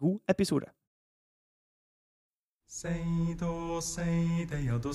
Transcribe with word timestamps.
god 0.00 0.18
episode. 0.28 0.66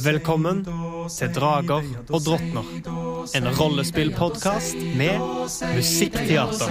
Velkommen 0.03 0.65
til 1.17 1.33
Drager 1.35 1.83
og 2.09 2.19
drottner, 2.25 2.65
en 3.35 3.47
rollespillpodkast 3.59 4.75
med 4.97 5.19
musikkteater. 5.75 6.67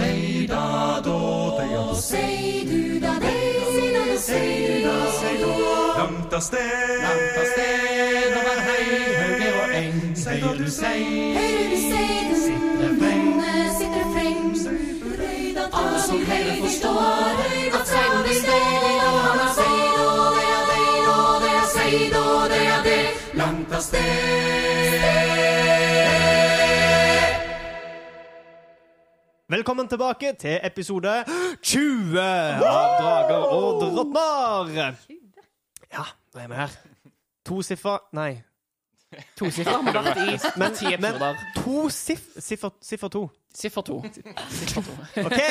Langt 5.97 6.33
av 6.33 6.41
sted, 6.41 7.01
langt 7.03 7.37
av 7.41 7.47
sted, 7.53 8.37
over 8.39 8.61
hei, 8.67 8.85
og 9.51 9.75
eng, 9.81 9.99
hører 10.27 10.57
du 10.57 10.69
sei, 10.71 11.01
sitter 11.89 12.95
freng, 13.01 14.55
alle 15.73 15.99
som 16.07 16.25
heller 16.31 16.61
forstår, 16.61 17.43
at 17.43 17.60
av 23.81 23.85
sted. 23.85 24.01
Velkommen 29.51 29.87
tilbake 29.87 30.33
til 30.39 30.59
episode 30.63 31.23
20 31.61 32.19
av 32.19 32.93
Drager 33.01 33.47
og 33.51 33.81
drottner. 33.81 34.95
Ja, 35.91 36.05
nå 36.33 36.43
er 36.43 36.47
vi 36.47 36.61
her. 36.61 36.77
To 37.49 37.61
siffer 37.65 38.05
Nei. 38.15 38.43
To 39.35 39.45
i 39.51 39.67
Men, 40.55 41.17
men 41.19 41.35
to 41.57 41.89
siff, 41.89 42.29
siffer, 42.37 42.69
siffer. 42.81 43.09
Siffer 43.53 43.81
to. 43.81 43.99
Siffer 44.49 44.81
to. 44.81 44.93
OK! 45.25 45.41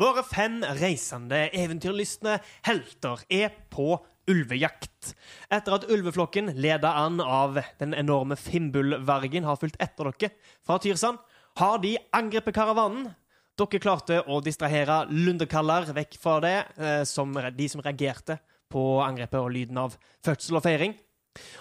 Våre 0.00 0.24
fem 0.24 0.62
reisende, 0.80 1.50
eventyrlystne 1.54 2.38
helter 2.66 3.20
er 3.30 3.52
på 3.70 4.00
ulvejakt. 4.30 5.14
Etter 5.50 5.74
at 5.74 5.86
ulveflokken, 5.90 6.52
ledet 6.62 6.86
an 6.86 7.18
av 7.20 7.58
den 7.80 7.94
enorme 7.98 8.36
Fimbulvergen, 8.38 9.46
har 9.48 9.58
fulgt 9.58 9.80
etter 9.82 10.12
dere 10.12 10.30
fra 10.62 10.78
Tyrsand, 10.78 11.18
har 11.58 11.80
de 11.82 11.96
angrepet 12.14 12.54
karavanen. 12.54 13.08
Dere 13.58 13.80
klarte 13.82 14.20
å 14.30 14.38
distrahere 14.44 15.02
lundekaller 15.10 15.90
vekk 15.96 16.14
fra 16.22 16.38
det, 16.44 16.54
eh, 16.78 17.02
som 17.04 17.34
de 17.34 17.68
som 17.68 17.82
reagerte 17.82 18.38
på 18.70 19.02
angrepet 19.02 19.40
og 19.40 19.50
lyden 19.50 19.78
av 19.82 19.96
fødsel 20.24 20.60
og 20.60 20.62
feiring. 20.62 20.94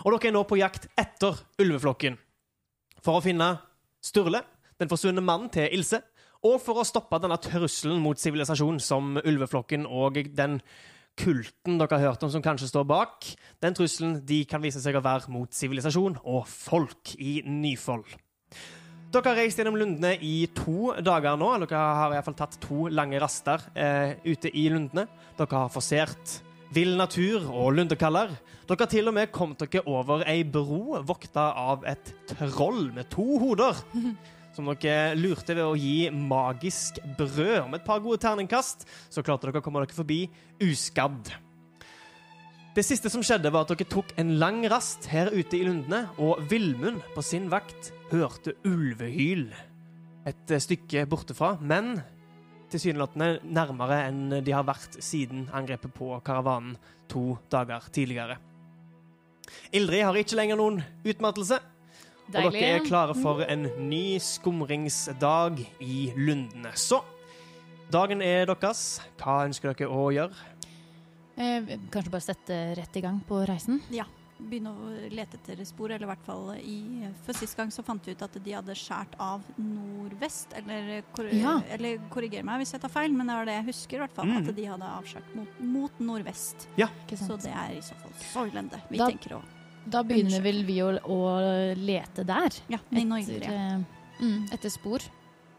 Og 0.06 0.14
dere 0.14 0.30
er 0.30 0.38
nå 0.38 0.44
på 0.46 0.60
jakt 0.62 0.86
etter 0.98 1.42
ulveflokken 1.60 2.18
for 3.02 3.18
å 3.18 3.24
finne 3.24 3.58
Sturle, 4.00 4.44
den 4.80 4.88
forsvunne 4.88 5.22
mannen 5.26 5.50
til 5.52 5.68
Ilse, 5.76 6.00
og 6.46 6.62
for 6.64 6.80
å 6.80 6.88
stoppe 6.88 7.20
denne 7.20 7.36
trusselen 7.42 8.00
mot 8.00 8.20
sivilisasjon 8.20 8.80
som 8.80 9.18
ulveflokken 9.20 9.84
og 9.86 10.22
den 10.38 10.62
kulten 11.20 11.80
dere 11.80 11.98
har 11.98 12.12
hørt 12.12 12.24
om 12.26 12.32
som 12.34 12.44
kanskje 12.44 12.70
står 12.70 12.86
bak. 12.90 13.28
Den 13.64 13.76
trusselen 13.78 14.20
de 14.26 14.44
kan 14.50 14.62
vise 14.64 14.82
seg 14.84 14.98
å 14.98 15.04
være 15.04 15.32
mot 15.34 15.54
sivilisasjon 15.56 16.20
og 16.24 16.44
folk 16.50 17.16
i 17.20 17.40
Nyfold. 17.48 18.06
Dere 19.10 19.32
har 19.32 19.40
reist 19.42 19.58
gjennom 19.58 19.80
lundene 19.80 20.14
i 20.22 20.44
to 20.54 20.92
dager 21.02 21.40
nå. 21.40 21.50
Dere 21.64 21.82
har 21.82 22.12
i 22.12 22.18
hvert 22.18 22.28
fall 22.28 22.38
tatt 22.38 22.60
to 22.62 22.86
lange 22.94 23.18
raster 23.22 23.64
eh, 23.74 24.20
ute 24.28 24.52
i 24.54 24.68
lundene. 24.70 25.08
Dere 25.40 25.64
har 25.64 25.74
forsert 25.74 26.40
vill 26.76 26.94
natur 26.98 27.48
og 27.50 27.74
lundekaller. 27.74 28.36
Dere 28.70 28.86
har 28.86 28.92
til 28.92 29.10
og 29.10 29.16
med 29.18 29.32
kommet 29.34 29.64
dere 29.66 29.82
over 29.90 30.22
ei 30.30 30.44
bro 30.46 31.00
vokta 31.10 31.50
av 31.58 31.88
et 31.90 32.14
troll 32.36 32.92
med 32.94 33.10
to 33.10 33.26
hoder. 33.42 33.82
Som 34.56 34.70
dere 34.72 35.14
lurte 35.18 35.54
ved 35.56 35.66
å 35.66 35.78
gi 35.78 36.10
magisk 36.14 36.98
brød. 37.18 37.68
Om 37.68 37.78
et 37.78 37.86
par 37.86 38.02
gode 38.04 38.22
terningkast 38.24 38.88
så 39.10 39.24
klarte 39.26 39.48
dere 39.48 39.62
å 39.62 39.66
komme 39.66 39.84
dere 39.84 39.98
forbi 39.98 40.24
uskadd. 40.66 41.32
Det 42.76 42.86
siste 42.86 43.10
som 43.12 43.24
skjedde, 43.26 43.50
var 43.52 43.66
at 43.66 43.74
dere 43.74 43.90
tok 43.90 44.14
en 44.22 44.36
lang 44.42 44.62
rast 44.72 45.10
her 45.12 45.32
ute 45.34 45.58
i 45.58 45.66
lundene, 45.66 46.06
og 46.22 46.46
Villmund 46.52 47.02
på 47.16 47.24
sin 47.26 47.50
vakt 47.52 47.92
hørte 48.12 48.54
ulvehyl 48.68 49.50
et 50.30 50.54
stykke 50.62 51.06
bortefra, 51.10 51.56
men 51.62 51.98
tilsynelatende 52.70 53.40
nærmere 53.50 54.04
enn 54.10 54.40
de 54.46 54.54
har 54.54 54.68
vært 54.68 55.00
siden 55.02 55.48
angrepet 55.56 55.94
på 55.96 56.12
karavanen 56.26 56.78
to 57.10 57.34
dager 57.50 57.90
tidligere. 57.94 58.38
Ildrid 59.74 60.06
har 60.06 60.18
ikke 60.20 60.38
lenger 60.38 60.60
noen 60.60 60.84
utmattelse, 61.02 61.58
og 62.30 62.54
dere 62.54 62.76
er 62.78 62.86
klare 62.86 63.16
for 63.18 63.42
en 63.46 63.64
ny 63.90 64.20
skumringsdag 64.22 65.60
i 65.82 66.12
lundene. 66.16 66.72
Så 66.78 67.02
dagen 67.92 68.22
er 68.22 68.46
deres. 68.46 69.00
Hva 69.18 69.42
ønsker 69.48 69.74
dere 69.74 69.90
å 69.90 70.10
gjøre? 70.14 70.36
Eh, 71.40 71.76
kanskje 71.90 72.12
bare 72.14 72.22
sette 72.26 72.56
rett 72.78 72.98
i 73.00 73.02
gang 73.02 73.20
på 73.28 73.42
reisen? 73.48 73.82
Ja. 73.90 74.06
Begynne 74.40 74.72
å 74.72 74.90
lete 75.12 75.36
etter 75.36 75.60
spor, 75.68 75.92
eller 75.92 76.06
i 76.06 76.10
hvert 76.14 76.22
fall 76.24 76.54
i 76.64 76.76
For 77.26 77.36
sist 77.36 77.58
gang 77.60 77.68
så 77.76 77.84
fant 77.84 78.06
vi 78.08 78.14
ut 78.16 78.22
at 78.24 78.38
de 78.40 78.54
hadde 78.56 78.72
skåret 78.80 79.18
av 79.20 79.42
nordvest, 79.60 80.54
eller, 80.56 81.02
kor 81.12 81.28
Ja. 81.28 81.58
eller 81.70 81.98
korriger 82.10 82.44
meg 82.48 82.62
hvis 82.62 82.72
jeg 82.72 82.80
tar 82.82 82.90
feil, 82.94 83.12
men 83.12 83.28
det 83.28 83.36
var 83.36 83.46
det 83.46 83.56
jeg 83.58 83.66
husker, 83.74 83.96
i 83.98 84.00
hvert 84.06 84.16
fall. 84.16 84.26
Mm. 84.32 84.38
At 84.48 84.56
de 84.56 84.66
hadde 84.66 84.92
avskåret 84.96 85.36
mot, 85.36 85.60
mot 85.60 86.00
nordvest. 86.00 86.68
Ja. 86.78 86.88
Så 87.12 87.36
det 87.42 87.52
er 87.52 87.76
i 87.76 87.82
så 87.84 87.96
fall 88.00 88.12
Soilende 88.32 88.80
vi 88.90 88.98
Da- 88.98 89.10
tenker 89.10 89.36
å 89.36 89.42
Da 89.86 90.02
begynner 90.04 90.42
vel 90.44 90.64
vi 90.68 90.80
å, 90.84 90.90
å 91.02 91.20
lete 91.80 92.24
der. 92.28 92.50
Ja, 92.70 92.80
Etter, 92.92 93.46
eh, 93.48 93.80
mm, 94.20 94.50
etter 94.54 94.70
spor, 94.74 95.00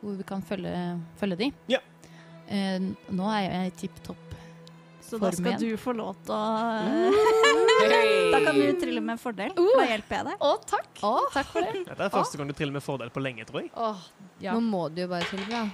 hvor 0.01 0.17
vi 0.19 0.25
kan 0.29 0.43
følge, 0.47 0.75
følge 1.21 1.37
de. 1.41 1.49
Ja. 1.73 1.81
Uh, 2.51 2.91
nå 3.15 3.27
er 3.31 3.45
jeg 3.47 3.67
i 3.69 3.75
tipp 3.85 3.99
topp 4.03 4.33
Så 5.07 5.19
da 5.23 5.29
skal 5.31 5.53
igjen. 5.53 5.61
du 5.71 5.77
få 5.79 5.93
lov 5.95 6.17
til 6.27 6.35
å 6.35 6.41
Da 8.35 8.41
kan 8.43 8.57
du 8.59 8.73
trille 8.81 9.01
med 9.05 9.21
fordel, 9.23 9.53
Uh. 9.55 9.69
for 9.71 9.79
da 9.79 9.87
hjelper 9.93 10.17
jeg 10.19 10.27
deg. 10.31 10.37
Å, 10.43 10.51
takk! 10.67 10.89
Takk 11.37 11.47
for 11.53 11.61
det. 11.63 11.85
Dette 11.93 12.03
er 12.09 12.11
første 12.15 12.39
gang 12.41 12.51
du 12.51 12.55
triller 12.59 12.75
med 12.75 12.83
fordel 12.87 13.11
på 13.15 13.23
lenge, 13.23 13.47
tror 13.47 13.63
jeg. 13.63 13.71
Å, 13.79 13.93
ja. 14.43 14.57
Nå 14.57 14.61
må 14.67 14.89
du 14.91 15.03
jo 15.05 15.09
bare 15.13 15.27
trille, 15.31 15.47
da. 15.51 15.65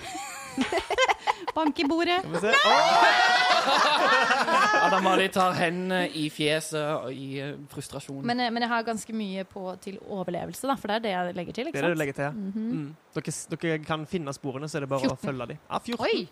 Bank 1.56 1.78
i 1.80 1.84
bordet. 1.88 2.20
Skal 2.20 2.36
vi 2.36 2.40
se. 2.44 2.52
Åh! 2.68 3.49
Adam 4.86 5.06
Ali 5.10 5.28
tar 5.32 5.54
hendene 5.58 6.04
i 6.16 6.26
fjeset 6.32 6.80
og 6.80 7.12
i 7.12 7.40
eh, 7.42 7.54
frustrasjon. 7.72 8.22
Men, 8.26 8.40
eh, 8.44 8.50
men 8.54 8.64
jeg 8.64 8.72
har 8.72 8.86
ganske 8.86 9.14
mye 9.16 9.44
på 9.48 9.64
til 9.84 9.98
overlevelse, 10.06 10.66
da, 10.68 10.76
for 10.80 10.90
det 10.92 10.98
er 11.00 11.04
det 11.06 11.14
jeg 11.14 11.36
legger 11.38 11.58
til. 11.58 11.70
Det 11.70 11.82
er 11.82 11.88
det 11.88 11.94
du 11.96 12.02
legger 12.02 12.18
til. 12.18 12.28
ja. 12.28 12.34
Mhm. 12.34 12.70
Mm. 12.80 12.90
Dere, 13.16 13.34
dere 13.56 13.78
kan 13.84 14.06
finne 14.06 14.32
sporene, 14.36 14.68
så 14.70 14.78
er 14.78 14.86
det 14.86 14.92
bare 14.92 15.08
14. 15.08 15.16
å 15.16 15.20
følge 15.24 15.50
dem. 15.52 15.62
Ja, 15.66 15.82
14. 15.82 16.06
Oi! 16.06 16.28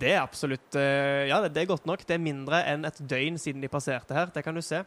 Det 0.00 0.08
er 0.10 0.22
absolutt 0.22 0.74
eh, 0.78 1.28
Ja, 1.30 1.40
det, 1.44 1.52
det 1.54 1.62
er 1.62 1.70
godt 1.70 1.86
nok. 1.86 2.02
Det 2.06 2.16
er 2.16 2.22
mindre 2.22 2.62
enn 2.66 2.86
et 2.88 2.98
døgn 3.10 3.38
siden 3.38 3.62
de 3.62 3.70
passerte 3.70 4.16
her. 4.16 4.32
Det 4.34 4.42
kan 4.44 4.56
du 4.56 4.62
se. 4.64 4.82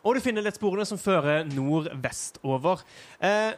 Og 0.00 0.16
du 0.16 0.22
finner 0.24 0.44
litt 0.44 0.56
sporene 0.56 0.86
som 0.88 1.00
fører 1.00 1.44
nordvestover. 1.50 2.84
Eh, 3.20 3.52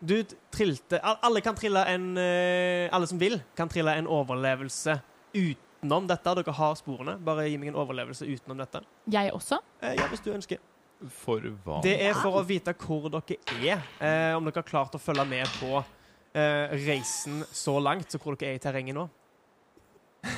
du 0.00 0.22
trilte 0.48 0.96
Alle 1.04 1.42
kan 1.44 1.52
trille 1.58 1.82
en 1.92 2.14
eh, 2.16 2.86
Alle 2.88 3.04
som 3.10 3.18
vil, 3.20 3.36
kan 3.58 3.68
trille 3.68 3.92
en 4.00 4.08
overlevelse 4.08 4.94
utenom 5.32 6.08
dette. 6.10 6.34
Dere 6.40 6.54
har 6.56 6.76
sporene. 6.78 7.16
Bare 7.24 7.46
gi 7.48 7.56
meg 7.60 7.72
en 7.72 7.80
overlevelse 7.82 8.28
utenom 8.28 8.60
dette. 8.60 8.82
Jeg 9.12 9.32
også? 9.36 9.60
Eh, 9.82 9.96
ja, 9.98 10.08
hvis 10.10 10.24
du 10.24 10.30
ønsker. 10.34 10.60
For 11.22 11.40
hva? 11.64 11.80
Det 11.84 11.94
er 12.04 12.12
for 12.18 12.36
å 12.40 12.44
vite 12.44 12.74
hvor 12.76 13.08
dere 13.12 13.38
er. 13.56 13.80
Eh, 14.00 14.36
om 14.36 14.44
dere 14.44 14.60
har 14.60 14.68
klart 14.68 14.96
å 14.96 15.00
følge 15.00 15.24
med 15.28 15.48
på 15.60 15.78
eh, 15.80 16.76
reisen 16.84 17.40
så 17.52 17.78
langt, 17.80 18.12
så 18.12 18.20
hvor 18.20 18.36
dere 18.36 18.52
er 18.54 18.60
i 18.60 18.62
terrenget 18.62 18.98
nå. 18.98 19.08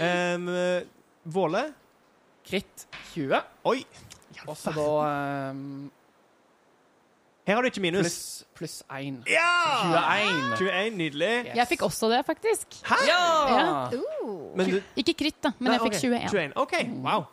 um, 0.00 0.48
Våle? 1.24 1.66
Kritt 2.44 2.86
20. 3.12 3.40
Oi! 3.68 3.78
Og 4.44 4.56
så 4.58 4.72
da 4.74 4.88
ehm, 5.06 5.86
Her 7.44 7.58
har 7.58 7.62
du 7.62 7.68
ikke 7.68 7.82
minus. 7.84 8.04
pluss 8.04 8.44
pluss 8.56 8.74
1. 8.88 9.18
Ja! 9.28 9.48
21. 9.84 10.56
21, 10.64 10.96
Nydelig. 10.96 11.32
Yes. 11.44 11.56
Jeg 11.58 11.68
fikk 11.74 11.82
også 11.84 12.08
det, 12.12 12.22
faktisk. 12.26 12.78
Ja! 13.04 13.18
Ja. 13.50 13.64
Men 14.56 14.70
du, 14.70 14.78
Ikke 14.96 15.12
kritt, 15.24 15.40
da, 15.44 15.50
men 15.58 15.68
Nei, 15.72 15.76
jeg 15.76 15.84
fikk 15.90 15.98
okay. 15.98 16.28
21. 16.30 16.54
21. 16.54 16.56
OK, 16.62 16.74
wow. 17.04 17.26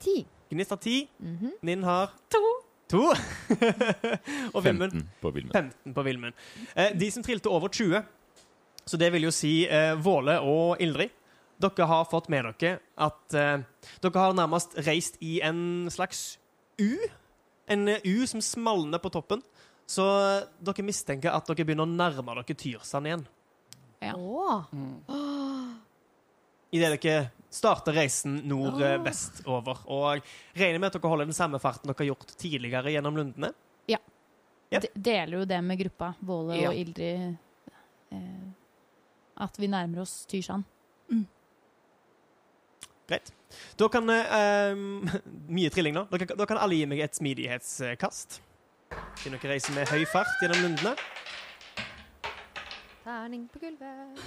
Ti. 0.00 0.14
Gnist 0.48 0.72
har 0.72 0.80
10. 0.80 1.08
Mhm. 1.20 1.52
Ninn 1.68 1.84
har 1.84 2.14
To. 2.32 2.42
to. 2.88 3.02
Og 4.54 4.64
Vilmund 4.64 4.92
15 4.96 5.04
på 5.20 5.30
Vilmen. 5.34 5.52
15 5.52 5.94
på 5.98 6.02
Vilmund. 6.06 6.34
Eh, 6.74 6.94
de 6.96 7.10
som 7.12 7.22
trilte 7.26 7.52
over 7.52 7.68
20, 7.68 8.02
Så 8.88 8.96
det 8.96 9.10
vil 9.12 9.26
jo 9.26 9.30
si 9.34 9.66
eh, 9.68 9.92
Våle 10.00 10.38
og 10.40 10.80
Ildrid. 10.80 11.10
Dere 11.60 11.86
har 11.90 12.06
fått 12.08 12.28
med 12.32 12.46
dere 12.62 12.78
at 12.96 13.34
eh, 13.34 13.58
dere 14.00 14.22
har 14.22 14.32
nærmest 14.38 14.78
reist 14.86 15.18
i 15.20 15.40
en 15.44 15.90
slags 15.90 16.38
U. 16.80 16.94
En 17.68 17.88
eh, 17.88 18.00
U 18.04 18.26
som 18.26 18.40
smalner 18.44 19.00
på 19.02 19.10
toppen. 19.14 19.42
Så 19.88 20.04
eh, 20.04 20.46
dere 20.60 20.84
mistenker 20.84 21.32
at 21.32 21.48
dere 21.48 21.64
begynner 21.68 21.88
å 21.88 21.92
nærme 21.92 22.34
dere 22.40 22.56
Tyrsand 22.58 23.08
igjen. 23.08 23.26
Ja. 24.04 24.14
Mm. 24.72 24.98
Idet 26.76 26.90
dere 27.00 27.30
starter 27.50 27.96
reisen 27.96 28.42
nordvest 28.48 29.42
over. 29.48 29.80
Og 29.88 30.20
regner 30.58 30.82
med 30.82 30.90
at 30.90 30.98
dere 30.98 31.10
holder 31.14 31.30
den 31.30 31.36
samme 31.36 31.60
farten 31.62 31.88
dere 31.88 32.02
har 32.02 32.10
gjort 32.12 32.34
tidligere 32.38 32.92
gjennom 32.92 33.16
lundene. 33.16 33.54
Ja. 33.88 34.00
De 34.68 34.90
deler 34.92 35.38
jo 35.38 35.44
det 35.48 35.62
med 35.64 35.78
gruppa, 35.80 36.10
Våle 36.20 36.58
Ja. 36.60 36.68
og 36.68 36.76
Ildrid. 36.76 37.38
Eh, 38.12 38.48
at 39.40 39.56
vi 39.56 39.70
nærmer 39.72 40.02
oss 40.04 40.26
Tyrsand. 40.28 40.64
Greit. 43.08 43.32
Da 43.80 43.88
kan 43.92 44.10
eh, 44.12 44.74
Mye 45.58 45.70
trilling 45.72 45.96
nå. 45.96 46.06
Da 46.10 46.20
kan, 46.20 46.36
da 46.38 46.46
kan 46.48 46.60
alle 46.60 46.78
gi 46.78 46.88
meg 46.90 47.00
et 47.06 47.16
smidighetskast. 47.18 48.40
Siden 49.20 49.36
dere 49.36 49.54
reiser 49.54 49.74
med 49.76 49.88
høy 49.92 50.04
fart 50.08 50.30
gjennom 50.42 50.64
lundene. 50.64 50.94
Terning 53.04 53.46
på 53.52 53.60
gulvet. 53.62 54.22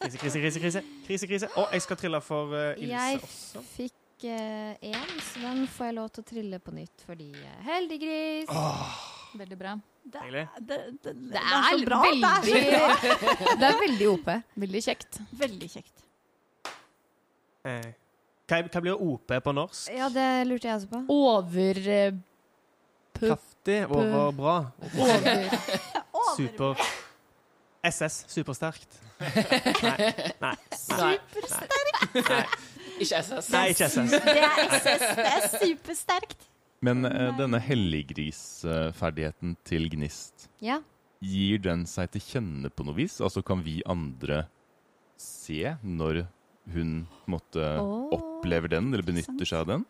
Krise, 0.00 0.18
krise, 0.20 0.40
krise. 0.40 0.60
krise, 0.60 0.82
krise, 1.06 1.28
krise. 1.30 1.48
Og 1.56 1.72
jeg 1.72 1.84
skal 1.86 1.96
trille 2.00 2.20
for 2.24 2.52
uh, 2.52 2.72
Ilse 2.76 2.92
Jeg 2.92 3.20
også. 3.22 3.62
fikk 3.72 4.26
én, 4.26 5.12
så 5.20 5.40
den 5.42 5.66
får 5.68 5.90
jeg 5.90 5.94
lov 5.96 6.08
til 6.12 6.24
å 6.24 6.26
trille 6.30 6.58
på 6.64 6.72
nytt 6.76 7.04
fordi 7.08 7.30
uh, 7.36 7.52
heldig 7.68 7.98
gris. 8.00 8.52
Veldig 9.36 9.58
bra. 9.60 9.74
Det, 10.06 10.22
det, 10.32 10.44
det, 10.68 10.78
det, 11.04 11.14
Det 11.32 11.40
er 11.42 11.64
så 11.66 11.78
er 11.80 11.86
bra. 11.88 12.00
Det 12.06 12.30
er 12.30 12.44
så 12.46 12.56
veldig 12.56 13.58
Det 13.60 13.68
er 13.68 13.78
veldig 13.82 14.10
OP. 14.12 14.28
Veldig 14.64 14.82
kjekt. 14.86 15.20
veldig 15.40 15.70
kjekt. 15.72 16.05
Eh, 17.66 17.88
hva, 18.46 18.60
hva 18.70 18.82
blir 18.84 19.00
OP 19.02 19.32
på 19.42 19.52
norsk? 19.56 19.90
Ja, 19.96 20.06
det 20.12 20.26
lurte 20.46 20.68
jeg 20.70 20.76
også 20.78 20.90
på. 20.92 21.00
Over 21.12 21.80
eh, 21.96 22.18
Kraftig, 23.16 23.80
Overbra. 23.90 24.56
Over 24.94 25.58
Super. 26.36 26.80
SS. 27.86 28.24
Supersterkt. 28.28 28.98
Nei. 29.22 30.10
Nei. 30.42 30.54
Nei, 30.90 31.14
Nei. 32.16 32.42
ikke 33.00 33.20
SS. 33.22 33.48
Nei, 33.54 33.62
ikke 33.72 33.88
SS. 33.88 34.10
Det 34.12 34.34
er 34.36 34.60
SS. 34.66 35.06
Det 35.16 35.26
er 35.30 35.46
supersterkt. 35.62 36.46
Men 36.84 37.06
uh, 37.08 37.30
denne 37.38 37.58
helliggrisferdigheten 37.62 39.56
til 39.66 39.88
Gnist, 39.94 40.50
Ja. 40.62 40.82
gir 41.24 41.62
den 41.64 41.86
seg 41.88 42.10
til 42.12 42.20
kjenne 42.26 42.68
på 42.70 42.84
noe 42.84 42.98
vis? 42.98 43.16
Altså 43.24 43.40
kan 43.46 43.62
vi 43.64 43.78
andre 43.88 44.42
se 45.16 45.72
når 45.82 46.26
hun 46.74 46.96
måtte, 47.30 47.62
oh, 47.80 48.08
opplever 48.16 48.72
den, 48.72 48.90
eller 48.92 49.06
benytter 49.06 49.46
seg 49.48 49.62
av 49.62 49.70
den? 49.70 49.84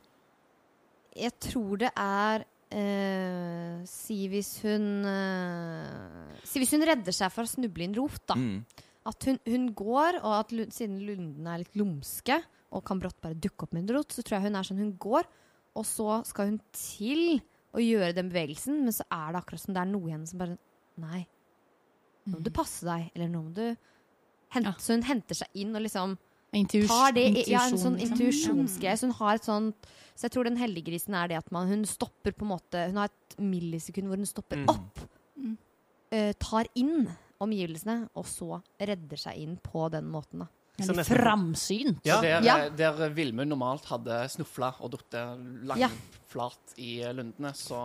Jeg 1.17 1.33
tror 1.41 1.81
det 1.81 1.91
er 1.97 2.45
eh, 2.77 3.79
Si 3.89 4.19
hvis 4.29 4.51
hun 4.67 5.07
eh, 5.09 6.35
Si 6.45 6.61
hvis 6.61 6.75
hun 6.77 6.85
redder 6.85 7.15
seg 7.17 7.33
for 7.33 7.47
å 7.47 7.51
snuble 7.51 7.87
i 7.87 7.89
en 7.89 7.97
rot, 7.97 8.21
da. 8.29 8.37
Mm. 8.37 8.59
At 9.07 9.29
hun, 9.29 9.39
hun 9.47 9.67
går, 9.79 10.21
og 10.21 10.33
at 10.43 10.53
siden 10.75 10.99
lundene 11.07 11.55
er 11.55 11.63
litt 11.63 11.79
lumske 11.79 12.41
og 12.75 12.83
kan 12.85 13.01
brått 13.01 13.21
bare 13.23 13.39
dukke 13.39 13.65
opp 13.65 13.73
med 13.73 13.87
en 13.87 13.97
rot, 13.97 14.13
så 14.13 14.25
tror 14.25 14.39
jeg 14.39 14.49
hun 14.49 14.59
er 14.59 14.67
sånn 14.67 14.83
hun 14.83 14.97
går, 15.01 15.29
og 15.79 15.85
så 15.87 16.19
skal 16.27 16.51
hun 16.51 16.59
til 16.75 17.39
å 17.77 17.83
gjøre 17.83 18.17
den 18.17 18.31
bevegelsen, 18.33 18.81
men 18.85 18.95
så 18.95 19.07
er 19.13 19.33
det 19.33 19.41
akkurat 19.41 19.63
som 19.63 19.77
det 19.77 19.83
er 19.83 19.91
noe 19.93 20.09
i 20.11 20.15
henne 20.17 20.29
som 20.29 20.43
bare 20.43 20.59
Nei, 20.97 21.27
nå 22.25 22.39
må 22.39 22.39
du 22.41 22.49
passe 22.57 22.87
deg, 22.89 23.11
eller 23.13 23.29
nå 23.29 23.43
må 23.45 23.51
du 23.53 23.67
hente, 24.55 24.71
Ja. 24.71 24.73
Så 24.81 24.97
hun 24.97 25.05
henter 25.05 25.37
seg 25.37 25.59
inn 25.61 25.77
og 25.77 25.85
liksom 25.85 26.17
intuis- 26.55 26.89
tar 26.89 27.13
det 27.13 27.47
ja, 27.49 27.67
en 27.67 27.77
sånn 27.79 27.97
liksom. 27.99 28.13
intuisjonsgreie. 28.19 28.97
Så 28.97 29.07
hun 29.07 29.15
har 29.19 29.35
et 29.35 29.45
sånt 29.45 29.75
Så 30.17 30.23
jeg 30.25 30.31
tror 30.33 30.45
den 30.45 30.57
heldiggrisen 30.57 31.15
er 31.15 31.29
det 31.29 31.37
at 31.37 31.51
man, 31.53 31.69
hun 31.69 31.85
stopper 31.85 32.33
på 32.33 32.43
en 32.47 32.49
måte 32.59 32.87
Hun 32.87 32.97
har 32.97 33.05
et 33.11 33.37
millisekund 33.39 34.07
hvor 34.09 34.17
hun 34.17 34.25
stopper 34.27 34.57
Mm. 34.57 34.69
opp, 34.71 34.99
Mm. 35.39 35.57
eh, 36.11 36.33
tar 36.41 36.65
inn 36.75 37.09
omgivelsene, 37.39 38.09
og 38.17 38.25
så 38.25 38.63
redder 38.81 39.17
seg 39.19 39.37
inn 39.37 39.59
på 39.59 39.91
den 39.91 40.05
måten, 40.11 40.39
da. 40.39 40.47
Så 40.81 40.93
nesten- 40.95 41.17
framsynt. 41.21 42.01
Ja. 42.05 42.21
Der, 42.23 42.41
Ja. 42.43 42.69
der 42.71 43.11
Vilmund 43.11 43.49
normalt 43.51 43.85
hadde 43.85 44.27
snufla 44.29 44.75
og 44.81 44.91
datt 44.93 45.11
langt 45.65 45.79
Ja. 45.81 45.91
i 46.79 47.03
lundene, 47.13 47.53
så 47.55 47.77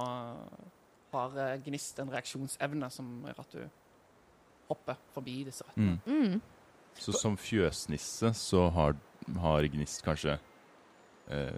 har 1.11 1.37
eh, 1.37 1.57
Gnist 1.57 1.99
en 1.99 2.09
reaksjonsevne 2.09 2.89
som 2.91 3.23
gjør 3.25 3.39
at 3.39 3.51
du 3.51 3.69
hopper 4.69 4.95
forbi 5.13 5.43
disse 5.43 5.63
røttene. 5.63 5.99
Mm. 6.07 6.41
Så 6.99 7.13
som 7.17 7.37
fjøsnisse 7.37 8.33
så 8.37 8.69
har, 8.75 8.95
har 9.39 9.67
Gnist 9.73 10.03
kanskje 10.05 10.35
eh, 11.31 11.51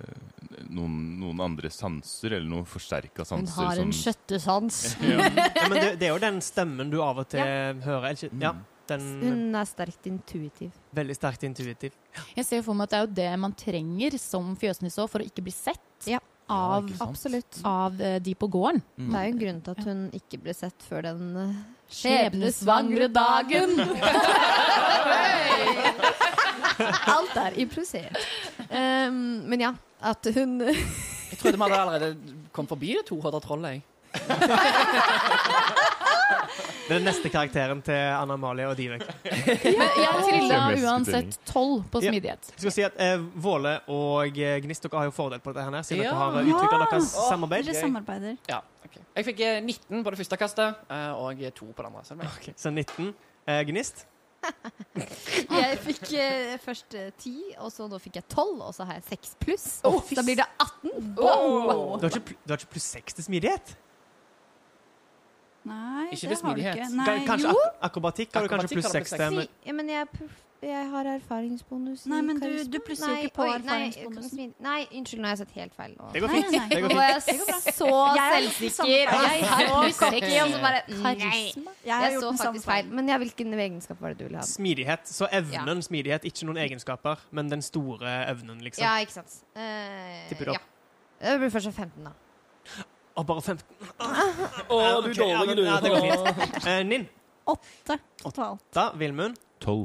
noen, 0.69 0.97
noen 1.19 1.41
andre 1.43 1.71
sanser, 1.73 2.37
eller 2.37 2.49
noen 2.49 2.67
forsterka 2.69 3.25
Hun 3.31 3.47
har 3.57 3.79
en 3.81 3.91
som 3.91 3.95
skjøttesans. 4.03 4.83
Ja, 5.03 5.67
men 5.69 5.79
det, 5.79 5.89
det 5.99 6.07
er 6.09 6.13
jo 6.13 6.21
den 6.23 6.39
stemmen 6.45 6.91
du 6.93 7.01
av 7.03 7.23
og 7.23 7.27
til 7.33 7.41
hører. 7.41 8.11
eller 8.13 8.29
ikke? 8.29 8.39
Ja, 8.43 8.53
Mm. 8.83 8.99
den 8.99 9.21
Hun 9.23 9.55
er 9.55 9.63
sterkt 9.65 10.07
intuitiv. 10.09 10.71
Veldig 10.93 11.15
sterkt 11.15 11.43
intuitiv. 11.47 11.93
Jeg 12.35 12.43
ser 12.45 12.61
for 12.65 12.75
meg 12.75 12.89
at 12.89 12.91
det 12.91 12.97
er 12.97 13.05
jo 13.05 13.13
det 13.31 13.39
man 13.39 13.53
trenger 13.55 14.17
som 14.19 14.49
fjøsnisse 14.59 15.05
for 15.07 15.23
å 15.23 15.27
ikke 15.29 15.41
bli 15.45 15.53
sett 15.55 15.79
Ja. 16.11 16.19
Av, 16.51 16.89
ja. 16.89 16.95
Absolutt. 17.07 17.59
av 17.63 18.01
eh, 18.01 18.21
de 18.21 18.35
på 18.35 18.47
gården. 18.47 18.81
Mm. 18.97 19.11
Det 19.11 19.19
er 19.19 19.23
jo 19.23 19.31
en 19.33 19.39
grunn 19.43 19.61
til 19.63 19.71
at 19.75 19.83
hun 19.87 20.11
ikke 20.19 20.37
ble 20.43 20.53
sett 20.57 20.79
før 20.87 21.01
den 21.07 21.21
uh, 21.37 21.55
Skjebnesvangre 21.93 23.07
dagen! 23.13 23.71
Alt 27.13 27.35
er 27.37 27.51
improvisert. 27.61 28.17
Um, 28.69 29.13
men 29.49 29.61
ja, 29.61 29.71
at 30.01 30.27
hun 30.35 30.61
Jeg 31.33 31.39
trodde 31.39 31.57
vi 31.57 31.63
hadde 31.63 31.81
allerede 31.81 32.17
kom 32.53 32.67
forbi 32.69 32.87
det 32.97 33.05
tohoda 33.09 33.39
trollet. 33.41 33.71
jeg. 33.71 33.81
Det 36.83 36.91
er 36.91 36.99
den 36.99 37.05
neste 37.07 37.29
karakteren 37.31 37.79
til 37.85 37.95
Anna 37.95 38.35
Amalie 38.35 38.65
og 38.67 38.75
Divek. 38.75 39.05
Men 39.23 40.01
jeg 40.03 40.23
trilla 40.27 40.57
uansett 40.83 41.37
tolv 41.47 41.85
på 41.93 42.01
smidighet. 42.03 42.49
Jeg 42.51 42.63
skal 42.65 42.73
si 42.75 42.83
at 42.83 42.97
eh, 42.99 43.21
Våle 43.39 43.77
og 43.93 44.35
eh, 44.35 44.57
Gnist 44.65 44.83
dere 44.83 44.99
har 44.99 45.07
jo 45.07 45.13
fordel 45.15 45.39
på 45.39 45.53
dette 45.55 45.63
her, 45.63 45.85
siden 45.87 46.03
Ja. 46.03 46.11
dere 46.11 46.25
har 46.35 46.49
utvikla 46.51 46.79
deres 46.83 47.13
Åh, 47.15 47.29
samarbeid. 47.31 47.69
Dere 47.69 47.79
samarbeider. 47.79 48.35
Ja, 48.51 48.59
okay. 48.83 49.03
Jeg 49.15 49.27
fikk 49.29 49.43
eh, 49.47 49.59
19 49.63 50.03
på 50.03 50.11
det 50.11 50.19
første 50.25 50.39
kastet, 50.41 50.81
eh, 50.91 51.11
og 51.15 51.45
to 51.55 51.69
på 51.69 51.85
det 51.85 51.91
andre. 51.93 52.03
Så 52.03 52.17
okay. 52.19 52.55
Så 52.57 52.73
19. 52.73 53.13
Eh, 53.47 53.61
Gnist? 53.71 54.03
Jeg 55.55 55.77
fikk 55.85 56.11
eh, 56.19 56.57
først 56.59 56.97
ti, 57.23 57.37
og 57.63 57.71
så 57.71 57.87
nå 57.87 57.95
fikk 58.03 58.19
jeg 58.19 58.27
12, 58.27 58.57
og 58.59 58.73
så 58.75 58.83
har 58.89 58.99
jeg 58.99 59.05
seks 59.13 59.37
pluss. 59.39 59.67
Oh, 59.87 60.01
da 60.11 60.25
blir 60.27 60.41
det 60.41 60.49
18. 60.59 61.15
Oh. 61.15 61.95
Du 61.95 62.09
har 62.09 62.17
ikke, 62.19 62.35
du 62.43 62.51
har 62.51 62.59
ikke 62.59 62.73
pluss 62.75 62.89
seks 62.97 63.15
til 63.15 63.23
smidighet? 63.29 63.71
Nei, 65.65 66.09
Ikke 66.11 66.27
det 66.29 66.41
har 66.43 66.55
du 66.55 66.61
ikke. 66.61 66.87
Nei, 66.99 67.25
kanskje 67.27 67.51
jo. 67.55 67.59
ak 67.81 67.91
akrobatikk 67.91 68.33
har 68.35 68.43
du 68.47 68.49
kanskje 68.51 68.73
pluss 68.75 68.91
seks 68.91 69.09
6 69.09 69.17
til. 69.19 69.31
men- 69.37 69.47
Si, 69.47 69.67
ja, 69.69 69.73
men 69.73 69.87
jeg, 69.87 70.07
jeg 70.61 70.89
har 70.89 71.05
erfaringsbonus. 71.05 72.05
i 72.05 72.09
Nei, 72.09 72.21
men 72.21 72.39
du- 72.39 72.63
du 72.65 72.79
plusser 72.79 73.07
jo 73.07 73.13
Nei, 73.13 73.23
ikke 73.23 73.33
på 73.37 73.43
oi, 73.43 73.47
nei, 73.47 73.57
erfaringsbonusen. 73.59 74.53
Nei, 74.59 74.87
unnskyld, 74.91 75.19
nå 75.19 75.23
har 75.23 75.35
jeg 75.35 75.37
sett 75.37 75.51
helt 75.51 75.73
feil. 75.75 75.95
nå. 75.97 76.11
Det 76.13 76.21
går 76.21 76.29
fint. 76.29 76.51
nei, 76.51 76.57
nei. 76.59 76.67
Det 76.69 76.81
Nå 76.83 76.87
fint. 76.87 76.97
var 76.99 77.07
jeg 77.07 77.21
så 77.21 77.31
er 77.31 77.71
så 77.71 77.89
selvsikker. 78.17 78.93
Jeg 78.93 79.93
Så 79.93 79.99
cocky, 79.99 80.39
og 80.43 80.51
så 80.51 80.61
bare 80.61 80.81
Nei. 80.87 81.53
Jeg 81.83 81.93
har 81.93 82.11
gjort 82.11 82.23
så 82.23 82.29
den 82.29 82.37
samme 82.37 82.59
faktisk 82.59 82.65
feil. 82.65 82.85
Men 82.91 83.05
hvilken 83.07 83.53
egenskap 83.53 84.01
var 84.01 84.09
det 84.09 84.17
du 84.17 84.23
ville 84.25 84.37
ha? 84.37 84.43
Smidighet. 84.43 85.07
Så 85.07 85.27
evnen 85.31 85.81
smidighet, 85.81 86.23
ikke 86.25 86.43
noen 86.45 86.57
egenskaper, 86.57 87.17
men 87.31 87.49
den 87.49 87.61
store 87.61 88.27
evnen, 88.27 88.59
liksom. 88.61 88.83
Ja, 88.83 88.97
ikke 88.99 89.11
sant. 89.13 89.43
Uh, 89.55 90.27
Tipper 90.29 90.45
du 90.45 90.51
opp. 90.51 90.61
ja. 91.21 91.31
Det 91.31 91.39
blir 91.39 91.49
først 91.49 91.73
15, 91.73 92.03
da. 92.03 92.11
Å, 93.13 93.23
bare 93.29 93.41
15. 93.45 93.65
Å, 94.73 94.77
du 95.05 95.11
dårlige, 95.13 95.15
dårlig, 95.17 95.55
du. 95.59 95.63
Ja, 95.67 95.75
det 95.83 95.91
går 95.93 96.01
fint. 96.07 96.65
Eh, 96.65 96.79
Ninn. 96.89 97.03
Åtte 97.53 97.97
totalt. 98.23 98.63
Da, 98.73 98.87
Vilmund. 98.97 99.37
12. 99.61 99.83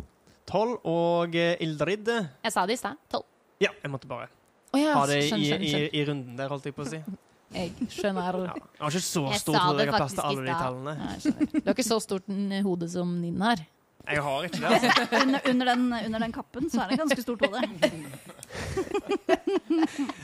12 0.48 0.76
og 0.88 1.34
eh, 1.36 1.56
Ildrid. 1.64 2.08
Jeg 2.08 2.54
sa 2.54 2.64
det 2.70 2.78
i 2.78 2.80
stad. 2.80 2.96
Tolv. 3.12 3.26
Ja, 3.60 3.72
jeg 3.82 3.90
måtte 3.92 4.08
bare 4.08 4.28
Å 4.72 4.78
ja, 4.80 4.92
ha 4.94 5.02
det 5.10 5.18
i, 5.24 5.28
skjønner, 5.28 5.60
i, 5.64 5.70
skjønner. 5.72 5.88
i 5.98 6.04
runden 6.08 6.36
der, 6.38 6.48
holdt 6.52 6.68
jeg 6.70 6.76
på 6.78 6.84
å 6.86 6.92
si. 6.92 7.00
Jeg 7.48 7.70
skjønner. 7.88 8.36
Ja. 8.44 8.54
Jeg 8.60 8.82
har 8.82 8.92
ikke 8.92 9.00
så 9.06 9.20
Jeg 9.32 9.38
stort 9.40 9.56
sa 9.56 9.60
hode 9.64 9.78
det 9.78 9.84
jeg 9.86 9.92
har 9.94 10.02
plass 10.02 10.12
til 10.12 10.18
faktisk 10.20 10.28
i 10.28 10.28
alle 10.28 10.42
de 10.44 10.52
stad. 10.52 10.60
tallene. 10.66 10.92
Ja, 10.92 11.06
jeg 11.08 11.22
skjønner. 11.24 11.46
Du 11.48 11.62
har 11.64 11.72
ikke 11.78 11.86
så 11.86 11.96
stort 12.04 12.26
en 12.34 12.42
hode 12.66 12.88
som 12.92 13.14
Ninn 13.22 13.40
har. 13.40 13.62
Jeg 14.08 14.24
har 14.26 14.48
ikke 14.48 14.60
det. 14.60 14.68
altså. 14.68 15.06
Under, 15.22 15.46
under, 15.54 15.70
den, 15.70 15.86
under 16.10 16.24
den 16.26 16.34
kappen 16.36 16.68
så 16.72 16.82
er 16.84 16.92
det 16.92 16.98
ganske 17.00 17.24
stort 17.24 17.46
hode. 17.48 17.60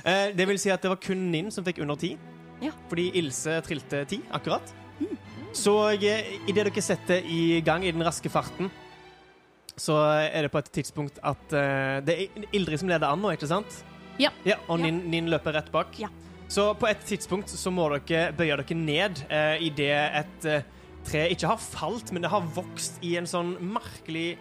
Eh, 0.04 0.30
det 0.36 0.44
vil 0.48 0.58
si 0.60 0.70
at 0.72 0.82
det 0.84 0.90
var 0.92 0.98
kun 1.00 1.20
Ninn 1.32 1.50
som 1.52 1.64
fikk 1.64 1.78
under 1.84 1.96
10. 1.96 2.16
Ja. 2.64 2.72
Fordi 2.90 3.10
Ilse 3.20 3.58
trilte 3.66 4.04
ti, 4.08 4.20
akkurat. 4.34 4.72
Så 5.54 5.74
eh, 5.94 6.34
idet 6.48 6.66
dere 6.66 6.82
setter 6.82 7.26
i 7.30 7.60
gang 7.66 7.84
i 7.86 7.92
den 7.94 8.04
raske 8.06 8.32
farten, 8.32 8.72
så 9.76 9.98
er 10.22 10.46
det 10.46 10.52
på 10.54 10.60
et 10.62 10.68
tidspunkt 10.70 11.16
at 11.26 11.50
uh, 11.50 11.98
Det 12.06 12.14
er 12.14 12.44
Ildrid 12.54 12.78
som 12.78 12.90
leder 12.90 13.08
an 13.10 13.18
nå, 13.18 13.32
ikke 13.34 13.48
sant? 13.50 13.80
Ja. 14.22 14.30
ja 14.46 14.60
og 14.68 14.78
Ja. 14.78 14.84
Ninn, 14.86 15.00
nin, 15.10 15.30
løper 15.30 15.56
rett 15.56 15.72
bak. 15.74 15.98
Ja. 15.98 16.12
Så 16.46 16.68
på 16.78 16.86
et 16.86 17.02
tidspunkt 17.02 17.50
så 17.50 17.72
må 17.74 17.88
dere 17.90 18.28
bøye 18.38 18.54
dere 18.54 18.78
ned 18.78 19.24
uh, 19.32 19.58
idet 19.58 19.98
et 20.22 20.46
uh, 20.46 20.84
tre 21.04 21.26
ikke 21.34 21.50
har 21.50 21.60
falt, 21.60 22.12
men 22.12 22.24
det 22.24 22.30
har 22.32 22.46
vokst 22.54 23.02
i 23.04 23.14
en 23.18 23.28
sånn 23.28 23.54
merkelig 23.74 24.36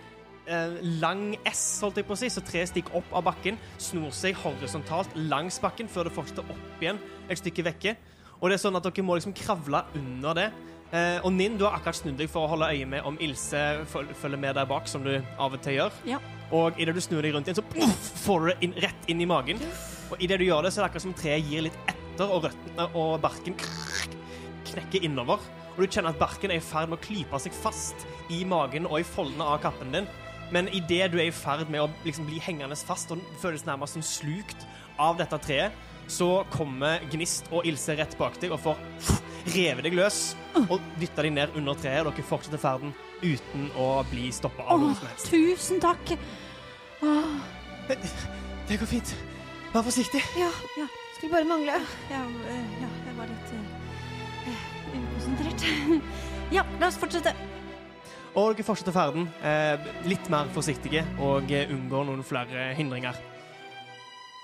eh, 0.48 0.77
lang 1.01 1.34
S, 1.50 1.63
holdt 1.84 2.00
jeg 2.00 2.08
på 2.08 2.15
å 2.15 2.20
si. 2.20 2.30
Så 2.32 2.44
treet 2.46 2.72
stikker 2.72 3.00
opp 3.00 3.12
av 3.15 3.25
bakken, 3.27 3.60
snor 3.82 4.13
seg 4.15 4.38
horisontalt 4.44 5.13
langs 5.18 5.60
bakken 5.63 5.92
før 5.92 6.10
det 6.10 6.15
fortsetter 6.15 6.56
opp 6.56 6.84
igjen 6.84 7.01
et 7.27 7.42
stykke 7.42 7.68
vekke. 7.70 7.96
Og 8.44 8.52
det 8.52 8.58
er 8.58 8.64
sånn 8.66 8.76
at 8.76 8.84
dere 8.84 9.06
må 9.08 9.16
liksom 9.16 9.32
kravle 9.40 9.86
under 9.96 10.36
det. 10.36 10.50
Eh, 10.92 11.24
og 11.24 11.32
Ninn, 11.32 11.56
du 11.58 11.64
har 11.64 11.78
akkurat 11.78 11.96
snudd 11.96 12.18
deg 12.20 12.28
for 12.30 12.44
å 12.44 12.52
holde 12.52 12.68
øye 12.76 12.86
med 12.92 13.08
om 13.08 13.16
Ilse 13.24 13.62
følger 13.88 14.38
med 14.38 14.58
der 14.60 14.68
bak, 14.68 14.90
som 14.92 15.06
du 15.06 15.14
av 15.16 15.56
og 15.56 15.62
til 15.64 15.80
gjør. 15.80 15.96
Ja. 16.06 16.20
Og 16.54 16.76
idet 16.78 16.94
du 16.94 17.00
snur 17.02 17.24
deg 17.24 17.34
rundt 17.34 17.48
igjen, 17.48 17.62
så 17.62 17.66
puff, 17.66 18.10
får 18.26 18.44
du 18.44 18.50
det 18.52 18.58
inn, 18.68 18.76
rett 18.84 19.08
inn 19.10 19.24
i 19.24 19.30
magen. 19.30 19.64
Og 20.12 20.20
idet 20.22 20.42
du 20.42 20.46
gjør 20.46 20.68
det, 20.68 20.74
så 20.74 20.82
er 20.82 20.84
det 20.84 20.90
akkurat 20.92 21.06
som 21.08 21.16
treet 21.18 21.48
gir 21.48 21.64
litt 21.70 21.80
etter, 21.88 22.28
og 22.28 22.44
røttene 22.50 22.90
og 23.00 23.16
barken 23.24 23.56
knekker 24.68 25.08
innover. 25.08 25.42
Og 25.74 25.80
du 25.80 25.88
kjenner 25.88 26.12
at 26.12 26.20
barken 26.20 26.52
er 26.52 26.60
i 26.60 26.68
ferd 26.68 26.92
med 26.92 27.00
å 27.00 27.06
klype 27.08 27.40
seg 27.42 27.56
fast 27.56 28.04
i 28.30 28.44
magen 28.46 28.86
og 28.92 29.00
i 29.00 29.08
foldene 29.08 29.48
av 29.56 29.64
kappen 29.64 29.96
din. 29.96 30.12
Men 30.54 30.68
idet 30.76 31.08
du 31.10 31.18
er 31.18 31.32
i 31.32 31.34
ferd 31.34 31.72
med 31.74 31.88
å 31.88 31.90
liksom 32.04 32.28
bli 32.28 32.44
hengende 32.44 32.78
fast 32.78 33.16
og 33.16 33.24
føles 33.42 33.64
nærmest 33.66 33.98
som 33.98 34.06
slukt 34.06 34.68
av 35.02 35.18
dette 35.18 35.40
treet, 35.48 35.74
så 36.07 36.43
kommer 36.53 37.00
Gnist 37.12 37.48
og 37.51 37.65
Ilse 37.65 37.95
rett 37.98 38.17
bak 38.19 38.36
deg 38.41 38.51
og 38.53 38.60
får 38.63 38.77
revet 39.55 39.83
deg 39.83 39.95
løs 39.98 40.36
og 40.69 40.79
dytta 41.01 41.24
deg 41.25 41.33
ned 41.36 41.55
under 41.60 41.75
treet. 41.79 42.05
Og 42.05 42.13
dere 42.15 42.27
fortsetter 42.27 42.62
ferden 42.62 42.93
uten 43.24 43.69
å 43.79 44.03
bli 44.12 44.29
stoppa 44.36 44.65
av 44.67 44.81
noe 44.83 44.95
som 45.00 45.07
helst. 45.07 45.29
tusen 45.31 45.79
takk! 45.83 46.15
Åh, 47.03 47.39
Det 48.67 48.77
går 48.79 48.88
fint. 48.88 49.15
Vær 49.74 49.83
forsiktig. 49.83 50.22
Ja, 50.39 50.51
Ja. 50.77 50.86
skulle 51.17 51.31
bare 51.33 51.45
mangle. 51.45 51.79
ja, 52.10 52.22
eh, 52.22 52.81
ja, 52.81 52.89
jeg 53.07 53.15
var 53.17 53.27
litt 53.27 53.53
eh, 53.53 54.63
ukonsentrert. 54.93 56.01
ja, 56.57 56.63
la 56.79 56.88
oss 56.88 56.98
fortsette. 56.98 57.33
Og 58.36 58.55
dere 58.55 58.65
fortsetter 58.65 58.91
ferden 58.95 59.27
eh, 59.45 59.77
litt 60.10 60.29
mer 60.29 60.48
forsiktige 60.55 61.03
og 61.22 61.51
eh, 61.51 61.69
unngår 61.69 62.05
noen 62.07 62.24
flere 62.25 62.72
hindringer. 62.77 63.13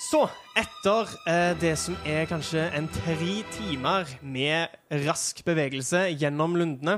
Så, 0.09 0.23
etter 0.57 1.11
eh, 1.29 1.51
det 1.61 1.75
som 1.77 1.93
er 2.07 2.23
kanskje 2.25 2.63
en 2.73 2.87
tre 2.89 3.33
timer 3.53 4.09
med 4.25 4.71
rask 5.03 5.43
bevegelse 5.45 5.99
gjennom 6.17 6.55
lundene, 6.57 6.95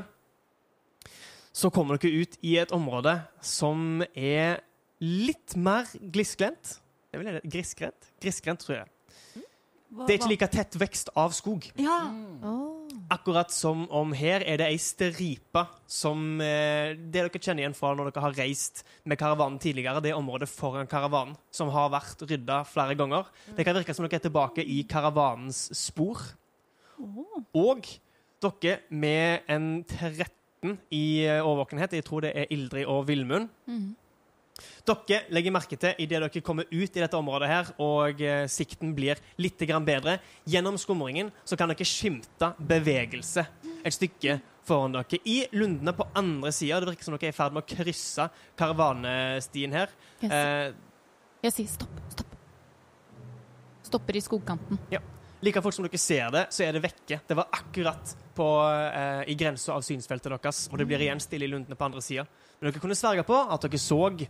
så 1.51 1.67
kommer 1.75 1.99
dere 1.99 2.21
ut 2.23 2.37
i 2.39 2.53
et 2.61 2.71
område 2.71 3.17
som 3.43 3.99
er 4.15 4.61
litt 5.03 5.57
mer 5.59 5.91
glisgrendt. 5.99 6.77
Det 7.11 7.19
vil 7.19 7.33
jeg? 7.33 7.43
Grisgrendt? 7.51 8.11
Grisgrendt, 8.23 8.63
tror 8.63 8.77
jeg. 8.77 8.87
Det 9.91 10.13
er 10.13 10.17
ikke 10.21 10.29
like 10.31 10.48
tett 10.53 10.75
vekst 10.79 11.10
av 11.19 11.33
skog. 11.36 11.65
Ja, 11.79 11.98
Akkurat 13.12 13.51
som 13.51 13.83
om 13.91 14.13
her 14.15 14.39
er 14.48 14.57
det 14.62 14.67
ei 14.69 14.77
stripe 14.79 15.65
som 15.91 16.39
eh, 16.39 16.93
Det 16.95 17.12
dere 17.12 17.39
kjenner 17.43 17.65
igjen 17.65 17.75
fra 17.75 17.91
når 17.95 18.07
dere 18.12 18.24
har 18.24 18.36
reist 18.38 18.86
med 19.03 19.19
karavanen 19.19 19.60
tidligere, 19.60 20.00
det 20.03 20.13
området 20.15 20.48
foran 20.48 20.88
karavanen, 20.88 21.36
som 21.51 21.67
har 21.75 21.89
vært 21.91 22.24
rydda 22.24 22.62
flere 22.71 22.95
ganger. 22.95 23.27
Det 23.57 23.65
kan 23.67 23.75
virke 23.75 23.93
som 23.95 24.07
dere 24.07 24.15
er 24.21 24.24
tilbake 24.29 24.63
i 24.63 24.83
karavanens 24.88 25.65
spor. 25.75 26.24
Og 27.55 27.88
dere 28.41 28.77
med 28.89 29.43
en 29.51 29.83
13 29.83 30.77
i 30.93 31.25
eh, 31.25 31.41
overvåkenhet, 31.43 31.98
jeg 32.00 32.05
tror 32.07 32.24
det 32.25 32.31
er 32.38 32.48
Ildrid 32.53 32.86
og 32.88 33.07
Villmund, 33.10 33.50
Mhm. 33.67 33.95
Dere 34.87 35.23
legger 35.33 35.53
merke 35.55 35.77
til 35.79 35.97
idet 36.01 36.21
dere 36.21 36.43
kommer 36.45 36.69
ut 36.71 36.97
i 36.97 37.01
dette 37.03 37.17
området 37.17 37.49
her, 37.51 37.73
og 37.81 38.21
eh, 38.21 38.45
sikten 38.51 38.95
blir 38.97 39.19
litt 39.41 39.61
grann 39.67 39.85
bedre. 39.87 40.19
Gjennom 40.49 40.79
skumringen 40.81 41.31
så 41.43 41.57
kan 41.59 41.71
dere 41.71 41.87
skimte 41.87 42.53
bevegelse 42.57 43.45
et 43.81 43.95
stykke 43.95 44.39
foran 44.67 44.95
dere. 44.95 45.21
I 45.25 45.43
lundene 45.55 45.93
på 45.97 46.07
andre 46.17 46.51
sida, 46.55 46.79
det 46.81 46.91
virker 46.91 47.07
som 47.07 47.17
dere 47.17 47.31
er 47.31 47.35
i 47.35 47.37
ferd 47.37 47.55
med 47.55 47.63
å 47.63 47.71
krysse 47.75 48.27
karavanestien 48.59 49.79
her. 49.79 49.95
Jeg, 50.21 50.29
sier, 50.29 50.37
Eh, 50.41 51.47
jeg 51.47 51.57
sier 51.57 51.71
stopp, 51.77 52.03
stopp. 52.13 52.37
Stopper 53.91 54.15
i 54.15 54.21
skogkanten. 54.21 54.79
like 55.41 55.61
fort 55.61 55.73
som 55.73 55.85
dere 55.85 55.97
ser 55.97 56.29
det, 56.31 56.45
så 56.53 56.63
er 56.63 56.75
det 56.75 56.83
vekke. 56.83 57.19
Det 57.27 57.35
var 57.35 57.49
akkurat 57.51 58.15
på, 58.35 58.47
eh, 58.93 59.23
i 59.31 59.35
grensa 59.35 59.73
av 59.73 59.81
synsfeltet 59.81 60.29
deres, 60.29 60.69
og 60.71 60.77
det 60.77 60.87
blir 60.87 61.01
igjen 61.01 61.19
stille 61.19 61.45
i 61.45 61.47
lundene 61.47 61.75
på 61.75 61.85
andre 61.85 62.01
sida. 62.01 62.27
Men 62.59 62.71
dere 62.71 62.79
kunne 62.79 62.95
sverge 62.95 63.25
på 63.25 63.33
at 63.51 63.61
dere 63.61 63.79
så 63.81 64.27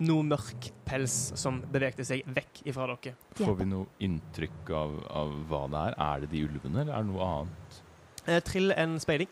noe 0.00 0.22
mørk 0.22 0.68
pels 0.86 1.14
som 1.38 1.60
bevegde 1.72 2.04
seg 2.06 2.22
vekk 2.26 2.62
ifra 2.70 2.86
dere. 2.92 3.14
Får 3.38 3.56
vi 3.58 3.64
noe 3.66 3.86
inntrykk 4.04 4.70
av, 4.70 4.94
av 5.10 5.32
hva 5.50 5.62
det 5.72 5.80
er? 5.88 5.96
Er 6.06 6.20
det 6.24 6.30
de 6.30 6.42
ulvene, 6.46 6.80
eller 6.84 6.94
er 6.94 7.02
det 7.02 7.10
noe 7.12 7.28
annet? 7.32 7.80
Eh, 8.26 8.40
trill 8.46 8.70
en 8.76 8.98
speiding. 9.02 9.28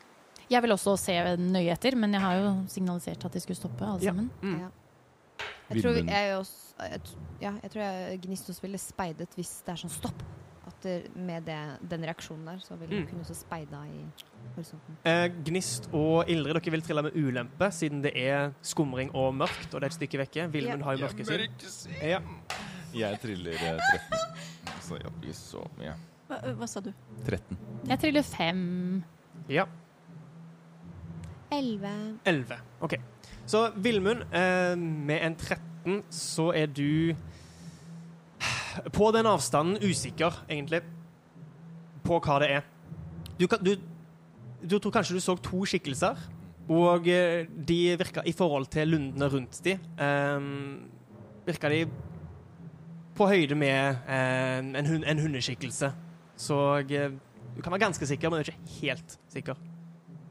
Jeg 0.48 0.62
vil 0.62 0.70
også 0.76 0.96
se 0.98 1.14
nøye 1.42 1.72
etter, 1.74 1.96
men 1.98 2.12
jeg 2.14 2.22
har 2.22 2.36
jo 2.38 2.50
signalisert 2.70 3.24
at 3.26 3.32
de 3.32 3.40
skulle 3.42 3.58
stoppe, 3.58 3.82
alle 3.84 4.02
Ja. 4.02 4.12
sammen. 4.12 4.30
Mm. 4.42 4.60
Ja. 4.60 4.68
Jeg 5.70 5.82
tror 5.82 5.96
jeg, 5.98 6.34
også, 6.38 6.74
jeg, 6.86 7.00
ja, 7.42 7.52
jeg 7.62 7.70
tror 7.72 7.82
jeg 7.82 8.20
Gnistos 8.22 8.60
ville 8.62 8.78
speidet 8.78 9.28
hvis 9.34 9.62
det 9.66 9.72
er 9.74 9.80
sånn 9.82 9.90
stopp. 9.90 10.22
At 10.66 10.80
det, 10.82 10.94
med 11.14 11.44
det, 11.46 11.58
den 11.90 12.02
reaksjonen 12.06 12.44
der, 12.46 12.58
så 12.62 12.76
ville 12.78 13.02
Mm. 13.02 13.08
kunne 13.10 13.24
speida 13.34 13.84
i 13.86 14.04
horisonten. 14.56 14.98
Eh, 15.06 15.26
Gnist 15.46 15.88
og 15.92 16.30
Ildrid, 16.32 16.56
dere 16.56 16.74
vil 16.74 16.84
trille 16.84 17.04
med 17.06 17.16
ulempe, 17.16 17.70
siden 17.74 18.02
det 18.04 18.12
er 18.18 18.52
skumring 18.64 19.12
og 19.14 19.34
mørkt, 19.36 19.72
og 19.74 19.80
det 19.80 19.88
er 19.88 19.92
et 19.92 19.98
stykke 19.98 20.20
vekke. 20.24 20.48
Vilmund 20.52 20.84
har 20.86 20.96
jo 20.96 21.06
mørket 21.06 21.30
sitt. 21.30 21.96
Ja. 22.02 22.20
Jeg 22.96 23.20
triller 23.22 23.52
eh, 23.52 23.80
13. 24.10 24.76
Så 24.86 25.00
jeg 25.00 25.12
blir 25.20 25.36
så 25.36 25.64
mye. 25.78 25.96
hva, 26.28 26.38
hva 26.60 26.68
sa 26.70 26.80
du? 26.84 26.92
13. 27.26 27.58
Jeg 27.90 28.02
triller 28.04 28.22
5. 28.22 29.04
ja. 29.52 29.66
Elleve. 31.52 32.18
11. 32.26 32.56
OK. 32.82 32.96
Så 33.46 33.70
Vilmund, 33.76 34.22
eh, 34.34 34.76
med 34.78 35.20
en 35.22 35.36
13, 35.36 36.02
så 36.10 36.50
er 36.56 36.66
du 36.66 37.14
på 38.92 39.10
den 39.14 39.26
avstanden 39.26 39.78
usikker, 39.90 40.44
egentlig, 40.50 40.82
på 42.04 42.18
hva 42.22 42.38
det 42.42 42.50
er. 42.58 42.66
Du, 43.38 43.46
kan, 43.46 43.62
du, 43.64 43.76
du 44.62 44.78
tror 44.78 44.94
kanskje 44.94 45.16
du 45.16 45.20
så 45.20 45.36
to 45.42 45.64
skikkelser, 45.68 46.18
og 46.72 47.06
eh, 47.08 47.46
de 47.46 47.78
virka 48.00 48.24
i 48.26 48.32
forhold 48.34 48.66
til 48.74 48.88
lundene 48.90 49.28
rundt 49.30 49.60
de, 49.64 49.76
um, 50.02 50.88
virka 51.46 51.70
de 51.70 51.84
på 53.16 53.28
høyde 53.30 53.54
med 53.54 54.00
um, 54.08 54.74
en, 54.76 54.86
hund, 54.90 55.06
en 55.06 55.22
hundeskikkelse. 55.22 55.92
Så 56.36 56.58
eh, 56.90 57.14
du 57.56 57.62
kan 57.62 57.72
være 57.72 57.86
ganske 57.86 58.06
sikker, 58.06 58.30
men 58.30 58.42
du 58.42 58.44
er 58.44 58.52
ikke 58.52 58.80
helt 58.80 59.18
sikker 59.32 59.54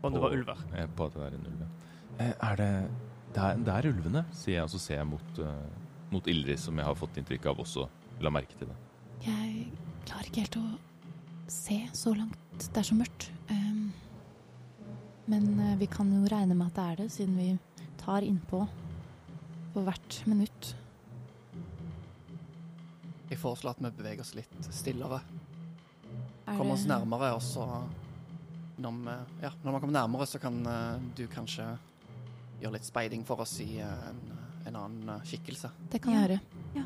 på 0.02 0.10
om 0.10 0.14
det 0.14 0.22
var 0.22 0.36
ulver. 0.36 0.60
På 0.98 1.08
at 1.08 1.16
det 1.16 1.24
er 1.26 1.38
en 1.40 1.48
ulv. 1.50 1.64
Eh, 2.20 2.34
Er 2.50 2.56
det 2.56 2.72
Det 3.36 3.44
er, 3.44 3.58
det 3.58 3.74
er 3.74 3.88
ulvene, 3.90 4.22
sier 4.32 4.54
jeg, 4.62 4.64
og 4.64 4.70
så 4.72 4.80
ser 4.80 4.96
jeg 5.02 5.08
mot, 5.10 5.40
uh, 5.44 6.06
mot 6.12 6.28
Ildrid, 6.32 6.60
som 6.62 6.78
jeg 6.80 6.86
har 6.88 6.96
fått 6.96 7.18
inntrykk 7.20 7.50
av 7.52 7.58
også 7.60 7.84
la 8.24 8.32
merke 8.32 8.56
til 8.56 8.70
det. 8.70 8.76
Jeg 9.26 9.66
klarer 10.06 10.30
ikke 10.30 10.46
helt 10.46 10.56
å 10.62 10.68
se 11.52 11.80
så 11.92 12.14
langt. 12.16 12.38
Det 12.62 12.80
er 12.80 12.88
så 12.88 12.96
mørkt. 12.96 13.26
Um, 13.50 13.90
men 15.26 15.60
eh, 15.60 15.76
vi 15.82 15.88
kan 15.92 16.10
jo 16.14 16.26
regne 16.30 16.56
med 16.58 16.72
at 16.72 16.78
det 16.78 16.86
er 16.86 17.04
det, 17.04 17.12
siden 17.14 17.38
vi 17.40 17.50
tar 18.02 18.26
innpå 18.26 18.62
for 19.74 19.86
hvert 19.88 20.20
minutt. 20.30 20.76
Jeg 23.30 23.42
foreslår 23.42 23.76
at 23.76 23.82
vi 23.82 23.92
beveger 23.98 24.22
oss 24.22 24.36
litt 24.38 24.70
stillere. 24.70 25.20
Er 26.46 26.58
Kommer 26.60 26.78
oss 26.78 26.86
nærmere, 26.86 27.34
og 27.34 27.42
så 27.42 27.66
når 28.78 29.00
vi, 29.02 29.16
ja, 29.42 29.52
når 29.64 29.72
vi 29.72 29.80
kommer 29.80 29.98
nærmere, 29.98 30.28
så 30.30 30.40
kan 30.40 30.62
eh, 30.70 31.10
du 31.18 31.26
kanskje 31.32 31.68
gjøre 32.62 32.78
litt 32.78 32.88
speiding 32.88 33.26
for 33.28 33.42
oss 33.44 33.58
i 33.64 33.80
en, 33.84 34.22
en 34.68 34.78
annen 34.84 35.16
eh, 35.18 35.26
skikkelse. 35.28 35.74
Det 35.92 36.04
kan 36.04 36.16
jeg 36.16 36.28
gjøre. 36.28 36.86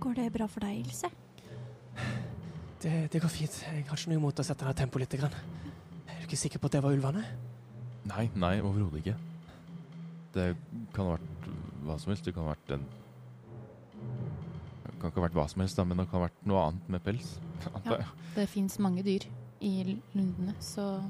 Går 0.00 0.16
det 0.16 0.30
bra 0.32 0.46
for 0.48 0.64
deg, 0.64 0.78
Ilse? 0.80 1.10
Det, 2.80 2.94
det 3.12 3.20
går 3.20 3.28
fint. 3.28 3.58
Jeg 3.66 3.84
har 3.84 3.98
ikke 3.98 4.14
noe 4.14 4.20
imot 4.22 4.40
å 4.40 4.46
sette 4.46 4.64
ned 4.64 4.78
tempoet 4.78 5.04
litt. 5.04 5.20
Grann. 5.20 5.34
Er 6.08 6.22
du 6.22 6.28
ikke 6.28 6.38
sikker 6.40 6.62
på 6.62 6.70
at 6.70 6.78
det 6.78 6.84
var 6.86 6.94
ulvene? 6.96 7.26
Nei, 8.08 8.30
nei, 8.34 8.54
overhodet 8.64 9.02
ikke. 9.02 9.16
Det 10.34 10.46
kan 10.94 11.06
ha 11.08 11.16
vært 11.16 11.48
hva 11.84 11.96
som 12.00 12.12
helst. 12.12 12.24
Det 12.26 12.34
kan 12.34 12.46
ha 12.46 12.54
vært 12.54 12.74
en 12.76 12.86
Det 14.84 14.96
kan 15.00 15.10
ikke 15.10 15.20
ha 15.20 15.26
vært 15.26 15.36
hva 15.38 15.46
som 15.48 15.62
helst, 15.62 15.78
da, 15.78 15.84
men 15.88 16.00
det 16.00 16.06
kan 16.08 16.20
ha 16.20 16.26
vært 16.26 16.42
noe 16.48 16.64
annet 16.68 16.90
med 16.96 17.04
pels. 17.04 17.36
Ja. 17.84 17.98
Det 18.34 18.46
fins 18.48 18.78
mange 18.80 19.02
dyr 19.04 19.26
i 19.60 19.72
lundene, 20.14 20.54
så 20.64 21.02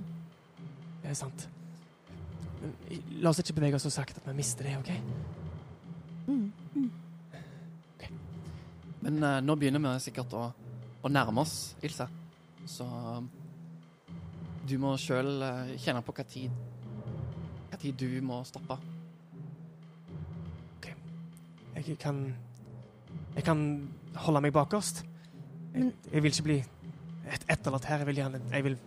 Det 1.03 1.13
er 1.13 1.19
sant. 1.19 1.47
Men 2.61 2.75
la 3.23 3.31
oss 3.31 3.41
ikke 3.41 3.55
bevege 3.57 3.79
oss 3.79 3.87
så 3.87 3.93
sakte 4.01 4.21
at 4.21 4.27
vi 4.27 4.35
mister 4.37 4.67
det, 4.67 4.75
OK? 4.81 4.91
Mm. 6.27 6.89
Men 9.01 9.23
uh, 9.25 9.39
nå 9.41 9.57
begynner 9.57 9.81
vi 9.81 9.95
sikkert 10.05 10.35
å, 10.37 10.43
å 11.01 11.13
nærme 11.13 11.41
oss, 11.41 11.75
Ilse. 11.87 12.05
Så 12.69 12.85
du 14.69 14.77
må 14.83 14.93
sjøl 15.01 15.41
kjenne 15.81 16.03
på 16.05 16.13
hva 16.15 16.27
tid 16.29 16.53
tid 17.81 17.99
du 18.01 18.21
må 18.25 18.43
stoppe. 18.49 18.79
Jeg 21.81 21.97
kan 21.99 22.35
Jeg 23.37 23.45
kan 23.47 23.89
holde 24.15 24.41
meg 24.45 24.53
bakerst. 24.53 25.05
Jeg, 25.75 25.93
jeg 26.13 26.23
vil 26.23 26.33
ikke 26.35 26.49
bli 26.49 26.59
et, 27.31 27.45
etterlatt 27.49 27.87
her. 27.89 28.03
Jeg 28.03 28.07
vil 28.11 28.21
gjerne 28.21 28.41
Jeg 28.53 28.65
vil 28.65 28.79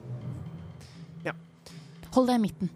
Hold 2.13 2.27
deg 2.29 2.37
i 2.37 2.41
midten. 2.43 2.69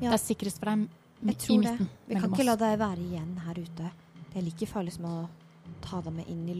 Ja. 0.00 0.10
Det 0.10 0.16
er 0.16 0.22
sikrest 0.22 0.58
for 0.58 0.70
deg 0.72 0.88
i 1.30 1.34
tror 1.38 1.62
det. 1.62 1.74
Vi 2.08 2.14
kan 2.14 2.24
ikke 2.24 2.40
ikke 2.40 2.46
la 2.48 2.56
deg 2.58 2.78
være 2.80 3.04
igjen 3.04 3.36
her 3.44 3.58
ute. 3.58 3.90
Det 4.32 4.40
er 4.40 4.44
like 4.46 4.66
farlig 4.66 4.94
som 4.96 5.06
å 5.06 5.14
ta 5.84 6.00
deg 6.02 6.16
med 6.16 6.30
inn 6.32 6.42
i, 6.50 6.56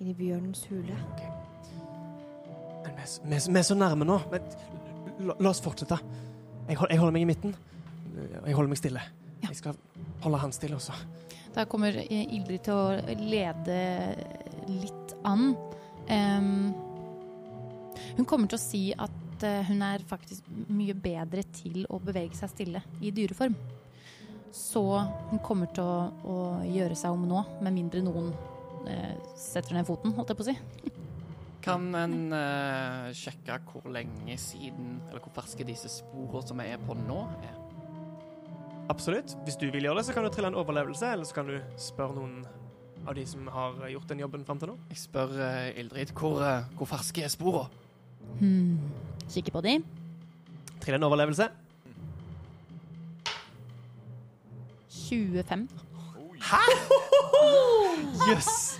inn 0.00 0.08
i 0.08 0.14
bjørnens 0.16 0.64
hule. 0.70 0.96
Men 2.84 2.96
vi 2.96 3.04
vi, 3.04 3.40
vi 3.52 3.60
er 3.60 3.68
så 3.68 3.76
nærme 3.76 4.08
nå. 4.08 4.16
Men, 4.32 4.48
la, 5.28 5.36
la 5.36 5.52
oss 5.52 5.60
fortsette. 5.64 6.00
Jeg, 6.68 6.76
hold, 6.76 6.90
jeg 6.92 7.00
holder 7.00 7.14
meg 7.16 7.24
i 7.24 7.28
midten. 7.30 7.54
Jeg 8.44 8.56
holder 8.56 8.72
meg 8.72 8.80
stille. 8.80 9.04
Ja. 9.40 9.48
Jeg 9.48 9.60
skal 9.60 9.78
holde 10.24 10.42
han 10.42 10.52
stille 10.52 10.76
også. 10.76 10.96
Da 11.54 11.64
kommer 11.70 11.96
Ildrid 11.96 12.66
til 12.66 12.76
å 12.76 13.16
lede 13.22 13.78
litt 14.68 15.14
an. 15.26 15.54
Um, 16.08 16.74
hun 18.18 18.28
kommer 18.28 18.50
til 18.50 18.58
å 18.58 18.62
si 18.62 18.82
at 18.92 19.44
eh, 19.46 19.64
hun 19.68 19.82
er 19.84 20.04
faktisk 20.08 20.46
mye 20.68 20.94
bedre 20.98 21.44
til 21.54 21.84
å 21.90 22.00
bevege 22.02 22.36
seg 22.36 22.52
stille 22.52 22.82
i 23.00 23.12
dyreform. 23.14 23.56
Så 24.54 24.82
hun 25.30 25.42
kommer 25.44 25.70
til 25.74 25.84
å, 25.84 26.08
å 26.24 26.38
gjøre 26.66 26.96
seg 26.98 27.14
om 27.14 27.26
nå, 27.28 27.44
med 27.62 27.76
mindre 27.76 28.02
noen 28.04 28.32
eh, 28.88 29.14
setter 29.38 29.76
ned 29.76 29.88
foten, 29.88 30.14
holdt 30.16 30.32
jeg 30.32 30.40
på 30.40 30.46
å 30.46 30.50
si. 30.50 30.97
Kan 31.68 31.90
en 31.94 32.32
uh, 32.32 33.10
sjekke 33.12 33.58
hvor 33.68 33.90
lenge 33.92 34.38
siden, 34.40 35.02
eller 35.08 35.20
hvor 35.20 35.34
ferske 35.36 35.66
disse 35.68 35.90
sporene 35.92 36.48
som 36.48 36.62
vi 36.62 36.70
er 36.72 36.80
på 36.80 36.96
nå, 36.96 37.18
er? 37.44 37.58
Absolutt. 38.88 39.34
Hvis 39.44 39.58
du 39.60 39.66
vil 39.68 39.84
gjøre 39.84 40.00
det, 40.00 40.06
så 40.08 40.16
kan 40.16 40.24
du 40.24 40.30
trille 40.32 40.48
en 40.48 40.56
overlevelse, 40.56 41.12
eller 41.12 41.28
så 41.28 41.36
kan 41.36 41.50
du 41.50 41.58
spørre 41.76 42.16
noen 42.16 42.40
av 43.04 43.12
de 43.16 43.26
som 43.28 43.46
har 43.52 43.84
gjort 43.92 44.08
den 44.08 44.24
jobben 44.24 44.48
fram 44.48 44.62
til 44.62 44.72
nå. 44.72 44.78
Jeg 44.94 45.02
spør 45.04 45.36
uh, 45.36 45.68
Ildrid 45.80 46.16
hvor, 46.16 46.40
uh, 46.40 46.64
hvor 46.80 46.88
ferske 46.88 47.26
er 47.26 47.32
sporene? 47.32 47.84
Hmm. 48.40 48.80
Kikke 49.28 49.52
på 49.52 49.64
de. 49.68 49.78
Trill 50.80 50.96
en 50.96 51.08
overlevelse. 51.08 51.50
25. 55.08 55.68
Hæ? 56.40 56.64
Yes! 58.28 58.77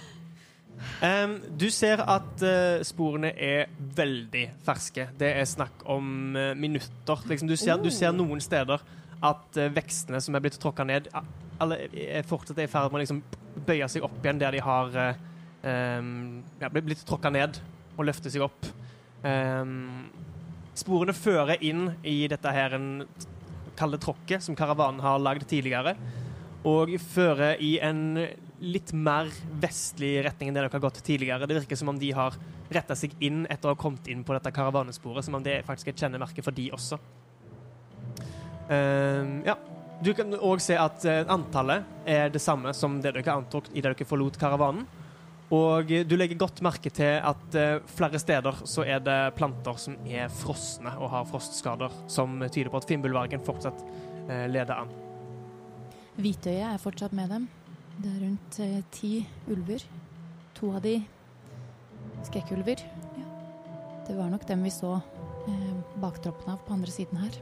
Em, 1.04 1.36
du 1.54 1.68
ser 1.70 2.00
at 2.02 2.42
uh, 2.42 2.80
sporene 2.86 3.30
er 3.38 3.68
veldig 3.78 4.44
ferske. 4.66 5.06
Det 5.18 5.28
er 5.30 5.46
snakk 5.46 5.84
om 5.86 6.34
uh, 6.34 6.56
minutter. 6.58 7.22
Liksom, 7.30 7.50
du, 7.50 7.54
ser, 7.58 7.78
du 7.78 7.90
ser 7.94 8.14
noen 8.16 8.42
steder 8.42 8.82
at 9.22 9.60
uh, 9.60 9.68
vekstene 9.76 10.18
som 10.22 10.34
er 10.34 10.42
blitt 10.42 10.58
tråkka 10.58 10.86
ned, 10.88 11.06
alle 11.62 11.84
er 11.86 12.26
fortsatt 12.26 12.58
i 12.62 12.66
ferd 12.70 12.90
med 12.90 12.98
å 12.98 13.04
liksom 13.04 13.22
bøye 13.66 13.86
seg 13.90 14.06
opp 14.06 14.18
igjen 14.22 14.42
der 14.42 14.54
de 14.54 14.60
har 14.62 14.98
em, 15.66 16.10
ja, 16.60 16.68
blitt 16.70 17.02
tråkka 17.06 17.32
ned 17.34 17.58
og 17.96 18.06
løfte 18.06 18.30
seg 18.30 18.44
opp. 18.46 18.68
Um, 19.26 20.06
sporene 20.78 21.14
fører 21.18 21.58
inn 21.66 21.88
i 22.06 22.20
dette 22.30 22.52
her 22.54 22.76
en 22.78 22.88
kalde 23.78 23.98
tråkket 24.02 24.46
som 24.46 24.54
karavanen 24.58 25.02
har 25.02 25.18
lagd 25.22 25.48
tidligere 25.50 25.96
og 26.66 26.94
fører 27.10 27.58
i 27.62 27.76
en 27.82 28.22
litt 28.60 28.92
mer 28.92 29.30
vestlig 29.62 30.16
retning 30.26 30.50
enn 30.50 30.56
det 30.56 30.64
dere 30.64 30.74
har 30.74 30.82
gått 30.82 31.02
tidligere. 31.06 31.46
Det 31.46 31.60
virker 31.60 31.78
som 31.78 31.92
om 31.92 31.98
de 31.98 32.10
har 32.16 32.36
retta 32.74 32.96
seg 32.98 33.14
inn 33.24 33.44
etter 33.46 33.70
å 33.70 33.74
ha 33.74 33.80
kommet 33.80 34.08
inn 34.10 34.24
på 34.26 34.34
dette 34.36 34.52
karavanesporet, 34.54 35.24
som 35.24 35.38
om 35.38 35.44
det 35.44 35.60
faktisk 35.66 35.88
er 35.88 35.96
et 35.96 36.04
kjennemerke 36.04 36.44
for 36.44 36.56
de 36.56 36.68
også. 36.76 37.00
Uh, 38.68 39.40
ja. 39.46 39.56
Du 39.98 40.12
kan 40.14 40.30
òg 40.30 40.60
se 40.62 40.76
at 40.78 41.02
eh, 41.10 41.24
antallet 41.26 42.06
er 42.06 42.28
det 42.30 42.38
samme 42.38 42.70
som 42.76 43.00
det 43.02 43.16
dere 43.16 43.34
antok 43.34 43.66
idet 43.72 43.96
dere 43.96 44.06
forlot 44.06 44.38
karavanen. 44.38 44.84
Og 45.50 45.90
eh, 45.90 46.04
du 46.06 46.14
legger 46.14 46.38
godt 46.38 46.62
merke 46.62 46.92
til 46.94 47.18
at 47.18 47.58
eh, 47.58 47.80
flere 47.96 48.20
steder 48.22 48.62
så 48.62 48.86
er 48.86 49.02
det 49.02 49.18
planter 49.34 49.80
som 49.82 49.98
er 50.06 50.30
frosne 50.30 50.94
og 51.00 51.10
har 51.16 51.26
frostskader, 51.26 51.98
som 52.06 52.38
tyder 52.46 52.70
på 52.70 52.78
at 52.78 52.86
finnbullvergen 52.92 53.42
fortsatt 53.42 53.82
leder 54.28 54.84
an. 54.84 54.90
Hvitøyet 56.20 56.66
er 56.68 56.82
fortsatt 56.82 57.14
med 57.16 57.32
dem. 57.32 57.50
Det 57.98 58.10
er 58.10 58.20
rundt 58.22 58.58
eh, 58.62 58.82
ti 58.94 59.12
ulver. 59.50 59.82
To 60.58 60.70
av 60.74 60.82
de 60.82 61.00
skrekkulver. 62.26 62.82
Det 64.06 64.16
var 64.16 64.30
nok 64.30 64.46
dem 64.48 64.62
vi 64.62 64.70
så 64.72 64.94
eh, 64.96 65.72
baktroppene 66.00 66.54
av 66.54 66.62
på 66.66 66.76
andre 66.76 66.94
siden 66.94 67.18
her. 67.20 67.34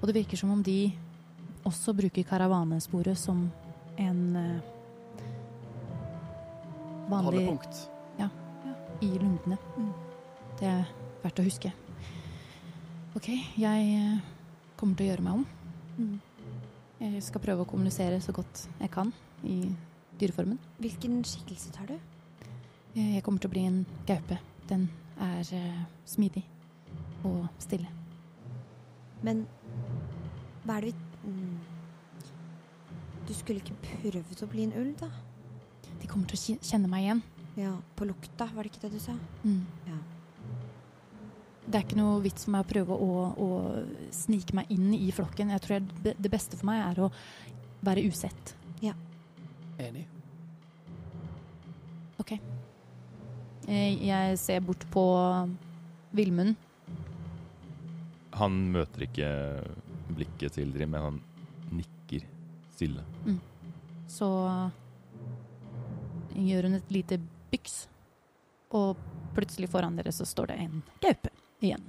Og 0.00 0.08
det 0.08 0.16
virker 0.18 0.36
som 0.40 0.50
om 0.50 0.62
de 0.62 0.90
også 1.64 1.94
bruker 1.94 2.26
karavanesporet 2.26 3.18
som 3.18 3.46
en 4.00 4.36
eh, 4.36 4.60
vanlig 7.10 7.46
Holdepunkt. 7.46 7.86
i 9.00 9.08
lundene. 9.16 9.56
Det 10.60 10.66
er 10.68 10.84
verdt 11.22 11.40
å 11.40 11.46
huske. 11.46 11.72
OK, 13.16 13.30
jeg 13.56 13.88
eh, 13.94 14.20
kommer 14.76 14.98
til 14.98 15.06
å 15.06 15.10
gjøre 15.12 15.24
meg 15.24 15.40
om. 15.40 16.12
Jeg 17.00 17.22
skal 17.24 17.40
prøve 17.40 17.64
å 17.64 17.68
kommunisere 17.68 18.20
så 18.20 18.32
godt 18.36 18.66
jeg 18.80 18.90
kan 18.92 19.14
i 19.44 19.72
dyreformen. 20.20 20.58
Hvilken 20.78 21.22
skikkelse 21.24 21.72
tar 21.72 21.86
du? 21.86 21.94
Eh, 22.96 23.14
Jeg 23.16 23.22
kommer 23.22 23.40
til 23.40 23.50
å 23.50 23.54
bli 23.54 23.64
en 23.66 23.86
gaupe. 24.06 24.38
Den 24.68 24.88
er 25.20 25.40
eh, 25.56 25.82
smidig 26.06 26.44
og 27.24 27.46
stille. 27.58 27.88
Men 29.22 29.46
hva 30.64 30.78
er 30.78 30.88
det 30.88 30.94
vi 30.94 31.30
mm. 31.30 31.58
Du 33.28 33.34
skulle 33.36 33.60
ikke 33.60 33.76
prøvd 34.10 34.40
å 34.42 34.48
bli 34.50 34.64
en 34.64 34.72
ulv, 34.80 34.94
da? 34.98 35.08
De 36.00 36.08
kommer 36.08 36.26
til 36.30 36.38
å 36.56 36.56
kjenne 36.66 36.88
meg 36.90 37.04
igjen. 37.04 37.20
Ja, 37.60 37.74
På 37.94 38.06
lukta, 38.08 38.48
var 38.54 38.64
det 38.64 38.72
ikke 38.72 38.88
det 38.88 38.94
du 38.96 39.02
sa? 39.02 39.12
Mm. 39.44 39.60
Ja. 39.86 39.98
Det 41.70 41.78
er 41.78 41.84
ikke 41.84 41.98
noe 42.00 42.16
vits 42.24 42.46
for 42.46 42.54
meg 42.56 42.64
å 42.64 42.70
prøve 42.72 42.96
å, 42.96 43.18
å 43.38 43.48
snike 44.16 44.56
meg 44.58 44.72
inn 44.74 44.88
i 44.96 45.10
flokken. 45.14 45.52
Jeg 45.54 45.62
tror 45.62 45.76
jeg, 45.76 45.84
det- 46.02 46.16
det 46.18 46.30
beste 46.32 46.56
for 46.58 46.66
meg 46.66 46.80
er 46.88 47.02
å 47.04 47.10
være 47.86 48.02
usett. 48.08 48.54
Enig. 49.80 50.06
OK. 52.20 52.32
Eh, 53.68 53.96
Jeg 54.06 54.38
ser 54.38 54.60
bort 54.64 54.84
på 54.92 55.04
Villmund. 56.16 56.56
Han 58.40 58.56
møter 58.72 59.06
ikke 59.06 59.30
blikket 60.14 60.54
til 60.58 60.72
Drim, 60.74 60.90
men 60.94 61.02
han 61.06 61.18
nikker 61.74 62.24
stille. 62.74 63.02
Så 64.10 64.28
gjør 66.34 66.66
hun 66.68 66.78
et 66.78 66.90
lite 66.94 67.18
byks, 67.50 67.76
og 68.74 68.96
plutselig 69.36 69.68
foran 69.70 69.96
dere 69.98 70.12
så 70.14 70.26
står 70.26 70.50
det 70.52 70.58
en 70.64 70.82
gaupe 71.02 71.30
igjen. 71.62 71.82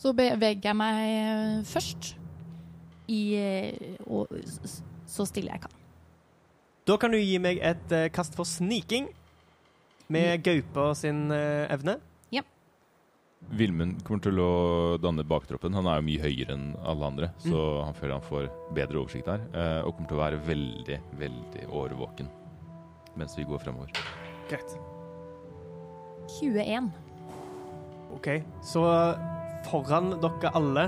Så 0.00 0.12
beveger 0.16 0.68
jeg 0.68 0.76
meg 0.76 1.64
først 1.68 2.12
i 3.08 3.20
eh, 3.36 3.96
og 4.06 4.28
så 5.08 5.26
stille 5.28 5.52
jeg 5.52 5.64
kan. 5.64 5.72
Da 6.84 6.96
kan 7.00 7.14
du 7.14 7.18
gi 7.20 7.38
meg 7.40 7.60
et 7.64 7.92
eh, 7.96 8.08
kast 8.12 8.34
for 8.36 8.44
sniking 8.48 9.06
med 10.12 10.42
gaupa 10.44 10.90
sin 10.98 11.30
eh, 11.32 11.64
evne. 11.72 11.98
Vilmund 13.44 13.98
kommer 14.06 14.22
til 14.24 14.38
å 14.40 14.52
danne 15.04 15.20
baktroppen. 15.28 15.74
Han 15.76 15.84
er 15.84 15.98
jo 15.98 16.04
mye 16.06 16.20
høyere 16.22 16.54
enn 16.56 16.62
alle 16.80 17.04
andre, 17.10 17.26
så 17.44 17.58
han 17.84 17.92
føler 17.98 18.14
han 18.16 18.24
får 18.24 18.46
bedre 18.72 19.02
oversikt 19.02 19.28
her. 19.28 19.42
eh, 19.52 19.80
Og 19.84 19.92
kommer 19.98 20.08
til 20.08 20.16
å 20.16 20.22
være 20.22 20.38
veldig, 20.46 20.96
veldig 21.20 21.66
årvåken 21.68 22.30
mens 23.20 23.36
vi 23.38 23.44
går 23.46 23.60
fremover. 23.62 23.92
Greit. 24.48 24.72
21. 26.40 26.88
OK. 28.16 28.30
Så 28.64 28.80
foran 29.68 30.14
dere 30.24 30.50
alle 30.56 30.86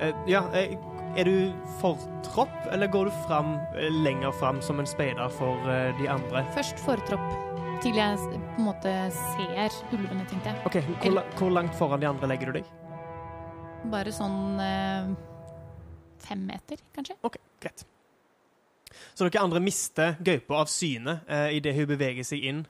eh, 0.00 0.14
Ja, 0.30 0.46
eh, 0.54 0.78
er 1.16 1.28
du 1.28 1.52
fortropp, 1.80 2.54
eller 2.72 2.90
går 2.90 3.04
du 3.10 3.14
fram, 3.26 3.54
eh, 3.78 3.90
lenger 4.04 4.32
fram 4.32 4.60
som 4.62 4.80
en 4.80 4.88
speider 4.88 5.28
for 5.28 5.70
eh, 5.70 5.92
de 6.00 6.08
andre? 6.10 6.44
Først 6.56 6.80
fortropp, 6.82 7.28
til 7.82 7.98
jeg 7.98 8.18
på 8.18 8.34
en 8.58 8.68
måte 8.68 8.94
ser 9.14 9.78
ulvene, 9.92 10.26
tenkte 10.30 10.50
jeg. 10.50 10.60
OK, 10.66 10.80
hvor, 11.04 11.22
hvor 11.38 11.54
langt 11.54 11.74
foran 11.78 12.02
de 12.02 12.10
andre 12.10 12.30
legger 12.30 12.50
du 12.50 12.60
deg? 12.60 12.70
Bare 13.92 14.14
sånn 14.14 14.60
eh, 14.62 15.10
fem 16.24 16.46
meter, 16.48 16.80
kanskje. 16.96 17.18
OK, 17.22 17.38
greit. 17.62 17.86
Så 19.14 19.26
dere 19.26 19.42
andre 19.44 19.62
mister 19.62 20.16
gaupa 20.24 20.62
av 20.62 20.70
syne 20.70 21.20
eh, 21.30 21.56
idet 21.58 21.74
hun 21.76 21.90
beveger 21.90 22.26
seg 22.26 22.46
inn 22.50 22.64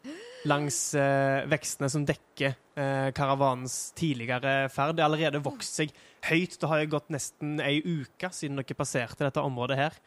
langs 0.49 0.79
eh, 0.99 1.45
vekstene 1.49 1.89
som 1.93 2.05
dekker 2.05 2.53
eh, 2.53 3.09
karavanens 3.17 3.95
tidligere 3.97 4.69
ferd. 4.73 4.97
Det 4.97 5.05
har 5.05 5.13
allerede 5.13 5.41
vokst 5.45 5.81
seg 5.81 5.95
høyt. 6.29 6.59
Det 6.61 6.69
har 6.71 6.83
jo 6.83 6.93
gått 6.97 7.11
nesten 7.15 7.59
ei 7.65 7.79
uke 7.85 8.31
siden 8.35 8.61
dere 8.61 8.77
passerte 8.79 9.27
dette 9.27 9.43
området 9.45 9.79
her. 9.81 9.99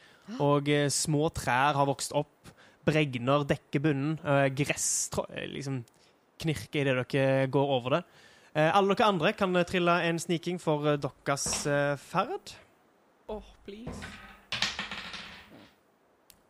Og 0.44 0.70
eh, 0.72 0.88
små 0.94 1.30
trær 1.36 1.78
har 1.80 1.90
vokst 1.90 2.16
opp. 2.18 2.54
Bregner 2.88 3.44
dekker 3.48 3.84
bunnen. 3.84 4.16
Eh, 4.24 4.48
gress 4.56 5.10
eh, 5.30 5.48
liksom 5.52 5.82
knirker 6.42 6.84
idet 6.86 7.08
dere 7.12 7.48
går 7.52 7.74
over 7.80 7.98
det. 7.98 8.04
Eh, 8.58 8.70
alle 8.72 8.96
dere 8.96 9.10
andre 9.12 9.34
kan 9.38 9.56
eh, 9.60 9.66
trille 9.68 9.98
en 10.08 10.22
sniking 10.22 10.62
for 10.62 10.88
eh, 10.94 11.00
deres 11.04 11.48
eh, 11.68 11.94
ferd. 12.00 12.56
Åh, 13.34 13.54
please. 13.66 14.16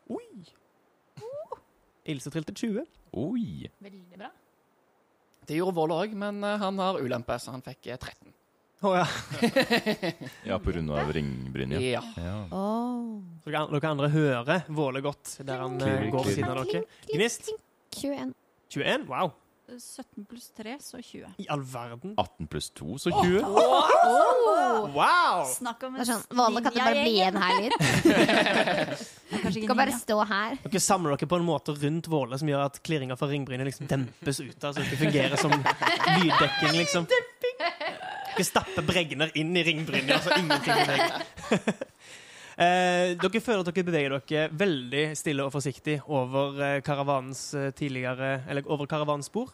Oi! 0.08 0.24
Ilse 2.08 2.30
trilte 2.32 2.54
20. 2.56 2.86
Oi! 3.20 3.68
Veldig 3.84 4.16
bra. 4.20 4.30
Det 5.48 5.58
gjorde 5.58 5.76
Vold 5.76 5.92
òg, 5.96 6.14
men 6.16 6.40
han 6.44 6.80
har 6.80 7.00
ulempe, 7.00 7.36
så 7.40 7.52
han 7.52 7.64
fikk 7.64 7.90
eh, 7.92 7.98
13. 8.00 8.32
Å 8.78 8.92
ja. 8.94 9.06
Ja, 10.48 10.58
på 10.62 10.70
grunn 10.70 10.90
av 10.94 11.10
ringbrynja. 11.12 11.80
Ja. 11.82 12.02
Ja. 12.16 12.36
Oh. 12.54 13.18
Så 13.42 13.50
dere, 13.50 13.66
dere 13.74 13.90
andre 13.90 14.10
hører 14.12 14.68
Våle 14.70 15.02
godt 15.02 15.34
der 15.42 15.64
han 15.64 15.80
eh, 15.82 16.06
går 16.12 16.28
ved 16.30 16.36
siden 16.36 16.52
av 16.52 16.62
dere. 16.62 16.84
Gnist. 17.10 17.50
21. 17.98 18.34
21? 18.70 19.06
Wow. 19.10 19.34
17 19.68 20.24
pluss 20.24 20.46
3, 20.56 20.76
så 20.80 21.02
20. 21.02 21.26
I 21.42 21.46
all 21.52 21.60
verden. 21.60 22.14
18 22.16 22.46
pluss 22.46 22.70
2, 22.70 22.98
så 23.02 23.10
20. 23.10 23.42
Wow! 24.94 25.42
Snakk 25.50 25.82
om 25.84 25.98
er 25.98 26.08
sånn, 26.08 26.22
Våle 26.32 26.62
kan 26.64 26.72
du 26.72 26.78
bare 26.80 27.02
bli 27.02 27.18
igjen 27.18 27.36
her 27.36 27.58
litt? 27.60 29.08
Du 29.28 29.66
kan 29.68 29.76
bare 29.76 29.92
stå 29.92 30.16
her. 30.24 30.56
Dere 30.62 30.80
samler 30.80 31.12
dere 31.18 31.28
på 31.28 31.36
en 31.36 31.44
måte 31.44 31.74
rundt 31.76 32.08
Våle 32.08 32.38
som 32.40 32.48
gjør 32.48 32.64
at 32.64 32.78
klirringa 32.86 33.18
fra 33.20 33.28
ringbrynet 33.28 33.68
liksom 33.68 33.90
dempes 33.90 34.40
ut. 34.40 34.56
Altså 34.56 34.80
det 34.86 34.96
fungerer 35.02 35.36
som 35.36 35.52
lyddekking, 35.52 36.78
liksom. 36.78 37.10
Dere 38.38 38.46
stapper 38.46 38.84
bregner 38.86 39.32
inn 39.34 39.50
i 39.58 39.62
ringbrynja, 39.66 40.20
så 40.22 40.36
ingenting 40.38 40.84
beveger. 40.86 41.76
Eh, 42.58 43.12
dere 43.14 43.38
føler 43.38 43.60
at 43.62 43.68
dere 43.70 43.86
beveger 43.86 44.14
dere 44.26 44.46
veldig 44.58 45.02
stille 45.14 45.44
og 45.46 45.52
forsiktig 45.54 46.00
over 46.10 46.56
eh, 46.58 46.80
karavanens 46.82 47.42
eh, 47.54 47.68
tidligere 47.70 48.32
Eller 48.50 48.66
over 48.66 48.88
karavanens 48.90 49.28
spor. 49.30 49.52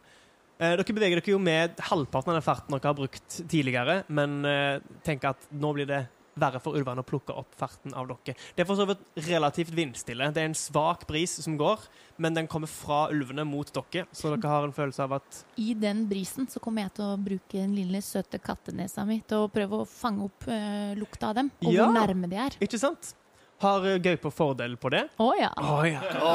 Eh, 0.56 0.72
dere 0.78 0.96
beveger 0.96 1.20
dere 1.20 1.34
jo 1.34 1.36
med 1.36 1.76
halvparten 1.84 2.32
av 2.32 2.38
den 2.38 2.46
farten 2.46 2.72
dere 2.72 2.88
har 2.88 2.96
brukt 2.96 3.36
tidligere, 3.52 3.98
men 4.08 4.38
eh, 4.48 4.80
tenker 5.04 5.34
at 5.34 5.44
nå 5.52 5.74
blir 5.76 5.90
det 5.90 6.00
verre 6.38 6.60
for 6.62 6.74
ulvene 6.78 7.02
å 7.02 7.06
plukke 7.06 7.34
opp 7.38 7.54
farten 7.58 7.94
av 7.94 8.08
dere. 8.10 8.34
Det 8.56 8.64
er 8.64 8.68
for 8.68 8.78
så 8.78 8.86
vidt 8.88 9.02
relativt 9.28 9.70
vindstille. 9.74 10.30
Det 10.34 10.42
er 10.42 10.48
en 10.50 10.56
svak 10.58 11.06
bris 11.08 11.36
som 11.44 11.56
går, 11.60 11.84
men 12.22 12.34
den 12.34 12.48
kommer 12.50 12.70
fra 12.70 13.04
ulvene 13.14 13.44
mot 13.46 13.70
dere, 13.74 14.06
så 14.12 14.32
dere 14.34 14.50
har 14.50 14.66
en 14.68 14.74
følelse 14.76 15.06
av 15.06 15.16
at 15.20 15.42
I 15.62 15.74
den 15.78 16.04
brisen 16.10 16.48
så 16.50 16.60
kommer 16.62 16.86
jeg 16.86 16.94
til 16.98 17.04
å 17.12 17.18
bruke 17.20 17.58
den 17.58 17.74
lille 17.78 18.02
søte 18.02 18.38
kattenesa 18.42 19.04
mi 19.08 19.20
til 19.22 19.44
å 19.46 19.50
prøve 19.52 19.82
å 19.82 19.88
fange 19.88 20.26
opp 20.26 20.48
uh, 20.50 20.94
lukta 20.98 21.30
av 21.30 21.38
dem, 21.42 21.52
og 21.64 21.72
Ja. 21.72 21.86
hvor 21.86 21.94
nærme 22.00 22.30
de 22.30 22.36
er. 22.48 22.58
Ikke 22.60 22.78
sant? 22.82 23.14
Har 23.62 23.84
eh, 23.86 24.00
gaupa 24.02 24.30
fordel 24.34 24.74
på 24.76 24.90
det? 24.90 25.04
Å 25.22 25.28
ja. 25.38 25.52
Å 25.56 25.76
ja. 25.86 26.00
Å, 26.18 26.32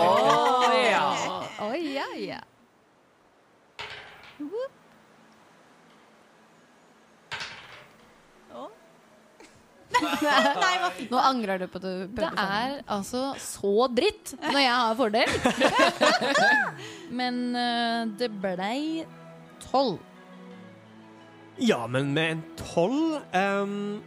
ja. 0.80 1.04
Oi, 1.68 1.82
ja, 1.98 2.08
ja. 2.16 2.40
Nei, 10.00 10.74
hva 10.82 10.90
fint. 10.96 11.12
Nå 11.12 11.22
angrer 11.22 11.62
du 11.62 11.68
på 11.70 11.80
at 11.82 11.86
du 11.86 11.94
prøvde 12.16 12.30
Det 12.36 12.50
er 12.60 12.76
altså 12.98 13.24
så 13.44 13.88
dritt 13.94 14.36
når 14.44 14.62
jeg 14.64 14.76
har 14.76 15.00
fordel. 15.00 15.34
Men 17.20 17.42
uh, 17.56 18.04
det 18.20 18.30
blei 18.42 19.06
tolv. 19.64 20.00
Ja, 21.60 21.88
men 21.88 22.14
med 22.14 22.32
en 22.32 22.44
tolv 22.56 23.18
ehm, 23.36 24.00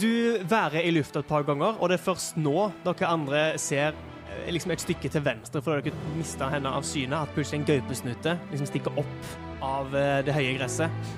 Du 0.00 0.38
værer 0.48 0.80
i 0.80 0.92
lufta 0.96 1.20
et 1.20 1.28
par 1.28 1.44
ganger, 1.44 1.76
og 1.76 1.90
det 1.90 1.98
er 1.98 2.06
først 2.06 2.38
nå 2.40 2.70
dere 2.86 3.10
andre 3.10 3.42
ser 3.60 3.92
eh, 3.92 4.48
liksom 4.54 4.72
et 4.72 4.84
stykke 4.84 5.10
til 5.12 5.24
venstre 5.26 5.60
fordi 5.64 5.90
dere 5.90 6.16
mista 6.16 6.48
henne 6.52 6.72
av 6.72 6.86
syne, 6.88 7.20
at 7.20 7.34
plutselig 7.36 7.60
en 7.60 7.68
gaupesnute 7.68 8.36
liksom 8.52 8.70
stikker 8.70 9.00
opp 9.02 9.30
av 9.64 9.92
eh, 9.96 10.20
det 10.24 10.36
høye 10.36 10.56
gresset. 10.56 11.08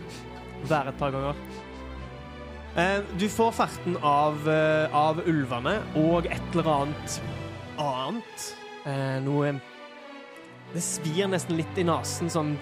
Være 0.70 0.90
et 0.90 0.98
par 0.98 1.14
ganger. 1.14 1.38
Eh, 2.76 3.00
du 3.18 3.28
får 3.28 3.52
farten 3.52 3.96
av, 3.96 4.48
eh, 4.48 4.94
av 4.94 5.18
ulvene 5.26 5.80
og 5.98 6.26
et 6.30 6.54
eller 6.54 6.68
annet 6.70 7.20
annet. 7.80 8.44
Eh, 8.86 9.18
noe 9.24 9.60
Det 10.72 10.82
svir 10.86 11.26
nesten 11.26 11.56
litt 11.56 11.78
i 11.78 11.82
nesen, 11.82 12.30
sånn 12.30 12.52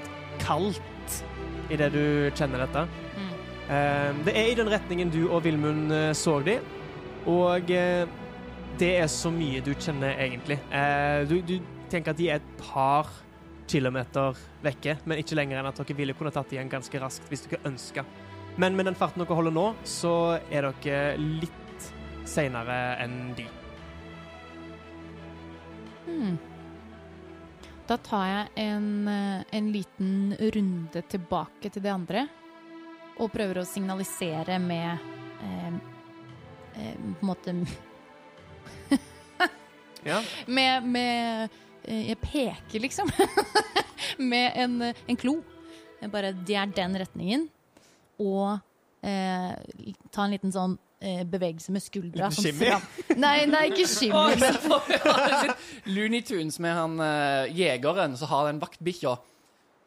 kaldt, 0.40 1.18
idet 1.68 1.92
du 1.92 2.30
kjenner 2.32 2.64
dette. 2.64 2.88
Mm. 3.68 4.24
det 4.24 4.32
er 4.32 4.46
i 4.48 4.54
den 4.54 4.70
retningen 4.72 5.10
du 5.12 5.28
og 5.28 5.42
Vilmund 5.44 5.92
så 6.16 6.42
de, 6.42 6.58
og 7.26 7.66
det 7.66 8.88
er 8.96 9.06
så 9.12 9.28
mye 9.28 9.60
du 9.60 9.74
kjenner, 9.74 10.16
egentlig. 10.16 10.56
Du, 11.28 11.42
du 11.42 11.60
tenker 11.90 12.12
at 12.12 12.16
de 12.16 12.30
er 12.30 12.36
et 12.36 12.56
par 12.56 13.10
kilometer 13.68 14.32
vekke, 14.64 14.96
men 15.04 15.20
ikke 15.20 15.36
lenger 15.36 15.60
enn 15.60 15.68
at 15.68 15.76
dere 15.76 15.98
ville 15.98 16.16
kunne 16.16 16.32
tatt 16.32 16.50
igjen 16.56 16.72
ganske 16.72 16.98
raskt 16.98 17.28
hvis 17.28 17.44
dere 17.44 17.60
ønska. 17.68 18.06
Men 18.58 18.76
med 18.76 18.88
den 18.88 18.96
farten 18.98 19.22
dere 19.22 19.36
holder 19.38 19.54
nå, 19.54 19.68
så 19.86 20.12
er 20.50 20.66
dere 20.82 21.14
litt 21.16 21.84
seinere 22.26 22.96
enn 23.04 23.18
de. 23.38 23.44
Hmm. 26.08 26.32
Da 27.86 27.96
tar 28.02 28.24
jeg 28.26 28.64
en, 28.64 28.88
eh, 29.08 29.44
en 29.54 29.68
liten 29.72 30.34
runde 30.56 31.02
tilbake 31.06 31.70
til 31.70 31.84
de 31.84 31.92
andre. 31.92 32.24
Og 33.22 33.30
prøver 33.30 33.60
å 33.62 33.66
signalisere 33.66 34.58
med 34.58 35.06
eh, 35.42 35.78
eh, 36.74 36.96
På 36.98 37.22
en 37.22 37.30
måte 37.30 37.54
Ja. 40.02 40.18
Med, 40.46 40.82
med 40.86 41.48
eh, 41.84 42.08
Jeg 42.10 42.18
peker, 42.22 42.80
liksom. 42.82 43.10
med 44.32 44.52
en, 44.56 44.82
en 44.82 45.16
klo. 45.16 45.38
Jeg 46.02 46.10
bare 46.10 46.34
Det 46.34 46.58
er 46.58 46.74
den 46.74 46.98
retningen. 46.98 47.48
Og 48.18 48.58
eh, 49.06 49.54
ta 50.10 50.26
en 50.26 50.34
liten 50.34 50.52
sånn 50.54 50.76
eh, 51.00 51.24
bevegelse 51.28 51.74
med 51.74 51.84
skuldra. 51.84 52.28
Liten 52.28 52.36
sånn 52.36 52.50
shimmy? 52.50 53.16
Nei, 53.24 53.46
nei, 53.50 53.64
ikke 53.72 53.88
shimmy. 53.90 54.36
men 54.42 55.56
Looney 55.94 56.22
Tunes 56.26 56.60
med 56.62 56.76
han 56.78 57.00
eh, 57.04 57.56
jegeren 57.56 58.16
som 58.18 58.32
har 58.32 58.50
den 58.50 58.62
vaktbikkja. 58.62 59.16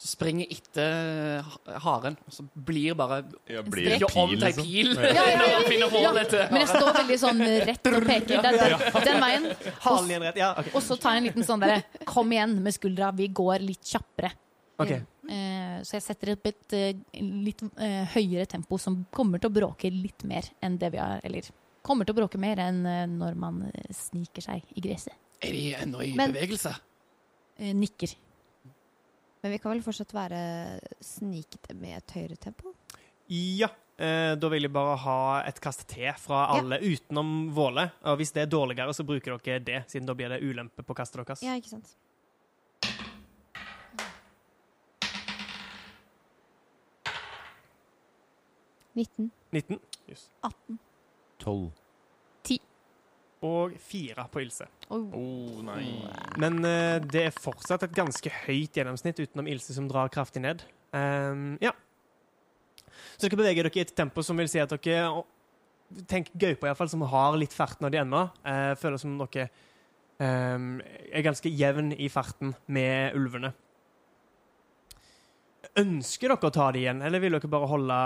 Så 0.01 0.15
springer 0.15 0.49
etter 0.49 1.43
haren, 1.83 2.15
og 2.25 2.33
så 2.33 2.41
blir 2.57 2.95
bare 2.97 3.19
Ja, 3.45 3.61
blir 3.61 3.99
Gjør 4.01 4.15
om 4.23 4.31
pil, 4.31 4.39
til 4.39 4.47
ei 4.47 4.49
liksom? 4.49 4.65
pil 4.65 4.95
Ja, 4.97 5.25
ja, 5.29 5.49
ja, 5.51 6.23
til 6.25 6.39
Men 6.49 6.57
jeg 6.63 6.69
står 6.71 6.89
veldig 6.95 7.17
sånn 7.21 7.43
rett 7.69 7.89
og 7.91 8.07
peker. 8.07 8.41
Det 8.41 8.49
er 8.49 8.73
den, 8.79 8.95
den 9.05 9.21
veien. 9.21 9.45
Halen 9.83 10.09
igjen 10.09 10.25
rett. 10.25 10.39
Ja, 10.41 10.49
Og 10.71 10.81
så 10.81 10.97
tar 10.97 11.19
jeg 11.19 11.21
en 11.21 11.27
liten 11.29 11.45
sånn 11.45 11.61
derre 11.61 11.83
Kom 12.09 12.33
igjen 12.33 12.57
med 12.65 12.73
skuldra, 12.73 13.11
vi 13.13 13.29
går 13.29 13.61
litt 13.61 13.93
kjappere. 13.93 14.33
Ok. 14.83 15.07
Uh, 15.31 15.77
så 15.87 15.95
jeg 15.97 16.05
setter 16.05 16.33
opp 16.33 16.47
et 16.49 16.75
uh, 16.75 17.21
litt 17.21 17.61
uh, 17.63 18.05
høyere 18.15 18.47
tempo 18.49 18.79
som 18.81 19.03
kommer 19.13 19.41
til 19.41 19.51
å 19.51 19.55
bråke 19.55 19.91
litt 19.93 20.25
mer 20.27 20.49
enn 20.61 20.77
det 20.81 20.91
vi 20.91 20.99
har 21.01 21.21
Eller 21.23 21.47
kommer 21.81 22.05
til 22.05 22.15
å 22.15 22.19
bråke 22.21 22.37
mer 22.41 22.59
enn 22.61 22.83
når 23.17 23.37
man 23.41 23.63
sniker 23.89 24.43
seg 24.45 24.67
i 24.77 24.83
gresset. 24.85 25.15
Er 25.41 25.55
de 25.55 25.63
ennå 25.73 26.03
i 26.05 26.11
Men- 26.13 26.35
bevegelse? 26.35 26.75
Eh, 27.57 27.73
nikker. 27.73 28.13
Men 29.41 29.51
vi 29.51 29.57
kan 29.57 29.71
vel 29.71 29.81
fortsatt 29.81 30.13
være 30.13 30.41
snikete 31.01 31.73
med 31.77 31.97
et 31.97 32.13
høyere 32.17 32.37
tempo? 32.41 32.73
Ja. 33.27 33.69
Eh, 34.01 34.33
da 34.35 34.49
vil 34.49 34.65
jeg 34.65 34.73
bare 34.73 34.95
ha 34.97 35.17
et 35.45 35.59
kast 35.61 35.87
til 35.89 36.09
fra 36.17 36.47
alle 36.55 36.79
utenom 36.81 37.51
Våle. 37.53 37.91
Og 38.09 38.17
hvis 38.17 38.33
det 38.33 38.45
er 38.45 38.49
dårligere, 38.49 38.93
så 38.97 39.05
bruker 39.05 39.37
dere 39.37 39.61
det, 39.65 39.83
siden 39.93 40.09
da 40.09 40.15
blir 40.17 40.29
det 40.33 40.41
ulempe 40.41 40.85
på 40.85 40.95
kastet 40.97 41.21
deres. 41.21 41.43
Ja, 41.45 41.53
ikke 41.57 41.69
sant? 41.75 41.93
Nitten. 48.97 49.31
19. 49.51 49.79
Yes. 50.09 50.29
18. 50.41 50.79
12. 51.39 51.71
10. 52.43 52.59
Og 53.47 53.75
4 53.79 54.27
på 54.31 54.43
Ilse. 54.43 54.67
Oh, 54.91 55.61
nei. 55.65 55.85
Men 56.41 56.59
eh, 56.67 56.97
det 57.01 57.25
er 57.29 57.35
fortsatt 57.35 57.87
et 57.87 57.95
ganske 57.95 58.33
høyt 58.43 58.75
gjennomsnitt 58.77 59.21
utenom 59.23 59.49
Ilse, 59.49 59.73
som 59.77 59.87
drar 59.89 60.11
kraftig 60.13 60.43
ned. 60.43 60.65
Um, 60.91 61.55
ja. 61.63 61.71
Så 63.15 63.25
dere 63.25 63.39
beveger 63.39 63.67
dere 63.67 63.79
i 63.79 63.85
et 63.85 63.95
tempo 63.95 64.23
som 64.25 64.39
vil 64.39 64.51
si 64.51 64.61
at 64.61 64.73
dere 64.75 65.05
og 65.11 65.29
Tenk 66.07 66.29
gaupa, 66.39 66.69
iallfall, 66.69 66.87
som 66.87 67.01
har 67.03 67.33
litt 67.35 67.51
fart 67.51 67.81
av 67.83 67.89
de 67.91 67.99
ennå. 67.99 68.21
Uh, 68.47 68.71
føler 68.79 69.01
som 69.01 69.17
dere 69.19 69.49
ehm, 70.23 70.77
er 71.11 71.25
ganske 71.25 71.51
jevn 71.51 71.91
i 71.91 72.07
farten 72.07 72.53
med 72.71 73.17
ulvene. 73.19 73.51
Ønsker 75.79 76.33
dere 76.33 76.49
å 76.49 76.51
ta 76.51 76.65
det 76.75 76.81
igjen, 76.81 76.99
eller 77.05 77.21
vil 77.23 77.37
dere 77.37 77.49
bare 77.51 77.67
holde 77.71 77.97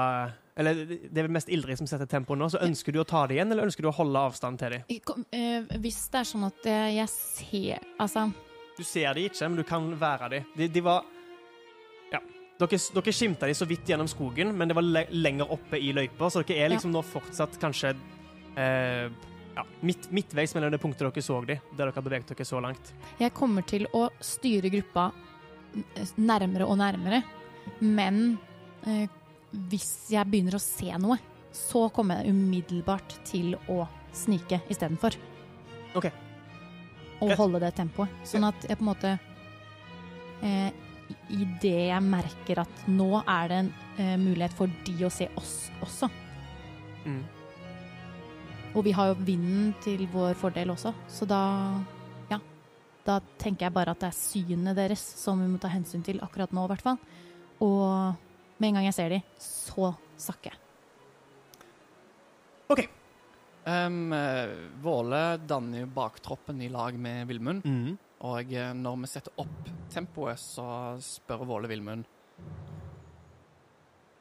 Eller 0.56 0.82
det 0.86 1.18
er 1.18 1.26
vel 1.26 1.34
mest 1.34 1.50
Ildrid 1.50 1.80
som 1.80 1.88
setter 1.90 2.06
tempoet 2.10 2.38
nå, 2.38 2.50
så 2.54 2.62
ønsker 2.62 2.94
du 2.94 3.00
å 3.02 3.08
ta 3.10 3.24
det 3.26 3.40
igjen, 3.40 3.52
eller 3.52 3.66
ønsker 3.66 3.86
du 3.86 3.90
å 3.90 3.96
holde 3.98 4.22
avstand 4.30 4.62
til 4.62 4.76
dem? 4.76 4.86
Eh, 5.34 5.66
hvis 5.82 6.04
det 6.14 6.22
er 6.22 6.30
sånn 6.30 6.46
at 6.48 6.70
eh, 6.70 6.92
jeg 7.00 7.12
ser 7.12 7.88
Altså 7.98 8.28
Du 8.78 8.84
ser 8.86 9.18
de 9.18 9.26
ikke, 9.32 9.50
men 9.50 9.58
du 9.58 9.66
kan 9.68 9.88
være 10.00 10.30
de. 10.36 10.42
De, 10.56 10.70
de 10.78 10.84
var 10.86 11.04
Ja. 12.14 12.22
Dere, 12.62 12.80
dere 13.00 13.14
skimta 13.18 13.50
de 13.50 13.58
så 13.58 13.68
vidt 13.68 13.90
gjennom 13.90 14.08
skogen, 14.08 14.54
men 14.56 14.70
det 14.70 14.78
var 14.78 14.86
le 14.86 15.08
lenger 15.12 15.50
oppe 15.58 15.82
i 15.82 15.90
løypa, 15.96 16.30
så 16.30 16.46
dere 16.46 16.68
er 16.68 16.76
liksom 16.76 16.94
nå 16.94 17.02
fortsatt 17.04 17.58
kanskje 17.60 17.96
eh, 18.56 19.10
ja, 19.56 19.66
midt, 19.82 20.12
midtveis 20.14 20.54
mellom 20.56 20.72
det 20.72 20.80
punktet 20.84 21.08
dere 21.08 21.24
så 21.26 21.42
de, 21.42 21.58
der 21.72 21.82
dere 21.82 21.96
har 21.98 22.06
beveget 22.06 22.32
dere 22.32 22.48
så 22.48 22.62
langt. 22.64 22.94
Jeg 23.20 23.34
kommer 23.36 23.66
til 23.68 23.88
å 23.96 24.06
styre 24.24 24.72
gruppa 24.72 25.10
nærmere 26.16 26.68
og 26.68 26.78
nærmere, 26.80 27.24
men 27.80 28.38
eh, 28.88 29.08
hvis 29.70 30.12
jeg 30.14 30.28
begynner 30.30 30.58
å 30.58 30.64
se 30.64 30.92
noe, 31.02 31.18
så 31.56 31.88
kommer 31.96 32.22
jeg 32.22 32.36
umiddelbart 32.36 33.18
til 33.28 33.56
å 33.72 33.86
snike 34.16 34.62
istedenfor. 34.72 35.16
Ok. 35.96 36.10
Og 37.22 37.30
Greit. 37.30 37.40
holde 37.40 37.62
det 37.64 37.72
tempoet. 37.78 38.12
Sånn 38.28 38.48
at 38.48 38.68
jeg 38.68 38.76
på 38.80 38.84
en 38.84 38.92
måte 38.92 39.14
eh, 40.44 40.82
Idet 41.30 41.92
jeg 41.92 42.02
merker 42.02 42.64
at 42.64 42.86
nå 42.90 43.20
er 43.22 43.50
det 43.52 43.58
en 43.62 43.68
eh, 44.02 44.16
mulighet 44.18 44.56
for 44.58 44.72
de 44.88 44.96
å 45.06 45.12
se 45.14 45.28
oss 45.38 45.68
også. 45.86 46.10
Mm. 47.06 47.20
Og 48.74 48.84
vi 48.88 48.94
har 48.98 49.12
jo 49.12 49.20
vinden 49.28 49.70
til 49.86 50.02
vår 50.12 50.34
fordel 50.40 50.74
også, 50.74 50.96
så 51.08 51.28
da 51.30 51.42
Ja. 52.32 52.40
Da 53.06 53.20
tenker 53.38 53.68
jeg 53.68 53.76
bare 53.76 53.94
at 53.94 54.02
det 54.02 54.10
er 54.10 54.18
synet 54.18 54.76
deres 54.76 55.04
som 55.22 55.40
vi 55.40 55.48
må 55.48 55.62
ta 55.62 55.70
hensyn 55.70 56.04
til 56.04 56.20
akkurat 56.26 56.52
nå, 56.52 56.66
i 56.66 56.74
hvert 56.74 56.82
fall. 56.88 56.98
Og 57.64 58.16
med 58.58 58.70
en 58.70 58.80
gang 58.80 58.90
jeg 58.90 58.98
ser 58.98 59.16
de, 59.16 59.24
så 59.40 59.94
snakker 60.18 60.54
jeg. 60.54 60.62
Um, 63.66 64.14
eh, 64.14 64.50
Våle 64.82 65.38
danner 65.38 65.80
jo 65.80 65.88
baktroppen 65.90 66.62
i 66.62 66.70
lag 66.70 66.94
med 67.02 67.26
Vilmund. 67.28 67.66
Mm. 67.66 67.98
Og 68.30 68.54
eh, 68.54 68.74
når 68.78 69.00
vi 69.02 69.10
setter 69.10 69.42
opp 69.42 69.72
tempoet, 69.90 70.38
så 70.40 70.68
spør 71.02 71.46
Våle 71.50 71.70
Vilmund 71.72 72.06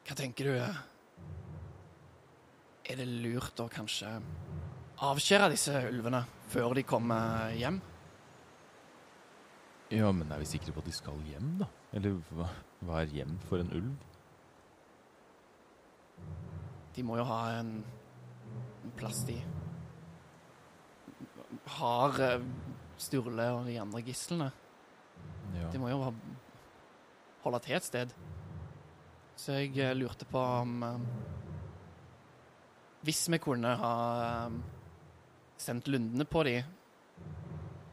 Hva 0.05 0.17
tenker 0.17 0.49
du? 0.49 0.55
Er 2.85 2.97
det 2.97 3.05
lurt 3.05 3.61
å 3.61 3.69
kanskje 3.69 4.15
avskjære 5.05 5.51
disse 5.53 5.77
ulvene 5.91 6.23
før 6.49 6.73
de 6.77 6.85
kommer 6.87 7.53
hjem? 7.57 7.79
Ja, 9.93 10.09
men 10.11 10.31
er 10.33 10.41
vi 10.41 10.47
sikre 10.49 10.73
på 10.73 10.81
at 10.81 10.89
de 10.89 10.95
skal 10.95 11.19
hjem, 11.29 11.57
da? 11.61 11.69
Eller 11.93 12.17
hva, 12.33 12.47
hva 12.85 13.03
er 13.03 13.13
hjem 13.13 13.35
for 13.45 13.61
en 13.61 13.69
ulv? 13.75 13.93
De 16.95 17.03
må 17.05 17.19
jo 17.19 17.27
ha 17.27 17.41
en, 17.59 17.77
en 18.85 18.95
plass 18.97 19.21
de 19.27 19.37
har 21.77 22.21
eh, 22.21 22.45
Sturle 22.97 23.47
og 23.51 23.65
de 23.67 23.75
andre 23.81 24.01
gislene. 24.05 24.49
Ja. 25.55 25.69
De 25.71 25.81
må 25.81 25.89
jo 25.91 25.99
ha, 26.05 26.11
holde 27.43 27.59
til 27.65 27.77
et 27.77 27.87
sted. 27.87 28.13
Så 29.39 29.59
jeg 29.59 29.75
eh, 29.83 29.95
lurte 29.97 30.27
på 30.29 30.39
om 30.39 30.83
eh, 30.87 31.09
Hvis 33.05 33.25
vi 33.29 33.37
kunne 33.43 33.75
ha 33.77 33.95
sendt 35.61 35.87
lundene 35.91 36.25
på 36.25 36.43
de, 36.47 36.55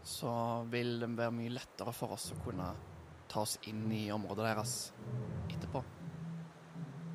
så 0.02 0.32
vil 0.70 0.96
det 1.00 1.10
være 1.16 1.34
mye 1.34 1.52
lettere 1.54 1.94
for 1.94 2.16
oss 2.16 2.32
å 2.34 2.40
kunne 2.42 2.68
ta 3.30 3.42
oss 3.44 3.56
inn 3.70 3.86
i 3.94 4.04
området 4.12 4.48
deres 4.48 4.76
etterpå. 5.48 5.82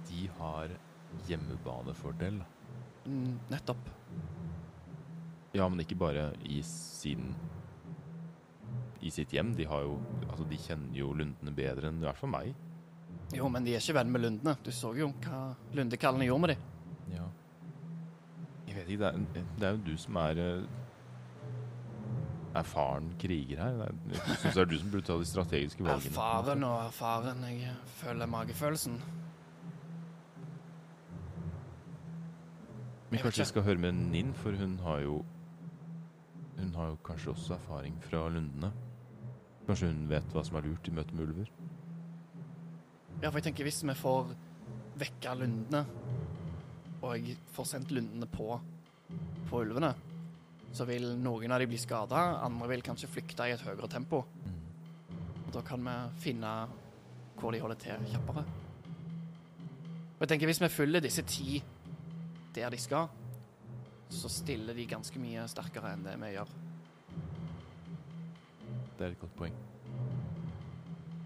De 0.08 0.28
har 0.40 0.72
hjemmebanefordel. 1.28 2.40
Mm, 3.08 3.36
nettopp. 3.52 3.92
Ja, 5.56 5.68
men 5.68 5.82
ikke 5.84 5.98
bare 6.00 6.32
i 6.44 6.62
sin 6.66 7.32
I 9.02 9.12
sitt 9.14 9.32
hjem. 9.34 9.54
De 9.56 9.66
har 9.70 9.86
jo 9.86 9.98
Altså, 10.28 10.46
de 10.50 10.58
kjenner 10.60 10.98
jo 10.98 11.14
lundene 11.16 11.54
bedre 11.56 11.90
enn 11.90 12.02
i 12.02 12.08
hvert 12.08 12.20
fall 12.20 12.34
meg. 12.34 12.56
Jo, 13.36 13.48
men 13.52 13.66
de 13.66 13.74
er 13.76 13.84
ikke 13.84 13.96
venn 13.98 14.12
med 14.12 14.24
lundene. 14.24 14.56
Du 14.64 14.72
så 14.76 14.94
jo 14.96 15.10
hva 15.24 15.42
lundekallene 15.76 16.28
gjorde 16.28 16.44
med 16.44 16.54
dem. 16.54 17.16
Ja. 17.16 17.28
Jeg 18.68 18.76
vet 18.76 18.92
ikke, 18.92 19.00
det 19.02 19.40
er, 19.42 19.48
det 19.58 19.68
er 19.68 19.76
jo 19.76 19.86
du 19.88 19.96
som 20.00 20.20
er 20.22 20.42
eh, 20.44 20.86
erfaren 22.60 23.14
kriger 23.22 23.62
her. 23.62 23.80
Er, 23.86 23.96
jeg 24.12 24.38
syns 24.42 24.54
det 24.54 24.62
er 24.64 24.70
du 24.72 24.78
som 24.80 24.92
burde 24.92 25.08
ta 25.08 25.18
de 25.20 25.30
strategiske 25.30 25.84
valgene. 25.86 26.12
Erfaren 26.12 26.64
og 26.68 26.76
erfaren. 26.86 27.46
Jeg 27.52 27.76
føler 28.02 28.30
magefølelsen. 28.34 29.00
Men 33.10 33.20
kanskje 33.24 33.42
jeg 33.42 33.48
skal 33.54 33.64
høre 33.64 33.80
med 33.80 33.92
Ninn, 34.12 34.34
for 34.36 34.52
hun 34.52 34.80
har 34.84 35.00
jo 35.06 35.26
Hun 36.58 36.74
har 36.76 36.88
jo 36.88 36.96
kanskje 37.06 37.30
også 37.30 37.54
erfaring 37.54 37.98
fra 38.02 38.30
lundene. 38.30 38.72
Kanskje 39.68 39.92
hun 39.92 40.08
vet 40.10 40.34
hva 40.34 40.42
som 40.44 40.56
er 40.58 40.66
lurt 40.66 40.88
i 40.90 40.92
møte 40.92 41.14
med 41.16 41.28
ulver. 41.28 41.52
Ja, 43.22 43.30
for 43.30 43.38
jeg 43.38 43.44
tenker 43.50 43.68
hvis 43.68 43.84
vi 43.86 43.94
får 43.94 44.32
vekka 44.98 45.36
lundene, 45.38 45.84
og 47.02 47.14
jeg 47.14 47.38
får 47.54 47.70
sendt 47.70 47.94
lundene 47.94 48.26
på, 48.26 48.58
på 49.50 49.62
ulvene, 49.62 49.94
så 50.78 50.86
vil 50.86 51.16
noen 51.18 51.54
av 51.54 51.62
de 51.62 51.68
bli 51.70 51.80
skada, 51.82 52.20
andre 52.46 52.70
vil 52.70 52.84
kanskje 52.86 53.10
flykte 53.10 53.48
i 53.48 53.56
et 53.56 53.64
høyere 53.66 53.90
tempo. 53.90 54.22
Og 55.48 55.54
da 55.56 55.64
kan 55.66 55.82
vi 55.82 55.96
finne 56.22 56.52
hvor 57.38 57.54
de 57.54 57.62
holder 57.62 57.80
til 57.82 58.10
kjappere. 58.12 58.44
Og 60.18 60.24
jeg 60.26 60.32
tenker 60.34 60.50
hvis 60.50 60.62
vi 60.62 60.74
følger 60.74 61.04
disse 61.06 61.24
ti 61.30 61.62
der 62.56 62.74
de 62.74 62.80
skal, 62.82 63.10
så 64.10 64.30
stiller 64.32 64.78
de 64.78 64.88
ganske 64.90 65.20
mye 65.22 65.46
sterkere 65.52 65.94
enn 65.94 66.06
det 66.06 66.16
vi 66.22 66.32
gjør. 66.34 66.54
Det 68.98 69.06
er 69.06 69.12
et 69.12 69.22
godt 69.22 69.36
poeng. 69.38 69.58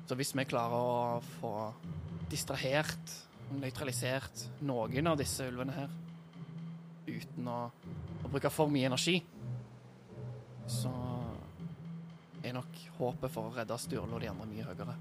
Så 0.07 0.17
hvis 0.19 0.33
vi 0.35 0.47
klarer 0.47 0.75
å 0.75 1.19
få 1.39 1.53
distrahert, 2.31 3.13
nøytralisert 3.55 4.47
noen 4.67 5.11
av 5.11 5.19
disse 5.19 5.45
ulvene 5.47 5.75
her, 5.75 5.93
uten 7.07 7.47
å, 7.47 7.61
å 7.71 8.31
bruke 8.31 8.51
for 8.51 8.71
mye 8.71 8.89
energi, 8.91 9.21
så 10.71 10.91
er 12.41 12.55
nok 12.57 12.79
håpet 12.97 13.29
for 13.33 13.49
å 13.51 13.55
redde 13.55 13.77
Sturle 13.81 14.15
og 14.17 14.21
de 14.23 14.29
andre 14.31 14.47
mye 14.49 14.65
høyere. 14.71 14.95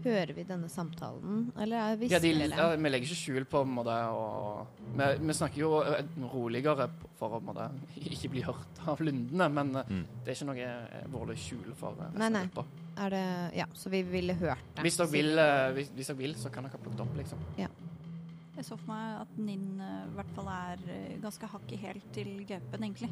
Hører 0.00 0.30
vi 0.32 0.42
denne 0.48 0.68
samtalen, 0.72 1.50
eller 1.60 1.76
er 1.92 1.96
vi 2.00 2.06
Ja, 2.08 2.18
de, 2.18 2.30
stille? 2.32 2.46
ja, 2.56 2.68
vi 2.72 2.88
legger 2.88 3.04
ikke 3.10 3.18
skjul 3.20 3.44
på 3.52 3.60
en 3.66 3.72
måte, 3.76 3.96
og, 4.16 4.70
vi, 4.96 5.08
vi 5.28 5.34
snakker 5.36 5.60
jo 5.60 5.72
eh, 5.84 6.06
roligere 6.32 6.86
for 7.18 7.36
å 7.36 7.40
måte, 7.44 7.66
ikke 8.08 8.30
bli 8.32 8.44
hørt 8.46 8.80
av 8.88 9.02
lundene, 9.04 9.50
men 9.52 9.74
eh, 9.76 9.90
Mm. 9.92 10.06
det 10.24 10.32
er 10.32 10.38
ikke 10.38 10.48
noe 10.48 10.70
eh, 10.70 11.04
vårlig 11.12 11.36
skjul 11.42 11.74
for 11.76 12.00
eh, 12.00 12.14
Nei, 12.16 12.30
resten 12.30 12.32
nei. 12.38 12.40
av 12.40 12.48
gruppa. 12.48 12.64
Er 13.04 13.10
det 13.16 13.24
Ja, 13.60 13.66
så 13.76 13.92
vi 13.92 14.00
ville 14.08 14.34
hørt 14.40 14.64
det. 14.74 14.86
Hvis 14.88 14.96
dere 15.02 15.12
vil, 15.12 15.30
hvis, 15.76 15.92
hvis 15.98 16.08
dere 16.14 16.20
vil, 16.24 16.34
så 16.40 16.48
kan 16.56 16.64
dere 16.64 16.80
plukke 16.80 16.96
det 16.96 17.04
opp, 17.04 17.16
liksom. 17.20 17.44
Jeg 18.60 18.66
så 18.68 18.76
for 18.76 18.92
meg 18.92 19.22
at 19.22 19.36
Ninn 19.40 19.80
eh, 19.80 20.00
i 20.04 20.16
hvert 20.18 20.32
fall 20.36 20.48
er 20.52 20.80
eh, 20.92 21.14
ganske 21.22 21.48
hakket 21.48 21.80
helt 21.80 22.08
til 22.12 22.28
gaupen, 22.44 22.82
egentlig. 22.84 23.08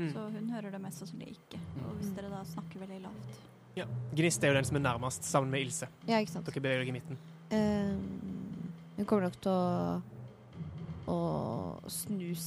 Mm. 0.00 0.08
Så 0.10 0.24
hun 0.34 0.48
hører 0.50 0.74
det 0.74 0.80
mest 0.82 0.98
sannsynlig 1.02 1.28
ikke. 1.36 1.60
Og 1.84 1.92
hvis 2.00 2.10
dere 2.16 2.30
da 2.32 2.40
snakker 2.48 2.82
veldig 2.82 2.98
lavt 3.04 3.38
Ja. 3.78 3.84
Gnist 4.18 4.42
er 4.42 4.50
jo 4.50 4.56
den 4.58 4.66
som 4.66 4.80
er 4.80 4.82
nærmest, 4.82 5.28
sammen 5.28 5.52
med 5.54 5.62
Ilse. 5.62 5.86
Ja, 6.08 6.18
ikke 6.18 6.32
sant. 6.32 6.48
Dere 6.50 6.62
beveger 6.64 6.82
dere 6.82 6.90
i 6.90 6.96
midten. 6.96 7.20
Um, 7.54 8.72
hun 8.96 9.06
kommer 9.06 9.28
nok 9.28 9.38
til 9.44 9.52
å 9.54 10.00
å 11.10 11.18
snus 11.90 12.44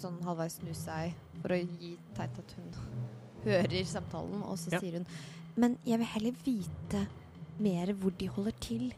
sånn 0.00 0.20
halvveis 0.24 0.54
snus 0.60 0.84
seg 0.86 1.16
for 1.42 1.52
å 1.52 1.58
gi 1.58 1.90
tegn 2.16 2.36
til 2.36 2.44
at 2.44 2.54
hun 2.56 2.68
hører 3.46 3.88
samtalen, 3.88 4.44
og 4.44 4.56
så 4.60 4.72
Ja. 4.76 4.80
sier 4.80 5.00
hun 5.00 5.08
Men 5.56 5.78
jeg 5.88 5.98
vil 6.02 6.12
heller 6.12 6.38
vite 6.44 7.02
mer 7.58 7.92
hvor 7.96 8.12
de 8.20 8.28
holder 8.28 8.56
til. 8.60 8.90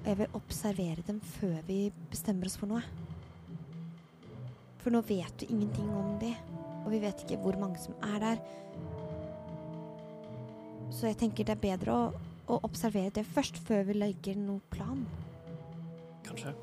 Og 0.00 0.06
jeg 0.08 0.18
vil 0.18 0.36
observere 0.38 1.04
dem 1.06 1.20
før 1.20 1.60
vi 1.66 1.92
bestemmer 2.10 2.48
oss 2.48 2.56
for 2.60 2.70
noe. 2.70 2.80
For 4.80 4.92
nå 4.94 5.02
vet 5.04 5.34
du 5.40 5.44
ingenting 5.50 5.90
om 5.92 6.14
de, 6.22 6.32
og 6.84 6.88
vi 6.94 7.02
vet 7.02 7.24
ikke 7.24 7.40
hvor 7.42 7.58
mange 7.60 7.78
som 7.82 7.94
er 8.14 8.18
der. 8.22 8.40
Så 10.90 11.10
jeg 11.10 11.20
tenker 11.20 11.44
det 11.44 11.58
er 11.58 11.62
bedre 11.62 11.92
å, 11.92 12.08
å 12.48 12.60
observere 12.64 13.12
det 13.20 13.26
først, 13.28 13.60
før 13.68 13.84
vi 13.90 13.98
legger 14.00 14.40
noen 14.40 14.64
plan. 14.72 15.04
Kanskje. 16.24 16.56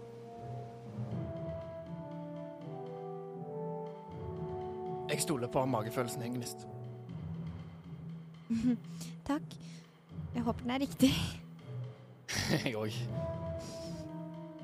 Jeg 5.08 5.24
stoler 5.24 5.48
på 5.48 5.64
magefølelsen 5.66 6.26
din, 6.26 6.36
Gnist. 6.42 6.66
Takk. 9.30 9.60
Jeg 10.34 10.44
håper 10.44 10.66
den 10.66 10.72
er 10.76 10.84
riktig. 10.84 11.14
Jeg 12.66 12.76
òg. 12.80 12.94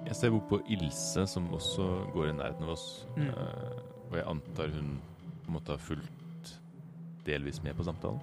Jeg 0.03 0.15
ser 0.15 0.31
bort 0.33 0.49
på 0.49 0.59
Ilse, 0.71 1.25
som 1.27 1.47
også 1.55 1.87
går 2.13 2.29
i 2.29 2.35
nærheten 2.37 2.67
av 2.67 2.73
oss. 2.75 2.85
Mm. 3.15 3.29
Uh, 3.31 4.03
og 4.09 4.17
jeg 4.19 4.27
antar 4.29 4.71
hun 4.75 4.93
måte 5.51 5.73
har 5.73 5.81
fulgt 5.81 6.53
delvis 7.25 7.61
med 7.63 7.75
på 7.77 7.85
samtalen. 7.87 8.19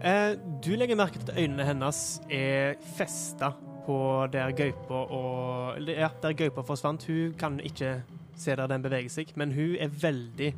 Uh, 0.00 0.34
du 0.62 0.72
legger 0.78 0.98
merke 0.98 1.18
til 1.18 1.32
at 1.32 1.38
øynene 1.38 1.66
hennes 1.66 2.20
er 2.30 2.78
festa 2.96 3.52
på 3.86 3.98
der 4.32 4.52
gaupa 4.56 5.04
og 5.14 5.88
Ja, 5.88 6.10
der 6.22 6.36
gaupa 6.36 6.66
forsvant. 6.66 7.06
Hun 7.06 7.34
kan 7.38 7.60
ikke 7.60 8.02
se 8.36 8.56
der 8.56 8.70
den 8.70 8.82
beveger 8.82 9.10
seg, 9.10 9.32
men 9.36 9.54
hun 9.54 9.76
er 9.80 9.88
veldig 10.02 10.52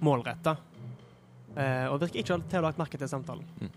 målretta. 0.00 0.56
Uh, 1.56 1.90
og 1.90 2.00
virker 2.04 2.22
ikke 2.22 2.40
til 2.46 2.60
å 2.60 2.60
ha 2.60 2.66
lagt 2.68 2.80
merke 2.80 3.00
til 3.00 3.10
samtalen. 3.10 3.44
Mm. 3.60 3.76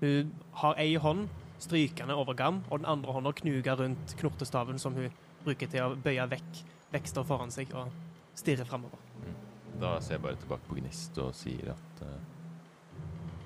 Hun 0.00 0.32
har 0.60 0.78
ei 0.78 0.94
hånd 0.96 1.26
strykende 1.58 2.14
over 2.14 2.34
gam, 2.38 2.62
og 2.70 2.80
den 2.80 2.88
andre 2.90 3.12
hånda 3.12 3.32
knuger 3.42 3.76
rundt 3.80 4.14
knortestaven 4.20 4.78
som 4.78 4.94
hun 4.94 5.10
bruker 5.44 5.70
til 5.70 5.84
å 5.84 5.96
bøye 5.98 6.26
vekk 6.30 6.64
vekster 6.92 7.24
foran 7.26 7.50
seg 7.52 7.72
og 7.76 7.90
stirre 8.38 8.64
framover. 8.68 8.98
Da 9.78 10.00
ser 10.02 10.16
jeg 10.16 10.24
bare 10.24 10.38
tilbake 10.40 10.66
på 10.68 10.74
Gnist 10.78 11.18
og 11.22 11.34
sier 11.38 11.72
at 11.74 12.00
uh, 12.02 12.08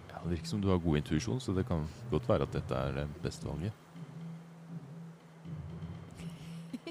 ja, 0.08 0.16
Det 0.22 0.30
virker 0.30 0.48
som 0.48 0.60
du 0.62 0.68
har 0.70 0.78
god 0.80 0.96
intuisjon, 1.02 1.40
så 1.42 1.50
det 1.56 1.66
kan 1.68 1.80
godt 2.10 2.28
være 2.28 2.42
at 2.48 2.54
dette 2.54 2.74
er 2.78 2.90
det 3.00 3.06
beste 3.24 3.48
valget. 3.48 3.72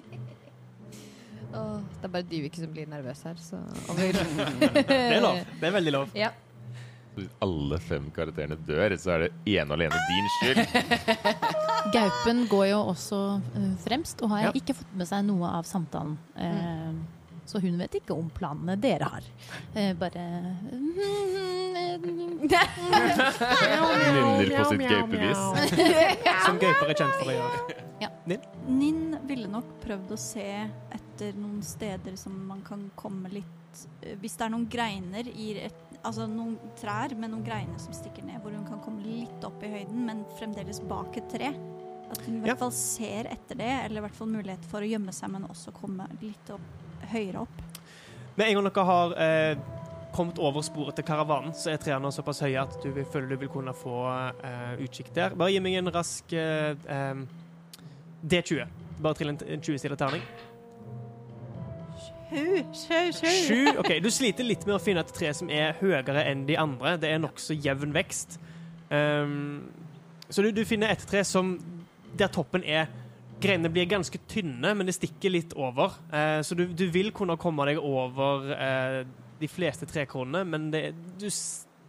oh, 1.57 1.79
det 1.79 2.05
er 2.05 2.13
bare 2.17 2.27
Dyvik 2.29 2.55
som 2.60 2.71
blir 2.75 2.88
nervøs 2.91 3.21
her, 3.25 3.36
så 3.41 3.57
Det 3.97 4.12
er 4.91 5.21
lov. 5.23 5.36
Det 5.57 5.67
er 5.67 5.75
veldig 5.79 5.93
lov. 5.97 6.07
Ja. 6.17 6.31
Alle 7.43 7.78
fem 7.84 8.06
karakterene 8.15 8.56
dør, 8.67 8.93
så 8.97 9.12
er 9.15 9.26
det 9.26 9.32
ene 9.58 9.67
og 9.67 9.78
alene 9.78 9.97
din 10.08 10.30
skyld. 10.38 10.62
Gaupen 11.95 12.45
går 12.52 12.67
jo 12.71 12.80
også 12.93 13.19
eh, 13.58 13.71
fremst, 13.84 14.21
og 14.24 14.32
har 14.32 14.47
Ja. 14.47 14.52
ikke 14.56 14.76
fått 14.78 14.93
med 14.95 15.10
seg 15.10 15.26
noe 15.28 15.50
av 15.60 15.67
samtalen. 15.67 16.15
Mm. 16.38 17.02
Så 17.52 17.60
hun 17.60 17.76
vet 17.82 17.97
ikke 18.00 18.15
om 18.15 18.30
planene 18.32 18.78
dere 18.80 19.10
har. 19.12 19.26
Eh, 19.76 19.91
bare 20.00 20.24
Nynner 23.21 24.58
på 24.58 24.69
sitt 24.69 24.89
gaupevis. 24.89 25.41
Som 26.45 26.60
gauper 26.62 26.91
er 26.91 26.97
kjent 26.97 27.15
for 27.19 27.32
å 27.32 27.36
gjøre. 27.36 27.58
Ninn 28.71 29.15
ville 29.30 29.50
nok 29.52 29.67
prøvd 29.84 30.13
å 30.15 30.19
se 30.19 30.45
etter 30.95 31.36
noen 31.38 31.62
steder 31.65 32.15
som 32.19 32.34
man 32.47 32.62
kan 32.65 32.88
komme 32.97 33.30
litt 33.34 33.47
Hvis 34.21 34.34
det 34.38 34.45
er 34.47 34.52
noen 34.52 34.65
greiner 34.69 35.28
i 35.32 35.52
et, 35.63 35.78
Altså 36.03 36.25
noen 36.25 36.55
trær 36.79 37.13
med 37.15 37.29
noen 37.29 37.43
greiner 37.45 37.77
som 37.81 37.93
stikker 37.93 38.25
ned, 38.25 38.39
hvor 38.41 38.55
hun 38.55 38.65
kan 38.65 38.79
komme 38.81 39.03
litt 39.05 39.43
opp 39.45 39.61
i 39.63 39.69
høyden, 39.69 39.99
men 40.07 40.23
fremdeles 40.39 40.79
bak 40.89 41.17
et 41.21 41.27
tre. 41.29 41.51
At 42.11 42.23
hun 42.25 42.39
i 42.39 42.39
Ja. 42.39 42.51
hvert 42.55 42.59
fall 42.59 42.71
ser 42.75 43.29
etter 43.31 43.55
det, 43.55 43.69
eller 43.85 44.01
i 44.01 44.05
hvert 44.07 44.15
fall 44.17 44.27
mulighet 44.33 44.65
for 44.65 44.81
å 44.81 44.89
gjemme 44.89 45.13
seg, 45.13 45.29
men 45.31 45.45
også 45.47 45.71
komme 45.77 46.07
litt 46.21 46.49
opp, 46.49 46.65
høyere 47.11 47.43
opp. 47.45 47.61
Med 48.35 48.47
en 48.47 48.55
gang 48.57 48.67
dere 48.73 48.85
har 48.85 49.13
eh, 49.21 49.55
kommet 50.11 50.39
over 50.39 50.61
sporet 50.65 50.95
til 50.97 51.05
karavanen, 51.07 51.53
så 51.53 51.71
er 51.71 51.77
trærne 51.77 52.11
såpass 52.11 52.41
høye 52.41 52.59
at 52.65 52.81
du 52.83 52.89
vil, 52.91 53.05
føler 53.05 53.29
du 53.29 53.37
vil 53.45 53.49
kunne 53.53 53.73
få 53.77 53.95
eh, 54.43 54.75
utkikk 54.83 55.13
der. 55.15 55.35
Bare 55.35 55.51
gi 55.53 55.59
meg 55.63 55.77
en 55.79 55.91
rask 55.93 56.33
eh, 56.33 56.73
em, 56.89 57.27
D20. 58.25 58.65
Bare 59.01 59.13
trill 59.17 59.29
en, 59.29 59.39
en 59.47 59.61
20-sida 59.61 59.95
terning. 59.97 60.21
Sju. 62.31 63.59
OK, 63.81 63.91
du 64.03 64.09
sliter 64.13 64.47
litt 64.47 64.63
med 64.67 64.77
å 64.77 64.81
finne 64.81 65.03
et 65.03 65.13
tre 65.15 65.33
som 65.35 65.51
er 65.51 65.75
høyere 65.81 66.23
enn 66.29 66.45
de 66.47 66.57
andre. 66.59 66.95
Det 67.01 67.11
er 67.11 67.19
nokså 67.21 67.57
jevn 67.59 67.93
vekst. 67.95 68.39
Um, 68.91 69.67
så 70.31 70.43
du, 70.45 70.51
du 70.55 70.63
finner 70.67 70.93
et 70.93 71.03
tre 71.07 71.23
som 71.27 71.57
der 72.17 72.31
toppen 72.31 72.63
er 72.67 72.89
Greinene 73.41 73.71
blir 73.73 73.87
ganske 73.89 74.19
tynne, 74.29 74.69
men 74.77 74.85
det 74.85 74.93
stikker 74.93 75.31
litt 75.33 75.55
over. 75.57 75.95
Uh, 76.11 76.43
så 76.45 76.53
du, 76.53 76.67
du 76.77 76.83
vil 76.93 77.09
kunne 77.15 77.33
komme 77.41 77.65
deg 77.65 77.79
over 77.81 78.51
uh, 78.53 78.99
de 79.41 79.49
fleste 79.49 79.87
trekronene, 79.89 80.43
men 80.45 80.67
det, 80.69 80.83
du 81.17 81.25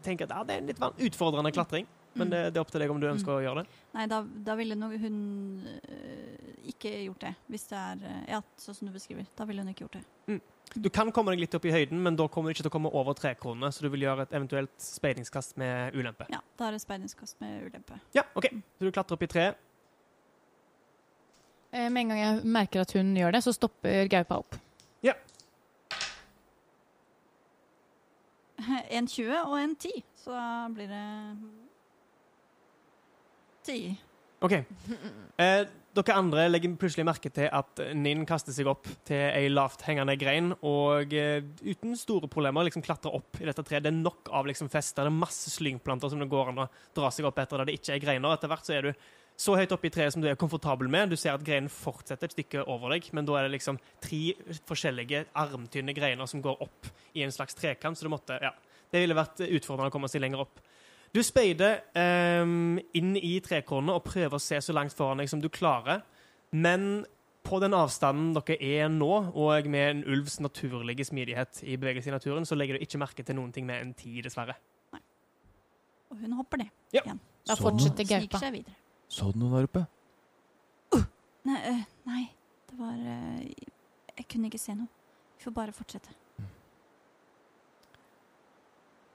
tenker 0.02 0.31
at 0.31 0.33
ah, 0.33 0.46
det 0.48 0.57
er 0.57 0.62
en 0.62 0.70
litt 0.70 1.05
utfordrende 1.11 1.52
klatring. 1.52 1.85
Men 2.16 2.33
det, 2.33 2.40
det 2.52 2.61
er 2.61 2.64
opp 2.64 2.72
til 2.72 2.83
deg 2.83 2.90
om 2.92 2.98
du 3.00 3.07
ønsker 3.09 3.35
å 3.35 3.42
gjøre 3.44 3.62
det. 3.62 3.78
Nei, 3.96 4.09
da, 4.09 4.18
da 4.48 4.57
ville 4.59 4.76
no, 4.76 4.90
hun 5.00 5.14
øh, 5.64 6.57
ikke 6.72 6.92
gjort 7.07 7.24
det. 7.24 7.37
Hvis 7.52 7.68
det 7.70 7.78
er 7.78 8.02
Ja, 8.28 8.42
sånn 8.61 8.76
som 8.76 8.88
du 8.88 8.96
beskriver. 8.96 9.28
Da 9.37 9.46
ville 9.48 9.64
hun 9.64 9.72
ikke 9.72 9.87
gjort 9.87 9.96
det. 10.00 10.05
Du 10.75 10.89
kan 10.91 11.11
komme 11.13 11.35
deg 11.35 11.43
litt 11.43 11.55
opp 11.59 11.67
i 11.69 11.73
høyden, 11.75 11.99
men 12.03 12.17
da 12.17 12.25
kommer 12.33 12.49
du 12.49 12.55
ikke 12.57 12.65
til 12.65 12.71
å 12.71 12.75
komme 12.77 12.91
over 12.97 13.13
trekronene, 13.19 13.69
så 13.75 13.85
du 13.85 13.91
vil 13.93 14.07
gjøre 14.07 14.25
et 14.25 14.33
eventuelt 14.33 14.73
speidingskast 14.81 15.59
med 15.61 15.93
ulempe. 15.99 16.25
Ja, 16.33 16.39
da 16.57 16.69
er 16.71 16.77
det 16.77 16.81
speidingskast 16.85 17.37
med 17.45 17.67
ulempe. 17.69 17.99
Ja, 18.17 18.25
OK. 18.39 18.49
Så 18.79 18.87
du 18.89 18.93
klatrer 18.95 19.19
opp 19.19 19.27
i 19.27 19.29
treet. 19.35 19.61
Eh, 21.73 21.89
Med 21.93 22.03
en 22.07 22.09
gang 22.13 22.21
jeg 22.23 22.45
merker 22.45 22.81
at 22.87 22.93
hun 22.97 23.15
gjør 23.17 23.33
det, 23.37 23.43
så 23.45 23.53
stopper 23.57 24.09
gaupa 24.13 24.41
opp. 24.45 24.57
Ja. 25.05 25.15
En 28.93 29.07
20 29.09 29.33
og 29.43 29.57
en 29.59 29.73
10, 29.77 30.03
så 30.23 30.39
blir 30.77 30.89
det 30.93 31.05
10. 33.67 33.97
OK. 34.42 34.52
Eh, 35.40 35.62
dere 35.92 36.14
andre 36.16 36.46
legger 36.48 36.72
plutselig 36.81 37.05
merke 37.07 37.31
til 37.35 37.48
at 37.52 37.81
Ninn 37.98 38.24
kaster 38.28 38.55
seg 38.55 38.68
opp 38.70 38.88
til 39.07 39.20
ei 39.22 39.48
lavt 39.52 39.85
hengende 39.87 40.16
grein, 40.20 40.52
og 40.64 41.12
eh, 41.16 41.44
uten 41.62 41.96
store 41.98 42.31
problemer 42.33 42.66
liksom 42.66 42.85
klatrer 42.85 43.14
opp 43.18 43.40
i 43.40 43.48
dette 43.48 43.64
treet. 43.66 43.85
Det 43.85 43.92
er 43.92 43.98
nok 43.98 44.31
av 44.33 44.48
liksom 44.48 44.70
fester, 44.72 45.05
det 45.05 45.12
er 45.12 45.20
masse 45.22 45.52
slyngplanter 45.55 46.12
som 46.12 46.22
det 46.22 46.31
går 46.33 46.52
an 46.52 46.64
å 46.64 46.70
dra 46.96 47.12
seg 47.12 47.28
opp 47.28 47.42
etter 47.42 47.61
der 47.61 47.70
det 47.70 47.76
ikke 47.81 47.96
er 47.96 48.07
greiner. 48.07 48.35
Etter 48.35 48.50
hvert 48.52 48.68
så 48.68 48.76
er 48.78 48.88
du 48.88 49.05
så 49.42 49.55
høyt 49.57 49.72
oppe 49.74 49.88
i 49.88 49.92
treet 49.92 50.14
som 50.14 50.22
du 50.22 50.28
er 50.31 50.38
komfortabel 50.38 50.90
med. 50.92 51.12
Du 51.12 51.18
ser 51.18 51.35
at 51.35 51.44
greinen 51.44 51.72
fortsetter 51.72 52.28
et 52.28 52.35
stykke 52.37 52.66
over 52.70 52.92
deg, 52.94 53.09
men 53.16 53.28
da 53.28 53.38
er 53.38 53.48
det 53.48 53.57
liksom 53.57 53.81
tre 54.02 54.35
forskjellige 54.68 55.24
armtynne 55.38 55.94
greiner 55.96 56.28
som 56.31 56.42
går 56.44 56.61
opp 56.66 56.92
i 57.16 57.24
en 57.24 57.33
slags 57.35 57.57
trekant, 57.59 57.98
så 57.98 58.09
det 58.09 58.14
måtte 58.16 58.38
Ja. 58.42 58.52
Det 58.92 59.00
ville 59.00 59.16
vært 59.16 59.40
utfordrende 59.40 59.88
å 59.88 59.92
komme 59.94 60.09
seg 60.12 60.20
lenger 60.20 60.42
opp. 60.44 60.59
Du 61.12 61.20
speider 61.20 61.83
um, 62.42 62.79
inn 62.96 63.16
i 63.20 63.35
trekornet 63.44 63.98
og 63.98 64.07
prøver 64.07 64.38
å 64.38 64.40
se 64.40 64.61
så 64.64 64.72
langt 64.72 64.94
foran 64.96 65.20
deg 65.20 65.29
som 65.29 65.42
du 65.42 65.51
klarer. 65.53 66.01
Men 66.57 67.05
på 67.44 67.59
den 67.61 67.75
avstanden 67.77 68.31
dere 68.37 68.57
er 68.62 68.88
nå, 68.92 69.11
og 69.35 69.68
med 69.68 69.88
en 69.90 70.03
ulvs 70.09 70.38
naturlige 70.40 71.05
smidighet 71.05 71.61
i 71.66 71.77
bevegelse 71.77 72.09
i 72.09 72.14
naturen, 72.14 72.46
så 72.48 72.57
legger 72.57 72.79
du 72.79 72.87
ikke 72.87 73.01
merke 73.03 73.27
til 73.27 73.37
noen 73.37 73.53
ting 73.53 73.66
med 73.68 73.83
en 73.83 73.92
tid, 73.98 74.22
dessverre. 74.25 74.57
Nei. 74.94 75.03
Og 76.12 76.22
hun 76.22 76.38
hopper 76.38 76.62
ned 76.64 76.70
Ja. 76.94 77.03
igjen. 77.05 77.20
Da 77.46 77.57
Så 77.57 77.66
fortsetter 77.66 78.07
gaupa. 78.07 78.40
Så 79.09 79.33
du 79.33 79.38
noe 79.38 79.59
der 79.59 79.68
oppe? 79.68 79.87
Nei, 81.44 81.59
uh, 81.75 81.85
nei 82.07 82.22
det 82.70 82.77
var 82.79 82.94
uh, 82.94 83.40
Jeg 84.16 84.29
kunne 84.31 84.46
ikke 84.46 84.61
se 84.62 84.77
noe. 84.79 84.87
Vi 85.37 85.44
får 85.44 85.55
bare 85.57 85.72
fortsette. 85.75 86.14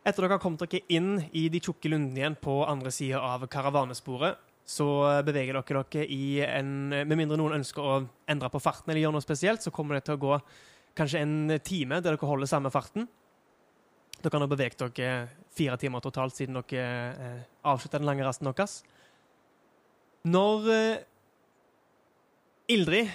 Etter 0.07 0.23
dere 0.23 0.37
har 0.37 0.39
kommet 0.39 0.61
dere 0.63 0.85
inn 0.95 1.17
i 1.35 1.49
de 1.51 1.59
tjukke 1.59 1.89
lundene 1.91 2.21
igjen 2.21 2.37
på 2.39 2.61
andre 2.63 2.93
sida 2.95 3.19
av 3.19 3.43
karavanesporet, 3.51 4.39
så 4.67 4.87
beveger 5.27 5.57
dere 5.57 5.83
dere 5.83 6.05
i 6.11 6.39
en 6.43 6.71
Med 6.91 7.15
mindre 7.15 7.37
noen 7.39 7.57
ønsker 7.59 7.83
å 7.83 7.97
endre 8.27 8.49
på 8.51 8.61
farten 8.63 8.91
eller 8.91 9.03
gjøre 9.03 9.17
noe 9.17 9.25
spesielt, 9.25 9.63
så 9.63 9.71
kommer 9.71 9.97
det 9.97 10.05
til 10.07 10.15
å 10.15 10.21
gå 10.21 10.39
kanskje 10.97 11.21
en 11.23 11.57
time 11.63 11.99
der 11.99 12.15
dere 12.15 12.29
holder 12.29 12.47
samme 12.47 12.71
farten. 12.71 13.07
Dere 14.21 14.31
kan 14.33 14.41
nå 14.41 14.47
beveget 14.49 14.79
dere 14.81 15.27
fire 15.57 15.77
timer 15.81 16.03
totalt 16.03 16.35
siden 16.37 16.57
dere 16.61 16.87
eh, 17.11 17.41
avslutta 17.67 17.99
den 17.99 18.07
lange 18.07 18.25
rasten 18.25 18.47
deres. 18.47 18.79
Når 20.27 20.69
eh, 20.73 21.05
Ildrid 22.75 23.11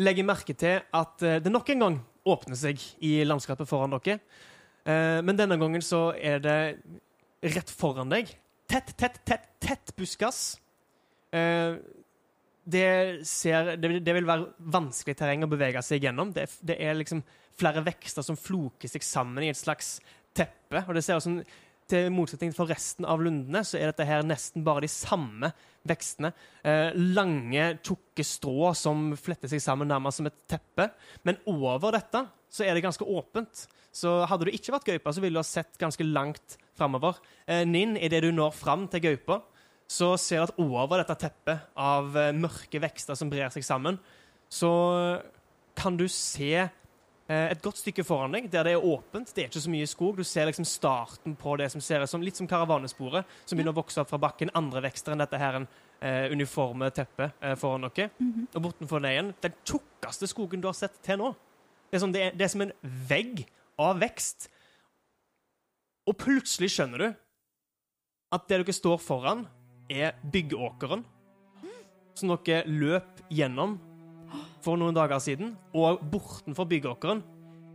legger 0.00 0.26
merke 0.26 0.56
til 0.56 0.80
at 0.80 1.22
eh, 1.26 1.40
det 1.44 1.52
nok 1.52 1.68
en 1.74 1.84
gang 1.84 2.00
åpner 2.28 2.58
seg 2.58 2.80
i 3.04 3.20
landskapet 3.28 3.68
foran 3.68 3.92
dere, 3.96 4.20
men 4.86 5.36
denne 5.36 5.58
gangen 5.60 5.82
så 5.84 6.10
er 6.16 6.40
det 6.42 6.58
rett 7.54 7.70
foran 7.72 8.12
deg. 8.12 8.30
Tett, 8.70 8.92
tett, 8.96 9.18
tett, 9.26 9.48
tett 9.62 9.92
buskas. 9.96 10.60
Eh, 11.34 11.76
det, 12.70 13.26
ser, 13.26 13.74
det, 13.80 13.92
det 14.04 14.14
vil 14.14 14.28
være 14.28 14.52
vanskelig 14.72 15.16
terreng 15.18 15.46
å 15.46 15.50
bevege 15.50 15.82
seg 15.84 16.04
gjennom. 16.06 16.32
Det, 16.36 16.46
det 16.66 16.78
er 16.78 16.98
liksom 16.98 17.22
flere 17.60 17.82
vekster 17.86 18.24
som 18.24 18.38
floker 18.38 18.90
seg 18.90 19.04
sammen 19.04 19.44
i 19.44 19.50
et 19.50 19.58
slags 19.58 19.98
teppe. 20.36 20.84
Og 20.86 20.94
det 20.96 21.04
ser 21.06 21.18
ut 21.18 21.26
som 21.26 21.40
til 21.90 22.08
motsetning 22.14 22.52
for 22.56 22.70
resten 22.70 23.06
av 23.08 23.20
lundene, 23.22 23.62
så 23.66 23.78
er 23.78 23.90
dette 23.90 24.06
her 24.08 24.24
nesten 24.26 24.64
bare 24.66 24.84
de 24.84 24.90
samme 24.92 25.50
vekstene. 25.88 26.32
Eh, 26.66 26.96
lange, 27.16 27.66
tjukke 27.84 28.24
strå 28.26 28.72
som 28.78 29.10
fletter 29.18 29.50
seg 29.50 29.62
sammen 29.64 29.90
nærmest 29.90 30.20
som 30.20 30.30
et 30.30 30.38
teppe. 30.50 30.90
Men 31.26 31.40
over 31.50 31.96
dette 31.96 32.24
så 32.50 32.66
er 32.66 32.76
det 32.76 32.84
ganske 32.86 33.06
åpent. 33.06 33.66
Så 33.94 34.20
hadde 34.30 34.46
du 34.46 34.54
ikke 34.54 34.74
vært 34.74 34.88
gaupa, 34.88 35.14
så 35.14 35.22
ville 35.22 35.38
du 35.38 35.42
ha 35.42 35.46
sett 35.46 35.78
ganske 35.80 36.06
langt 36.06 36.56
framover. 36.78 37.18
Eh, 37.46 37.64
Ninn, 37.68 37.96
idet 37.98 38.22
du 38.24 38.30
når 38.34 38.54
fram 38.56 38.86
til 38.90 39.04
gaupa, 39.08 39.40
så 39.90 40.14
ser 40.20 40.44
du 40.44 40.52
at 40.52 40.62
over 40.62 41.02
dette 41.02 41.18
teppet 41.26 41.70
av 41.74 42.14
eh, 42.16 42.34
mørke 42.36 42.82
vekster 42.82 43.18
som 43.18 43.32
brer 43.32 43.50
seg 43.54 43.66
sammen, 43.66 43.98
så 44.50 44.70
kan 45.78 45.94
du 45.98 46.08
se 46.10 46.68
et 47.30 47.60
godt 47.62 47.78
stykke 47.78 48.02
foran 48.02 48.32
deg 48.34 48.48
der 48.50 48.66
det 48.66 48.72
er 48.74 48.84
åpent. 48.84 49.30
Det 49.30 49.44
er 49.44 49.50
ikke 49.50 49.62
så 49.62 49.70
mye 49.70 49.86
skog. 49.86 50.16
Du 50.18 50.26
ser 50.26 50.48
liksom 50.48 50.66
starten 50.66 51.36
på 51.38 51.52
det 51.60 51.68
som 51.70 51.82
ser 51.84 52.02
ut 52.02 52.10
som 52.10 52.24
litt 52.24 52.38
som 52.40 52.48
karavanesporet, 52.50 53.28
som 53.46 53.58
begynner 53.58 53.74
å 53.74 53.78
vokse 53.78 54.02
opp 54.02 54.10
fra 54.10 54.18
bakken. 54.22 54.50
Andre 54.58 54.82
vekster 54.88 55.14
enn 55.14 55.22
dette 55.22 55.38
her 55.38 55.60
en 55.60 55.68
eh, 56.00 56.26
uniforme 56.32 56.90
teppet 56.96 57.36
eh, 57.38 57.54
foran 57.60 57.86
dere. 57.86 58.10
Og 58.54 58.64
bortenfor 58.64 59.04
det 59.04 59.14
igjen, 59.14 59.30
den 59.46 59.54
tjukkeste 59.62 60.30
skogen 60.30 60.64
du 60.64 60.66
har 60.70 60.78
sett 60.78 60.98
til 61.06 61.20
nå. 61.22 61.30
Det 61.90 61.98
er, 61.98 62.02
som, 62.02 62.14
det, 62.14 62.24
er, 62.24 62.34
det 62.38 62.46
er 62.46 62.52
som 62.52 62.64
en 62.66 62.74
vegg 63.10 63.44
av 63.80 64.02
vekst. 64.02 64.50
Og 66.10 66.18
plutselig 66.18 66.72
skjønner 66.74 67.04
du 67.04 67.08
at 68.34 68.46
det 68.50 68.60
dere 68.60 68.74
står 68.74 68.98
foran, 69.02 69.46
er 69.90 70.14
byggeåkeren 70.30 71.02
som 72.14 72.30
dere 72.30 72.62
løp 72.70 73.22
gjennom 73.32 73.78
for 74.64 74.80
noen 74.80 74.96
dager 74.96 75.20
siden. 75.22 75.54
Og 75.76 76.02
bortenfor 76.12 76.68
byggeåkeren 76.70 77.22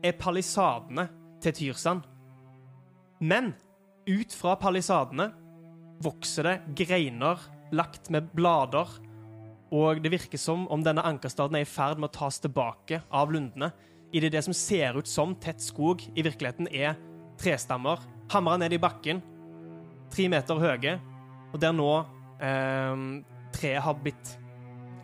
er 0.05 0.17
palisadene 0.19 1.07
til 1.43 1.55
Tyrsand. 1.59 2.05
Men 3.19 3.53
ut 4.09 4.35
fra 4.35 4.55
palisadene 4.59 5.31
vokser 6.03 6.49
det 6.49 6.85
greiner 6.85 7.41
lagt 7.75 8.11
med 8.13 8.27
blader, 8.35 8.89
og 9.73 10.01
det 10.03 10.11
virker 10.13 10.39
som 10.39 10.67
om 10.71 10.83
denne 10.85 11.03
ankerstaden 11.03 11.57
er 11.57 11.65
i 11.65 11.69
ferd 11.69 11.99
med 11.99 12.11
å 12.11 12.17
tas 12.19 12.37
tilbake 12.43 13.01
av 13.09 13.31
lundene. 13.33 13.71
I 14.13 14.21
det, 14.21 14.31
det 14.35 14.43
som 14.45 14.55
ser 14.55 14.99
ut 14.99 15.09
som 15.09 15.33
tett 15.41 15.63
skog, 15.63 16.03
i 16.13 16.23
virkeligheten 16.23 16.69
er 16.69 16.93
trestammer 17.41 18.03
hamra 18.31 18.57
ned 18.57 18.73
i 18.73 18.81
bakken, 18.81 19.21
tre 20.13 20.27
meter 20.31 20.59
høye, 20.61 20.97
og 21.53 21.61
der 21.61 21.73
nå 21.75 21.89
eh, 22.43 23.05
treet 23.55 23.85
har 23.85 23.97
blitt 24.01 24.35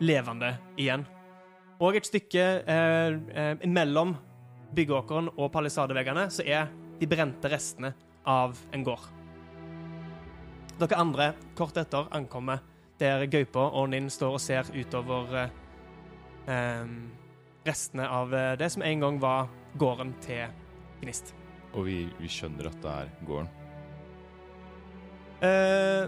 levende 0.02 0.54
igjen. 0.80 1.04
Og 1.82 1.98
et 1.98 2.06
stykke 2.06 2.44
eh, 2.62 3.16
eh, 3.34 3.64
mellom 3.66 4.14
byggeåkeren 4.72 5.32
og 5.34 5.50
palisadeveggene 5.52 6.28
så 6.30 6.44
er 6.46 6.70
de 7.00 7.08
brente 7.10 7.50
restene 7.50 7.90
av 8.28 8.54
en 8.72 8.84
gård. 8.86 9.08
Dere 10.78 10.98
andre, 10.98 11.32
kort 11.58 11.76
etter, 11.78 12.06
ankommer 12.14 12.62
der 13.02 13.26
Gaupa 13.30 13.66
og 13.74 13.90
Ninn 13.92 14.08
står 14.12 14.38
og 14.38 14.42
ser 14.42 14.68
utover 14.74 15.34
eh, 15.40 15.56
em, 16.54 16.94
restene 17.66 18.06
av 18.06 18.34
eh, 18.34 18.52
det 18.60 18.70
som 18.74 18.84
en 18.86 19.02
gang 19.02 19.18
var 19.22 19.50
gården 19.78 20.14
til 20.22 20.54
Gnist. 21.02 21.34
Og 21.74 21.88
vi, 21.88 22.04
vi 22.20 22.30
skjønner 22.30 22.70
at 22.70 22.78
det 22.84 22.92
er 22.92 23.10
gården. 23.26 23.50
Eh, 25.42 26.04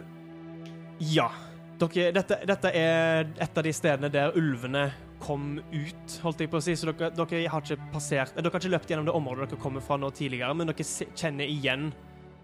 ja. 1.16 1.29
Dere, 1.75 2.12
dette, 2.14 2.39
dette 2.47 2.70
er 2.70 3.27
et 3.43 3.59
av 3.59 3.66
de 3.66 3.72
stedene 3.75 4.11
der 4.12 4.37
ulvene 4.39 4.85
kom 5.25 5.55
ut, 5.72 6.16
holdt 6.22 6.43
jeg 6.45 6.51
på 6.53 6.61
å 6.61 6.64
si. 6.64 6.75
Så 6.77 6.91
dere, 6.91 7.11
dere 7.16 7.45
har 7.49 7.64
ikke 7.64 7.93
passert 7.95 8.37
Dere 8.37 8.53
har 8.53 8.61
ikke 8.61 8.75
løpt 8.75 8.91
gjennom 8.93 9.09
det 9.09 9.14
området 9.16 9.49
dere 9.49 9.62
kommer 9.62 9.85
fra 9.85 9.97
nå 10.01 10.12
tidligere, 10.12 10.53
men 10.57 10.68
dere 10.70 10.87
se, 10.87 11.09
kjenner 11.16 11.49
igjen 11.49 11.89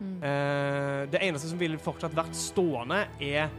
Mm. 0.01 0.16
Uh, 0.16 1.11
Det 1.11 1.18
eneste 1.20 1.49
som 1.49 1.61
ville 1.61 1.78
fortsatt 1.81 2.16
vært 2.16 2.37
stående, 2.37 3.05
er 3.20 3.51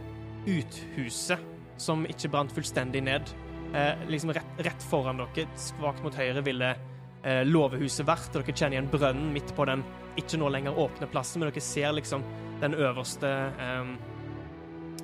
uthuset, 0.50 1.42
som 1.78 2.06
ikke 2.10 2.32
brant 2.34 2.54
fullstendig 2.54 3.04
ned. 3.06 3.30
Uh, 3.72 3.94
liksom 4.10 4.34
rett, 4.36 4.64
rett 4.66 4.84
foran 4.90 5.22
dere, 5.22 5.48
svakt 5.56 6.02
mot 6.04 6.16
høyre, 6.18 6.44
ville 6.46 6.74
uh, 6.74 7.44
låvehuset 7.46 8.08
vært. 8.08 8.34
og 8.34 8.42
Dere 8.42 8.58
kjenner 8.58 8.80
igjen 8.80 8.92
brønnen 8.92 9.34
midt 9.36 9.54
på 9.56 9.68
den 9.70 9.86
ikke 10.20 10.42
nå 10.42 10.50
lenger 10.52 10.80
åpne 10.82 11.10
plassen, 11.12 11.42
men 11.42 11.52
dere 11.52 11.64
ser 11.64 11.94
liksom 11.96 12.26
den 12.62 12.76
øverste 12.78 13.30
um, 13.58 13.96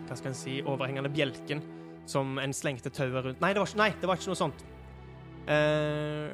Hva 0.08 0.16
skal 0.18 0.30
en 0.30 0.38
si 0.38 0.60
overhengende 0.62 1.10
bjelken 1.10 1.62
som 2.08 2.38
en 2.40 2.54
slengte 2.56 2.92
tauet 2.94 3.26
rundt 3.26 3.42
Nei, 3.44 3.54
det 3.54 3.62
var 3.62 3.70
ikke, 3.70 3.82
nei, 3.82 3.90
det 4.02 4.10
var 4.10 4.20
ikke 4.20 4.32
noe 4.32 4.40
sånt. 4.40 4.66
Uh, 5.48 6.34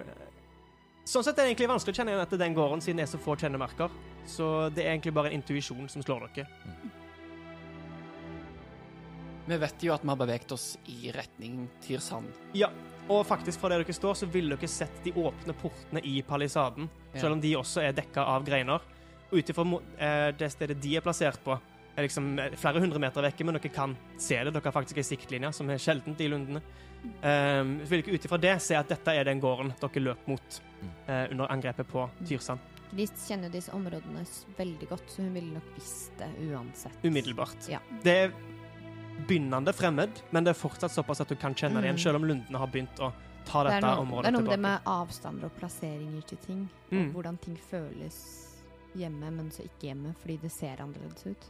sånn 1.06 1.26
sett 1.26 1.38
er 1.38 1.44
det 1.44 1.52
egentlig 1.54 1.70
vanskelig 1.70 1.94
å 1.94 2.00
kjenne 2.00 2.14
igjen 2.14 2.26
etter 2.26 2.42
den 2.42 2.58
gården, 2.58 2.82
siden 2.86 3.02
det 3.02 3.08
er 3.08 3.14
så 3.14 3.22
få 3.22 3.38
kjennemerker. 3.40 3.94
Så 4.30 4.50
det 4.74 4.86
er 4.86 4.94
egentlig 4.94 5.14
bare 5.18 5.34
en 5.34 5.42
intuisjon 5.42 5.90
som 5.92 6.06
slår 6.06 6.28
dere. 6.30 6.48
Vi 9.46 9.58
vet 9.60 9.84
jo 9.84 9.92
at 9.92 10.04
vi 10.06 10.08
har 10.08 10.20
beveget 10.22 10.54
oss 10.56 10.78
i 10.88 11.12
retning 11.12 11.66
Tirsand. 11.84 12.30
Ja, 12.56 12.70
og 13.12 13.26
faktisk 13.28 13.60
fra 13.60 13.74
der 13.74 13.84
dere 13.84 13.96
står, 13.96 14.16
så 14.16 14.30
ville 14.32 14.56
dere 14.56 14.70
sett 14.72 15.02
de 15.04 15.12
åpne 15.20 15.56
portene 15.60 16.00
i 16.08 16.22
palisaden, 16.24 16.90
Ja. 17.14 17.20
selv 17.20 17.34
om 17.34 17.42
de 17.42 17.56
også 17.60 17.82
er 17.84 17.92
dekka 17.92 18.24
av 18.24 18.46
greiner. 18.46 18.80
Og 19.32 19.38
ut 19.40 19.50
ifra 19.50 19.66
eh, 19.98 20.32
det 20.32 20.52
stedet 20.52 20.80
de 20.82 20.96
er 20.96 21.02
plassert 21.02 21.44
på, 21.44 21.60
er 21.96 22.08
liksom 22.08 22.40
eh, 22.40 22.56
flere 22.58 22.82
hundre 22.82 23.00
meter 23.00 23.22
vekke, 23.26 23.46
men 23.46 23.58
dere 23.58 23.70
kan 23.74 23.96
se 24.18 24.40
det. 24.44 24.54
Dere 24.54 24.66
har 24.66 24.76
faktisk 24.76 24.98
ei 24.98 25.06
siktlinje, 25.08 25.52
som 25.54 25.70
er 25.70 25.82
sjeldent 25.82 26.22
i 26.22 26.28
lundene. 26.32 26.62
Um, 27.20 27.82
vil 27.84 28.00
dere 28.02 28.16
ut 28.16 28.26
ifra 28.26 28.38
det 28.40 28.54
se 28.64 28.78
at 28.80 28.88
dette 28.88 29.12
er 29.12 29.26
den 29.28 29.42
gården 29.44 29.74
dere 29.82 30.04
løp 30.06 30.28
mot 30.32 30.62
uh, 31.10 31.26
under 31.32 31.52
angrepet 31.52 31.90
på 31.92 32.06
Tyrsand. 32.24 32.60
Gnist 32.94 33.26
kjenner 33.28 33.50
disse 33.52 33.74
områdene 33.76 34.24
veldig 34.58 34.88
godt, 34.90 35.08
så 35.12 35.24
hun 35.26 35.34
ville 35.36 35.52
nok 35.58 35.70
visst 35.76 36.14
det 36.20 36.30
uansett. 36.48 36.96
Umiddelbart. 37.04 37.68
Ja. 37.72 37.80
Det 38.06 38.14
er 38.28 38.34
begynnende 39.28 39.74
fremmed, 39.74 40.22
men 40.32 40.46
det 40.46 40.54
er 40.54 40.60
fortsatt 40.60 40.94
såpass 40.94 41.22
at 41.22 41.30
du 41.30 41.36
kan 41.36 41.56
kjenne 41.58 41.82
det 41.82 41.90
igjen, 41.90 41.98
Mm. 42.00 42.04
selv 42.06 42.16
om 42.22 42.26
lundene 42.30 42.58
har 42.58 42.68
begynt 42.68 43.00
å 43.00 43.12
ta 43.46 43.64
Det 43.64 43.72
dette 43.82 43.92
området 43.98 44.08
tilbake. 44.08 44.24
det 44.24 44.28
er 44.28 44.32
noe 44.32 44.42
med 44.42 44.52
det 44.52 44.60
med 44.60 44.80
avstander 44.86 45.46
og 45.46 45.56
plasseringer 45.60 46.22
til 46.28 46.38
ting. 46.38 46.70
Mm. 46.92 47.08
Og 47.08 47.14
hvordan 47.18 47.38
ting 47.42 47.58
føles 47.70 48.18
hjemme, 48.96 49.32
men 49.32 49.50
så 49.52 49.64
ikke 49.66 49.90
hjemme, 49.90 50.16
fordi 50.22 50.38
det 50.42 50.52
ser 50.52 50.78
annerledes 50.82 51.26
ut. 51.26 51.50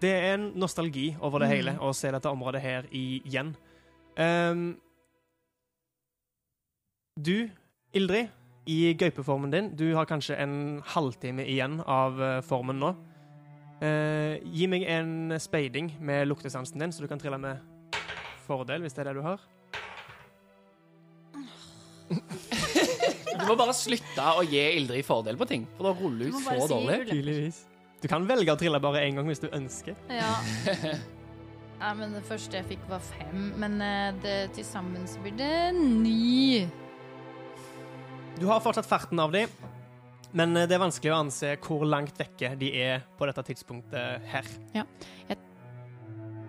Det 0.00 0.10
er 0.14 0.34
en 0.36 0.52
nostalgi 0.54 1.16
over 1.20 1.40
det 1.42 1.48
Mm. 1.48 1.54
hele 1.56 1.72
å 1.82 1.92
se 1.94 2.10
dette 2.10 2.30
området 2.30 2.60
her 2.62 2.82
igjen. 2.92 3.56
Um, 4.18 4.76
du, 7.18 7.48
Ildrid, 7.94 8.28
i 8.66 8.92
gaupeformen 8.94 9.50
din, 9.50 9.70
du 9.76 9.94
har 9.96 10.04
kanskje 10.06 10.36
en 10.38 10.82
halvtime 10.84 11.44
igjen 11.48 11.80
av 11.86 12.20
eh, 12.22 12.40
formen 12.42 12.78
nå. 12.78 12.90
Uh, 13.82 14.36
gi 14.44 14.66
meg 14.66 14.82
en 14.90 15.32
speiding 15.40 15.92
med 16.00 16.26
luktesansen 16.28 16.78
din, 16.82 16.92
så 16.92 17.00
du 17.00 17.08
kan 17.08 17.18
trille 17.18 17.38
med 17.38 17.58
fordel, 18.46 18.82
hvis 18.82 18.92
det 18.94 19.04
er 19.06 19.10
det 19.12 19.14
du 19.18 19.22
har. 19.22 19.38
Du 23.38 23.44
må 23.46 23.54
bare 23.56 23.74
slutte 23.76 24.24
å 24.36 24.42
gi 24.46 24.60
Ildrid 24.78 25.06
fordel 25.06 25.38
på 25.38 25.46
ting, 25.48 25.66
for 25.76 25.88
da 25.88 25.92
ruller 25.98 26.26
Du 26.30 26.32
hun 26.36 26.42
så 26.44 26.56
si 26.58 26.72
dårlig. 26.72 26.98
Tydeligvis. 27.08 27.60
Du 27.98 28.06
kan 28.10 28.26
velge 28.28 28.54
å 28.54 28.58
trille 28.58 28.78
bare 28.82 29.02
én 29.06 29.16
gang 29.18 29.26
hvis 29.26 29.42
du 29.42 29.48
ønsker. 29.50 29.96
Ja. 30.12 30.34
Nei, 31.78 31.94
men 31.94 32.14
det 32.14 32.24
første 32.26 32.58
jeg 32.58 32.66
fikk 32.72 32.84
var 32.90 33.02
fem, 33.02 33.52
men 33.58 33.78
eh, 33.82 34.10
det 34.22 34.36
til 34.56 34.66
sammen 34.66 35.06
så 35.06 35.20
blir 35.22 35.34
det 35.38 35.70
ni. 35.78 36.64
Du 38.38 38.48
har 38.50 38.62
fortsatt 38.62 38.86
ferten 38.86 39.18
av 39.22 39.34
dem, 39.34 39.50
men 40.34 40.56
eh, 40.58 40.66
det 40.66 40.74
er 40.74 40.82
vanskelig 40.82 41.14
å 41.14 41.20
anse 41.24 41.52
hvor 41.62 41.86
langt 41.86 42.18
vekke 42.18 42.56
de 42.58 42.72
er 42.82 43.06
på 43.18 43.30
dette 43.30 43.46
tidspunktet 43.50 44.26
her. 44.30 44.50
Ja. 44.74 44.86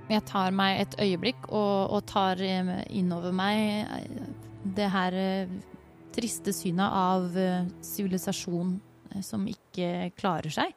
Jeg 0.09 0.25
tar 0.25 0.53
meg 0.57 0.79
et 0.81 0.97
øyeblikk 1.05 1.45
og, 1.49 1.93
og 1.93 2.05
tar 2.09 2.41
eh, 2.41 2.73
innover 2.89 3.33
meg 3.33 3.85
det 4.77 4.89
her 4.89 5.17
triste 6.13 6.53
synet 6.53 6.89
av 6.89 7.29
sivilisasjon 7.85 8.73
som 9.23 9.45
ikke 9.49 10.09
klarer 10.17 10.51
seg. 10.53 10.73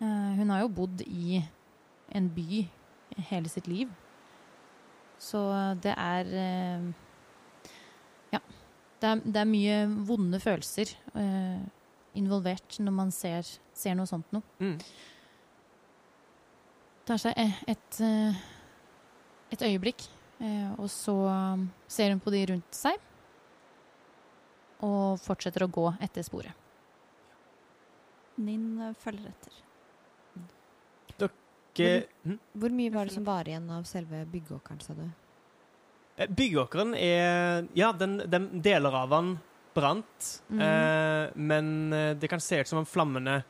Eh, 0.00 0.30
Hun 0.38 0.50
har 0.50 0.62
jo 0.64 0.68
bodd 0.68 1.02
i 1.06 1.40
en 2.16 2.28
by 2.34 2.62
hele 3.30 3.48
sitt 3.52 3.66
liv. 3.68 3.88
Så 5.20 5.40
det 5.82 5.92
er 5.96 6.30
eh, 6.32 6.86
Ja. 8.32 8.40
Det 9.00 9.08
er, 9.10 9.20
det 9.24 9.36
er 9.42 9.48
mye 9.48 9.76
vonde 10.08 10.40
følelser 10.40 10.90
eh, 11.16 11.60
involvert 12.20 12.78
når 12.80 12.92
man 12.92 13.10
ser, 13.14 13.46
ser 13.74 13.94
noe 13.96 14.06
sånt 14.08 14.30
noe 14.32 14.42
Mm. 14.60 14.78
tar 17.06 17.16
seg 17.18 17.32
e- 17.36 17.64
et, 17.72 18.00
eh, 18.00 18.34
et 19.52 19.62
øyeblikk, 19.66 20.04
og 20.78 20.86
så 20.88 21.14
ser 21.88 22.10
hun 22.10 22.20
på 22.20 22.30
de 22.32 22.44
rundt 22.52 22.74
seg. 22.76 22.96
Og 24.80 25.18
fortsetter 25.20 25.64
å 25.66 25.68
gå 25.70 25.86
etter 26.00 26.22
sporet. 26.24 26.54
Ninn 28.40 28.78
eh, 28.80 28.94
følger 29.02 29.28
etter. 29.28 29.52
Ikke- 31.80 32.06
hvor, 32.24 32.38
Hvor 32.60 32.70
mye 32.70 32.92
var 32.92 33.04
det 33.04 33.12
som 33.14 33.24
var 33.24 33.44
igjen 33.44 33.70
av 33.70 33.84
selve 33.84 34.24
byggeåkeren, 34.26 34.80
sa 34.82 34.94
du? 34.94 35.04
Eh, 36.18 36.26
Byggåkeren 36.26 36.94
er 36.94 37.66
Ja, 37.74 37.92
den, 37.92 38.18
den 38.30 38.60
deler 38.62 38.92
av 38.94 39.08
den 39.10 39.38
brant, 39.74 40.42
Mm. 40.50 40.60
eh, 40.60 41.30
men 41.36 41.92
eh, 41.92 42.14
det 42.14 42.28
kan 42.28 42.40
se 42.40 42.60
ut 42.60 42.66
som 42.68 42.78
om 42.78 42.84
flammene 42.86 43.44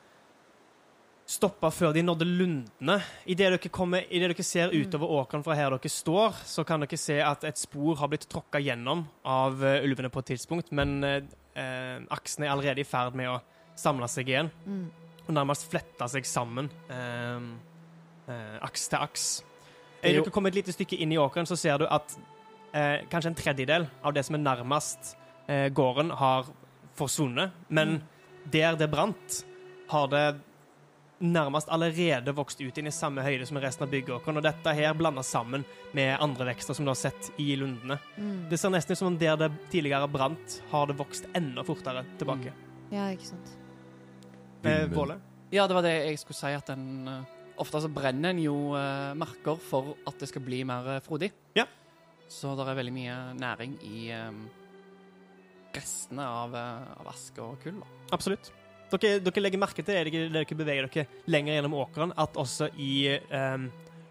stoppa 1.31 1.71
før 1.71 1.93
de 1.95 2.03
nådde 2.03 2.27
lundene. 2.27 2.97
Idet 3.27 3.39
dere, 3.63 3.69
kommer- 3.71 4.05
i 4.11 4.19
det 4.19 4.33
dere 4.37 4.43
ser 4.45 4.71
utover 4.75 5.07
åkeren 5.09 5.45
fra 5.45 5.55
her 5.55 5.71
dere 5.71 5.89
står, 5.89 6.33
så 6.45 6.65
kan 6.67 6.81
dere 6.81 6.99
se 6.99 7.21
at 7.21 7.45
et 7.45 7.57
spor 7.57 7.95
har 7.97 8.09
blitt 8.09 8.29
tråkka 8.29 8.59
gjennom 8.61 9.07
av 9.25 9.63
eh, 9.65 9.83
ulvene 9.85 10.11
på 10.11 10.19
et 10.19 10.27
tidspunkt, 10.37 10.73
men 10.73 11.05
eh, 11.05 11.21
eh, 11.55 12.01
aksen 12.11 12.45
er 12.45 12.51
allerede 12.51 12.81
i 12.81 12.85
ferd 12.85 13.15
med 13.15 13.29
å 13.29 13.41
samle 13.77 14.09
seg 14.09 14.27
igjen 14.29 14.51
Mm. 14.67 14.91
og 15.29 15.35
nærmest 15.35 15.71
flette 15.71 16.09
seg 16.11 16.25
sammen. 16.25 16.69
eh, 16.91 17.41
eh, 18.31 18.59
aks 18.65 18.89
til 18.91 19.01
aks. 19.01 19.29
Er 20.01 20.15
du 20.15 20.21
Når 20.21 20.25
kommet 20.25 20.35
kommer 20.35 20.55
et 20.55 20.61
lite 20.63 20.75
stykke 20.75 20.97
inn 20.97 21.13
i 21.13 21.19
åkeren, 21.21 21.49
så 21.49 21.59
ser 21.59 21.83
du 21.83 21.87
at 21.87 22.15
eh, 22.73 23.07
kanskje 23.11 23.33
en 23.33 23.39
tredjedel 23.39 23.89
av 24.03 24.15
det 24.17 24.25
som 24.25 24.39
er 24.39 24.45
nærmest 24.45 25.15
eh, 25.49 25.69
gården, 25.69 26.15
har 26.17 26.49
forsvunnet. 26.97 27.53
Men 27.69 28.01
der 28.51 28.79
det 28.81 28.89
brant, 28.91 29.45
har 29.91 30.09
det 30.09 30.25
nærmest 31.21 31.69
allerede 31.69 32.33
vokst 32.33 32.61
ut 32.61 32.79
inn 32.81 32.89
i 32.89 32.95
samme 32.95 33.23
høyde 33.23 33.45
som 33.47 33.59
resten 33.61 33.85
av 33.85 33.93
byggeåkeren. 33.93 34.41
Og 34.41 34.45
dette 34.45 34.75
her 34.77 34.95
blanda 34.97 35.23
sammen 35.27 35.67
med 35.97 36.15
andre 36.23 36.49
vekster 36.49 36.77
som 36.77 36.87
du 36.87 36.93
har 36.95 36.99
sett 36.99 37.33
i 37.37 37.53
lundene. 37.61 37.99
Mm. 38.17 38.47
Det 38.51 38.59
ser 38.61 38.73
nesten 38.73 38.97
ut 38.97 39.03
som 39.03 39.11
om 39.13 39.19
der 39.21 39.37
det 39.41 39.51
tidligere 39.73 40.09
brant, 40.09 40.61
har 40.71 40.89
det 40.89 40.97
vokst 40.97 41.29
enda 41.37 41.65
fortere 41.67 42.07
tilbake. 42.19 42.55
Ja, 42.91 43.11
ikke 43.13 43.35
sant. 43.35 43.53
Eh, 44.65 44.87
Våle? 44.93 45.21
Ja, 45.53 45.67
det 45.67 45.77
var 45.77 45.85
det 45.85 45.93
jeg 45.99 46.19
skulle 46.23 46.41
si, 46.41 46.55
at 46.57 46.73
den 46.73 47.09
eh, 47.09 47.37
Ofte 47.61 47.83
så 47.85 47.91
brenner 47.93 48.33
en 48.33 48.41
jo 48.43 48.57
eh, 48.79 49.11
marker 49.21 49.61
for 49.61 49.95
at 50.09 50.17
det 50.21 50.31
skal 50.31 50.45
bli 50.47 50.63
mer 50.69 50.87
eh, 50.97 51.03
frodig. 51.05 51.31
Ja. 51.59 51.67
Så 52.31 52.55
det 52.57 52.65
er 52.65 52.79
veldig 52.79 52.95
mye 52.95 53.19
næring 53.37 53.77
i 53.85 54.07
eh, 54.15 54.31
restene 55.77 56.25
av, 56.25 56.55
eh, 56.57 56.89
av 57.01 57.11
aske 57.13 57.43
og 57.45 57.61
kull. 57.63 57.81
da. 57.83 57.91
Absolutt. 58.17 58.53
Dere, 58.91 59.21
dere 59.23 59.43
legger 59.45 59.63
merke 59.63 59.85
til 59.85 59.95
det 59.95 60.07
dere, 60.09 60.31
dere 60.35 60.59
beveger 60.59 60.89
dere 60.89 61.21
lenger 61.31 61.59
gjennom 61.59 61.77
åkeren, 61.79 62.15
at 62.19 62.39
også 62.41 62.73
i 62.83 63.19
um, 63.31 63.69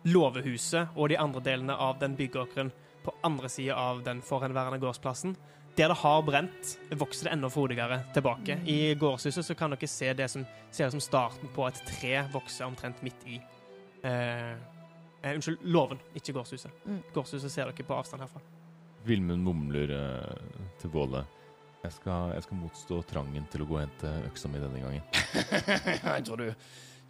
låvehuset 0.07 0.95
og 0.95 1.09
de 1.11 1.17
andre 1.19 1.43
delene 1.43 1.75
av 1.75 1.97
den 1.99 2.15
byggeåkeren 2.15 2.71
på 3.03 3.15
andre 3.27 3.49
sida 3.51 3.75
av 3.75 3.99
den 4.05 4.21
forhenværende 4.23 4.79
gårdsplassen, 4.79 5.35
der 5.79 5.87
det 5.93 5.95
har 5.95 6.21
brent, 6.21 6.79
vokser 6.89 7.29
det 7.29 7.33
enda 7.37 7.49
frodigere 7.49 8.01
tilbake. 8.13 8.57
I 8.67 8.95
gårdshuset 8.99 9.45
så 9.45 9.55
kan 9.55 9.71
dere 9.71 9.87
se 9.87 10.11
det 10.13 10.27
som 10.27 10.43
ser 10.71 10.89
ut 10.89 10.97
som 10.97 11.03
starten 11.03 11.51
på 11.55 11.67
et 11.69 11.79
tre 11.87 12.19
vokse 12.33 12.65
omtrent 12.67 12.99
midt 13.05 13.23
i 13.25 13.37
eh, 14.03 14.51
eh, 14.51 15.31
Unnskyld, 15.31 15.63
låven, 15.63 16.01
ikke 16.19 16.35
gårdshuset. 16.35 16.83
Mm. 16.83 16.99
Gårdshuset 17.15 17.51
ser 17.53 17.71
dere 17.71 17.87
på 17.87 17.95
avstand 17.95 18.25
herfra. 18.25 18.43
Vilmund 19.07 19.43
mumler 19.45 19.95
eh, 19.95 20.67
til 20.81 20.91
Våle. 20.91 21.23
Jeg 21.85 21.95
skal, 21.95 22.33
jeg 22.35 22.43
skal 22.43 22.59
motstå 22.59 22.99
trangen 23.07 23.47
til 23.47 23.63
å 23.63 23.69
gå 23.69 23.79
og 23.79 23.83
hente 23.85 24.11
øksa 24.27 24.51
mi 24.51 24.59
denne 24.59 24.83
gangen. 24.83 25.03
jeg 26.17 26.27
tror 26.27 26.43
du 26.43 26.49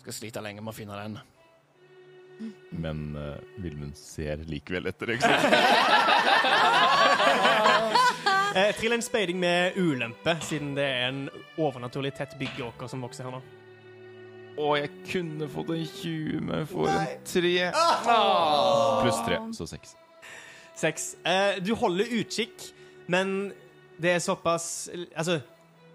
skal 0.03 0.13
slite 0.13 0.45
lenge 0.45 0.61
med 0.61 0.75
å 0.75 0.77
finne 0.77 1.01
den. 1.01 1.17
Men 2.69 3.15
uh, 3.17 3.35
Vilmund 3.59 3.97
ser 3.97 4.45
likevel 4.47 4.87
etter 4.93 5.09
eksempel. 5.17 5.57
Eh, 8.55 8.75
trill 8.75 8.93
en 8.93 9.01
speiding 9.01 9.39
med 9.39 9.77
ulempe, 9.77 10.33
siden 10.41 10.71
det 10.73 10.85
er 10.89 11.03
en 11.11 11.25
overnaturlig 11.61 12.15
tett 12.17 12.31
byggeåker 12.39 12.89
som 12.89 13.03
vokser 13.05 13.27
her 13.27 13.35
nå. 13.35 13.41
Å, 14.59 14.69
jeg 14.79 14.89
kunne 15.05 15.47
fått 15.53 15.69
en 15.75 15.83
20, 15.85 16.39
men 16.47 16.63
jeg 16.63 16.69
får 16.71 16.87
en 16.89 17.11
3. 17.29 17.51
Pluss 19.03 19.19
3, 19.27 19.37
så 19.53 19.67
6. 19.69 19.93
6. 20.81 21.05
Eh, 21.29 21.59
du 21.61 21.75
holder 21.77 22.09
utkikk, 22.17 22.65
men 23.11 23.51
det 23.99 24.15
er 24.15 24.23
såpass 24.23 24.89
Altså, 24.95 25.41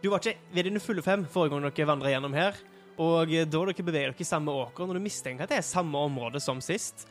du 0.03 0.11
var 0.13 0.23
ikke 0.23 0.37
ved 0.55 0.69
dine 0.69 0.83
fulle 0.83 1.03
fem 1.03 1.25
forrige 1.27 1.57
gang 1.57 1.67
dere 1.67 1.89
vandra 1.91 2.13
gjennom 2.13 2.37
her. 2.39 2.61
Og 3.03 3.35
da 3.35 3.49
dere 3.51 3.75
beveger 3.83 4.13
dere 4.13 4.23
i 4.23 4.29
samme 4.29 4.55
åker, 4.55 4.87
når 4.87 5.01
du 5.01 5.03
mistenker 5.03 5.49
at 5.49 5.51
det 5.51 5.59
er 5.59 5.67
samme 5.67 6.07
område 6.07 6.39
som 6.45 6.63
sist, 6.63 7.09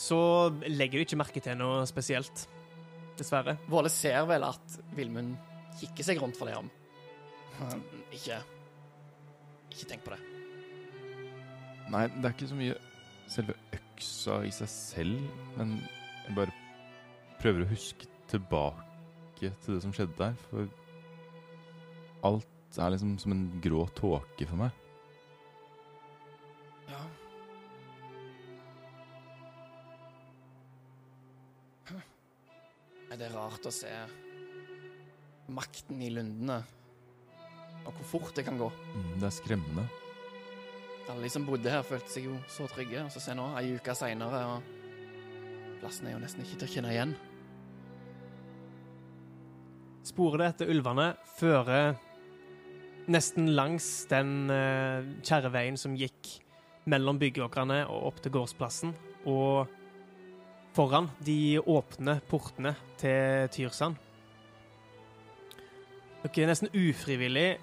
så 0.00 0.48
legger 0.64 0.96
du 0.96 1.04
ikke 1.04 1.20
merke 1.20 1.44
til 1.44 1.60
noe 1.60 1.84
spesielt. 1.90 2.46
Dessverre. 3.20 3.56
Våle 3.68 3.90
ser 3.92 4.24
vel 4.28 4.44
at 4.48 4.76
Vilmund 4.96 5.36
kikker 5.80 6.06
seg 6.06 6.20
rundt 6.22 6.38
for 6.38 6.48
det 6.48 6.56
om. 6.58 6.70
Ikke 8.14 8.40
Ikke 9.70 9.88
tenk 9.90 10.04
på 10.06 10.14
det. 10.14 10.20
Nei, 11.90 12.06
det 12.14 12.24
er 12.24 12.34
ikke 12.34 12.48
så 12.50 12.58
mye 12.58 12.76
selve 13.30 13.56
øksa 13.74 14.40
i 14.46 14.52
seg 14.54 14.70
selv, 14.70 15.32
men 15.56 15.76
jeg 16.26 16.36
bare 16.36 16.54
prøver 17.40 17.64
å 17.64 17.70
huske 17.70 18.08
tilbake 18.30 19.50
til 19.62 19.74
det 19.74 19.82
som 19.82 19.94
skjedde 19.94 20.18
der, 20.18 20.36
for 20.50 20.68
alt 22.26 22.78
er 22.78 22.92
liksom 22.94 23.16
som 23.18 23.34
en 23.34 23.46
grå 23.62 23.86
tåke 23.98 24.46
for 24.46 24.60
meg. 24.60 24.74
Er 33.10 33.18
det 33.18 33.32
rart 33.34 33.64
å 33.66 33.72
se 33.74 33.90
makten 35.50 35.98
i 35.98 36.12
lundene, 36.14 36.60
og 37.82 37.96
hvor 37.96 38.06
fort 38.06 38.36
det 38.38 38.44
kan 38.46 38.60
gå? 38.60 38.68
Mm, 38.70 39.16
det 39.18 39.26
er 39.26 39.34
skremmende. 39.34 39.86
Alle 41.10 41.26
de 41.26 41.30
som 41.34 41.42
bodde 41.42 41.72
her, 41.72 41.82
følte 41.82 42.12
seg 42.12 42.28
jo 42.28 42.36
så 42.46 42.68
trygge, 42.70 43.02
og 43.02 43.10
så 43.10 43.22
se 43.24 43.34
nå, 43.34 43.48
ei 43.58 43.72
uke 43.74 43.96
seinere, 43.98 44.44
og 44.46 45.80
plassen 45.80 46.06
er 46.06 46.14
jo 46.14 46.20
nesten 46.22 46.44
ikke 46.44 46.60
til 46.60 46.68
å 46.68 46.74
kjenne 46.76 46.92
igjen. 46.94 47.16
Sporet 50.06 50.52
etter 50.52 50.70
ulvene 50.70 51.08
fører 51.34 51.98
nesten 53.10 53.50
langs 53.58 53.88
den 54.12 54.46
uh, 54.54 55.02
kjerreveien 55.26 55.74
som 55.80 55.98
gikk 55.98 56.36
mellom 56.90 57.18
byggeåkrene 57.18 57.82
og 57.90 58.12
opp 58.12 58.22
til 58.22 58.38
gårdsplassen, 58.38 58.94
og 59.26 59.79
foran 60.76 61.08
de 61.24 61.58
åpne 61.60 62.18
portene 62.30 62.74
til 63.00 63.50
Tyrsand. 63.54 63.98
Dere 66.20 66.50
nesten 66.50 66.70
ufrivillig 66.76 67.54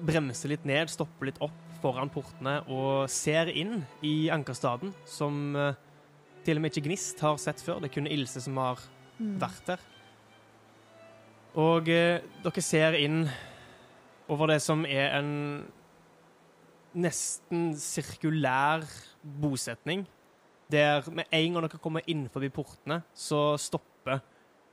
bremser 0.00 0.54
litt 0.54 0.64
ned, 0.68 0.88
stopper 0.90 1.28
litt 1.28 1.40
opp 1.44 1.56
foran 1.80 2.10
portene 2.12 2.58
og 2.72 3.08
ser 3.12 3.50
inn 3.52 3.82
i 4.04 4.30
Ankerstaden, 4.32 4.92
som 5.08 5.56
eh, 5.56 5.76
til 6.44 6.58
og 6.58 6.64
med 6.64 6.72
ikke 6.72 6.88
Gnist 6.88 7.20
har 7.24 7.38
sett 7.40 7.60
før. 7.64 7.80
Det 7.80 7.90
er 7.90 7.96
kun 7.98 8.10
Ilse 8.10 8.42
som 8.44 8.58
har 8.60 8.80
vært 9.18 9.66
der. 9.68 9.84
Og 11.60 11.88
eh, 11.92 12.22
dere 12.44 12.64
ser 12.64 12.96
inn 13.00 13.24
over 14.30 14.52
det 14.52 14.60
som 14.62 14.84
er 14.86 15.16
en 15.18 15.30
nesten 16.90 17.70
sirkulær 17.78 18.86
bosetning, 19.22 20.06
der 20.70 21.06
med 21.12 21.30
en 21.30 21.54
gang 21.56 21.66
dere 21.66 21.82
kommer 21.82 22.06
inn 22.10 22.26
forbi 22.32 22.50
portene, 22.54 23.00
så 23.14 23.56
stopper 23.60 24.20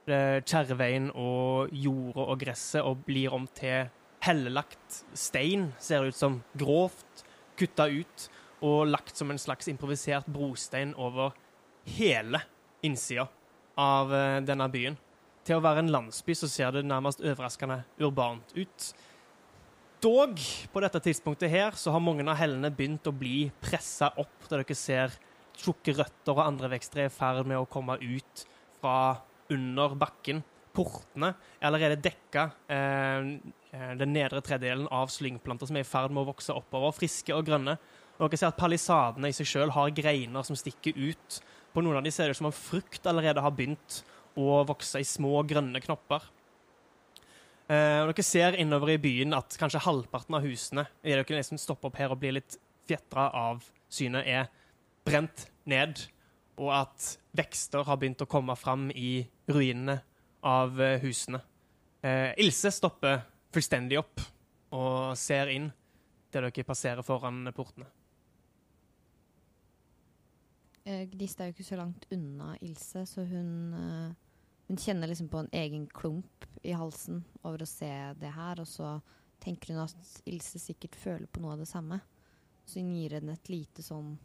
eh, 0.08 0.40
kjerreveien 0.44 1.12
og 1.14 1.74
jorda 1.76 2.28
og 2.28 2.42
gresset 2.42 2.86
og 2.86 3.06
blir 3.08 3.34
om 3.36 3.48
til 3.58 3.90
hellelagt 4.26 5.02
stein, 5.18 5.72
ser 5.80 6.04
det 6.04 6.14
ut 6.14 6.20
som. 6.20 6.42
Grovt 6.58 7.26
kutta 7.58 7.88
ut 7.90 8.30
og 8.66 8.88
lagt 8.90 9.18
som 9.18 9.32
en 9.32 9.42
slags 9.42 9.70
improvisert 9.70 10.30
brostein 10.30 10.94
over 10.98 11.36
hele 11.88 12.42
innsida 12.86 13.28
av 13.78 14.14
eh, 14.14 14.40
denne 14.46 14.70
byen. 14.74 14.98
Til 15.48 15.60
å 15.60 15.64
være 15.64 15.86
en 15.86 15.94
landsby 15.94 16.36
så 16.36 16.50
ser 16.52 16.74
det 16.76 16.88
nærmest 16.88 17.22
overraskende 17.24 17.84
urbant 18.04 18.52
ut. 18.58 18.90
Dog, 20.04 20.42
på 20.74 20.82
dette 20.84 21.00
tidspunktet 21.02 21.50
her, 21.50 21.78
så 21.80 21.94
har 21.94 22.04
mange 22.04 22.26
av 22.28 22.38
hellene 22.38 22.70
begynt 22.74 23.08
å 23.10 23.16
bli 23.16 23.48
pressa 23.64 24.12
opp, 24.20 24.44
der 24.50 24.62
dere 24.62 24.78
ser 24.78 25.16
tjukke 25.58 25.96
røtter 25.98 26.36
og 26.36 26.46
andre 26.46 26.70
vekster 26.76 27.04
er 27.04 27.10
i 27.10 27.14
ferd 27.14 27.48
med 27.50 27.60
å 27.60 27.68
komme 27.70 27.98
ut 28.02 28.44
fra 28.78 29.18
under 29.54 29.96
bakken. 30.00 30.44
Portene 30.78 31.32
er 31.58 31.70
allerede 31.70 32.02
dekka. 32.04 32.50
Eh, 32.70 33.30
eh, 33.74 33.94
den 33.98 34.14
nedre 34.14 34.44
tredjedelen 34.46 34.90
av 34.94 35.10
slyngplanter 35.14 35.70
som 35.70 35.80
er 35.80 35.86
i 35.86 35.90
ferd 35.90 36.14
med 36.14 36.24
å 36.24 36.32
vokse 36.32 36.54
oppover, 36.54 36.94
friske 36.96 37.34
og 37.36 37.48
grønne. 37.48 37.78
Og 38.18 38.30
dere 38.30 38.42
ser 38.42 38.52
at 38.52 38.60
palisadene 38.60 39.30
i 39.30 39.36
seg 39.36 39.50
sjøl 39.50 39.74
har 39.76 39.94
greiner 39.96 40.46
som 40.46 40.58
stikker 40.58 40.98
ut. 40.98 41.42
På 41.74 41.84
noen 41.86 42.00
av 42.00 42.06
de 42.06 42.14
ser 42.14 42.30
det 42.30 42.38
ut 42.38 42.42
som 42.42 42.50
om 42.50 42.56
frukt 42.56 43.06
allerede 43.10 43.44
har 43.44 43.54
begynt 43.54 44.02
å 44.38 44.62
vokse 44.70 45.02
i 45.02 45.08
små, 45.08 45.42
grønne 45.50 45.82
knopper. 45.82 46.26
Eh, 47.68 48.06
dere 48.08 48.24
ser 48.24 48.56
innover 48.62 48.94
i 48.94 49.02
byen 49.02 49.36
at 49.36 49.58
kanskje 49.60 49.82
halvparten 49.84 50.38
av 50.38 50.46
husene 50.46 50.86
dere 51.04 51.26
liksom 51.28 51.60
stopper 51.60 51.90
opp 51.90 51.98
her 52.00 52.14
og 52.14 52.22
blir 52.22 52.38
litt 52.38 52.56
fjetra 52.88 53.28
av 53.36 53.66
synet, 53.92 54.24
er 54.24 54.48
brent 55.08 55.48
ned, 55.70 56.04
og 56.58 56.72
at 56.76 57.10
vekster 57.38 57.86
har 57.88 58.00
begynt 58.00 58.24
å 58.24 58.30
komme 58.30 58.56
fram 58.60 58.90
i 58.92 59.22
ruinene 59.50 60.00
av 60.48 60.80
eh, 60.82 61.00
husene. 61.04 61.42
Eh, 62.02 62.32
Ilse 62.44 62.72
stopper 62.74 63.22
fullstendig 63.54 64.00
opp 64.02 64.24
og 64.76 65.16
ser 65.18 65.52
inn 65.54 65.70
der 66.34 66.48
dere 66.50 66.68
passerer 66.68 67.06
foran 67.06 67.48
portene. 67.56 67.88
Eh, 70.88 71.04
Gnist 71.12 71.42
er 71.42 71.50
jo 71.50 71.56
ikke 71.58 71.68
så 71.68 71.80
langt 71.80 72.08
unna 72.16 72.54
Ilse, 72.64 73.04
så 73.10 73.26
hun, 73.28 73.74
eh, 73.76 74.12
hun 74.70 74.80
kjenner 74.80 75.10
liksom 75.12 75.28
på 75.32 75.42
en 75.44 75.50
egen 75.52 75.88
klump 75.88 76.46
i 76.64 76.76
halsen 76.76 77.24
over 77.44 77.64
å 77.64 77.68
se 77.68 77.92
det 78.20 78.32
her, 78.36 78.62
og 78.64 78.68
så 78.68 78.98
tenker 79.44 79.74
hun 79.74 79.84
at 79.84 80.22
Ilse 80.26 80.60
sikkert 80.60 80.96
føler 80.96 81.28
på 81.28 81.44
noe 81.44 81.58
av 81.58 81.64
det 81.64 81.68
samme. 81.68 82.00
Så 82.68 82.80
hun 82.80 82.94
gir 82.96 83.18
henne 83.18 83.36
et 83.36 83.52
lite 83.52 83.84
sånn 83.84 84.18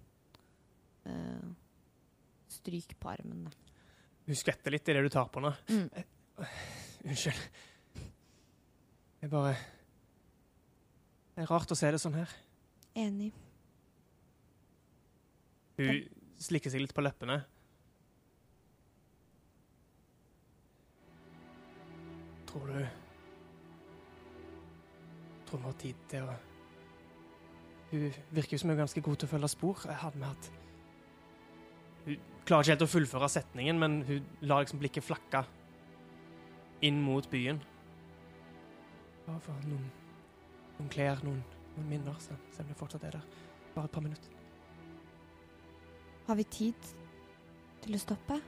eh, 1.09 1.51
stryk 2.53 2.97
på 3.01 3.11
armen. 3.13 3.45
Da. 3.47 3.77
Hun 4.27 4.39
skvetter 4.39 4.75
litt 4.75 4.89
i 4.89 4.97
det 4.97 5.03
du 5.03 5.11
tar 5.13 5.31
på 5.33 5.43
henne. 5.43 5.55
Mm. 5.69 5.89
Unnskyld. 7.05 7.47
Jeg 9.23 9.31
bare 9.31 9.55
Det 11.33 11.43
er 11.45 11.51
rart 11.51 11.71
å 11.73 11.79
se 11.79 11.91
det 11.91 12.01
sånn 12.03 12.19
her. 12.19 12.31
Enig. 12.99 13.31
Hun 15.79 16.03
slikker 16.43 16.73
seg 16.73 16.83
litt 16.85 16.95
på 16.95 17.05
leppene. 17.05 17.41
Tror 22.51 22.67
du 22.69 22.81
Tror 25.47 25.59
du 25.59 25.63
vi 25.63 25.71
har 25.71 25.79
tid 25.81 26.03
til 26.11 26.27
å 26.29 26.35
Hun 27.93 28.11
virker 28.33 28.61
som 28.61 28.69
hun 28.69 28.77
er 28.77 28.83
ganske 28.83 29.01
god 29.05 29.21
til 29.21 29.29
å 29.29 29.33
følge 29.33 29.49
spor. 29.53 29.81
Jeg 29.85 30.01
hadde 30.01 30.21
med 30.21 30.29
at 30.31 30.62
klarer 32.47 32.65
ikke 32.65 32.75
helt 32.75 32.87
å 32.87 32.93
fullføre 32.93 33.29
setningen, 33.31 33.79
men 33.79 33.99
hun 34.09 34.31
lar 34.47 34.65
liksom 34.65 34.81
blikket 34.83 35.07
flakke 35.07 35.45
inn 36.83 36.99
mot 37.03 37.29
byen. 37.31 37.61
Bare 39.27 39.41
for 39.43 39.67
noen, 39.69 39.85
noen 40.79 40.91
klær, 40.93 41.23
noen, 41.23 41.43
noen 41.77 41.91
minner, 41.91 42.17
se 42.23 42.35
se 42.51 42.65
om 42.65 42.71
det 42.71 42.79
fortsatt 42.79 43.07
er 43.07 43.19
der. 43.19 43.43
Bare 43.77 43.89
et 43.89 43.95
par 43.95 44.05
minutter. 44.05 44.39
Har 46.27 46.39
vi 46.39 46.45
tid 46.45 46.91
til 47.83 47.97
å 47.97 48.01
stoppe? 48.03 48.39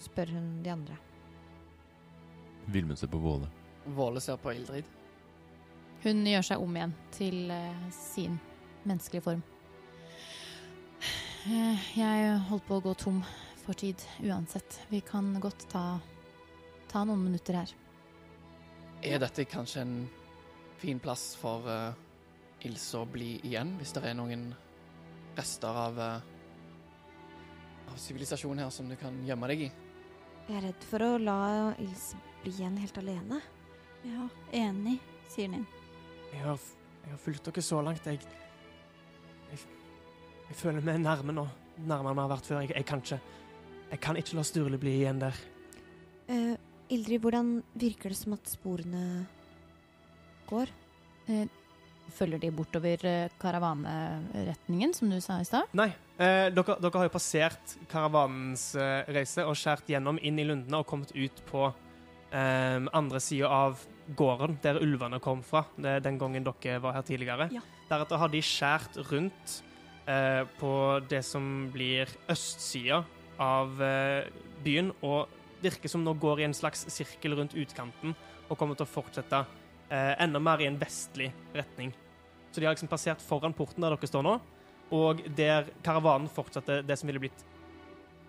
Spør 0.00 0.32
hun 0.36 0.52
de 0.64 0.72
andre. 0.72 0.96
Vilmund 2.70 3.00
ser 3.00 3.10
på 3.12 3.20
Våle. 3.20 3.48
Våle 3.96 4.20
ser 4.20 4.38
på 4.40 4.52
Ildrid. 4.54 4.88
Hun 6.04 6.22
gjør 6.24 6.46
seg 6.46 6.62
om 6.64 6.76
igjen 6.76 6.92
til 7.12 7.50
eh, 7.52 7.88
sin 7.92 8.38
menneskelige 8.88 9.24
form. 9.26 9.42
Eh, 11.48 11.84
jeg 11.96 12.32
holdt 12.50 12.66
på 12.68 12.76
å 12.76 12.82
gå 12.84 12.92
tom 13.00 13.20
for 13.62 13.76
tid 13.78 14.02
uansett. 14.26 14.80
Vi 14.90 15.00
kan 15.00 15.32
godt 15.40 15.64
ta, 15.72 15.84
ta 16.90 17.04
noen 17.08 17.22
minutter 17.24 17.56
her. 17.62 17.70
Er 19.00 19.22
dette 19.22 19.46
kanskje 19.48 19.84
en 19.86 19.94
fin 20.80 21.00
plass 21.00 21.32
for 21.40 21.64
uh, 21.64 21.96
Ilse 22.68 23.00
å 23.00 23.08
bli 23.08 23.38
igjen, 23.48 23.72
hvis 23.80 23.94
det 23.96 24.02
er 24.04 24.18
noen 24.18 24.50
rester 25.38 25.78
av 25.86 25.96
uh, 25.96 26.18
av 27.88 27.96
sivilisasjon 27.96 28.60
her 28.60 28.68
som 28.74 28.90
du 28.90 28.98
kan 29.00 29.16
gjemme 29.24 29.48
deg 29.48 29.64
i? 29.64 29.70
Jeg 30.50 30.58
er 30.58 30.66
redd 30.68 30.84
for 30.90 31.06
å 31.06 31.14
la 31.22 31.38
Ilse 31.80 32.20
bli 32.42 32.52
igjen 32.52 32.76
helt 32.82 33.00
alene. 33.00 33.40
Ja, 34.04 34.28
enig, 34.60 34.98
sier 35.32 35.48
Ninn. 35.52 35.64
Jeg 36.34 36.44
jeg 37.00 37.14
har 37.14 37.20
fulgt 37.24 37.48
dere 37.48 37.62
så 37.64 37.80
langt. 37.82 38.06
Jeg, 38.06 38.20
jeg, 39.50 39.79
jeg 40.50 40.58
føler 40.58 40.84
vi 40.84 40.92
er 40.92 41.02
nærme 41.02 41.34
nå. 41.36 41.46
Nærmere 41.80 42.16
vi 42.18 42.24
har 42.24 42.32
vært 42.34 42.50
før. 42.50 42.60
Jeg, 42.64 42.74
jeg 42.76 42.88
kan 42.88 43.04
ikke 43.04 43.20
Jeg 43.90 44.00
kan 44.00 44.16
ikke 44.20 44.36
la 44.38 44.42
Sturle 44.46 44.78
bli 44.78 44.92
igjen 45.00 45.18
der. 45.18 45.38
Uh, 46.30 46.54
Ildrid, 46.90 47.22
hvordan 47.24 47.56
virker 47.74 48.12
det 48.12 48.18
som 48.18 48.36
at 48.36 48.50
sporene 48.50 49.24
går? 50.50 50.70
Uh, 51.26 51.46
følger 52.14 52.40
de 52.42 52.50
bortover 52.54 53.04
eh, 53.06 53.32
karavaneretningen, 53.40 54.94
som 54.96 55.10
du 55.10 55.18
sa 55.22 55.40
i 55.40 55.46
stad? 55.48 55.70
Nei, 55.78 55.90
eh, 56.18 56.48
dere, 56.54 56.76
dere 56.82 57.02
har 57.02 57.08
jo 57.08 57.14
passert 57.14 57.76
karavanens 57.90 58.70
eh, 58.78 59.10
reise 59.14 59.46
og 59.46 59.56
skjært 59.58 59.90
gjennom 59.92 60.20
inn 60.22 60.40
i 60.40 60.46
lundene 60.48 60.82
og 60.82 60.88
kommet 60.90 61.14
ut 61.14 61.42
på 61.50 61.68
eh, 61.68 62.78
andre 62.82 63.22
sida 63.22 63.50
av 63.50 63.80
gården, 64.18 64.58
der 64.62 64.80
ulvene 64.82 65.20
kom 65.22 65.44
fra 65.46 65.64
det, 65.78 66.00
den 66.06 66.18
gangen 66.18 66.46
dere 66.46 66.80
var 66.82 66.98
her 66.98 67.06
tidligere. 67.06 67.50
Ja. 67.54 67.62
Deretter 67.90 68.22
har 68.22 68.32
de 68.32 68.42
skjært 68.44 68.98
rundt 69.10 69.60
eh, 70.10 70.42
på 70.58 70.72
det 71.10 71.22
som 71.26 71.70
blir 71.72 72.10
østsida 72.30 73.04
av 73.40 73.80
eh, 73.82 74.28
byen, 74.64 74.90
og 75.06 75.30
virker 75.62 75.92
som 75.92 76.04
nå 76.04 76.14
går 76.20 76.42
i 76.42 76.48
en 76.48 76.56
slags 76.56 76.86
sirkel 76.92 77.36
rundt 77.38 77.56
utkanten 77.58 78.14
og 78.50 78.58
kommer 78.58 78.78
til 78.78 78.86
å 78.86 78.90
fortsette 78.90 79.42
eh, 79.90 80.14
enda 80.22 80.40
mer 80.42 80.62
i 80.62 80.68
en 80.68 80.78
vestlig 80.80 81.30
retning. 81.54 81.92
Så 82.50 82.58
de 82.58 82.66
har 82.66 82.74
liksom 82.74 82.90
passert 82.90 83.22
foran 83.22 83.54
porten 83.54 83.84
der 83.84 83.94
dere 83.94 84.10
står 84.10 84.26
nå, 84.26 84.38
og 84.90 85.22
der 85.38 85.68
karavanen 85.86 86.30
fortsatte 86.32 86.80
det 86.82 86.96
som 86.98 87.10
ville 87.10 87.22
blitt 87.22 87.44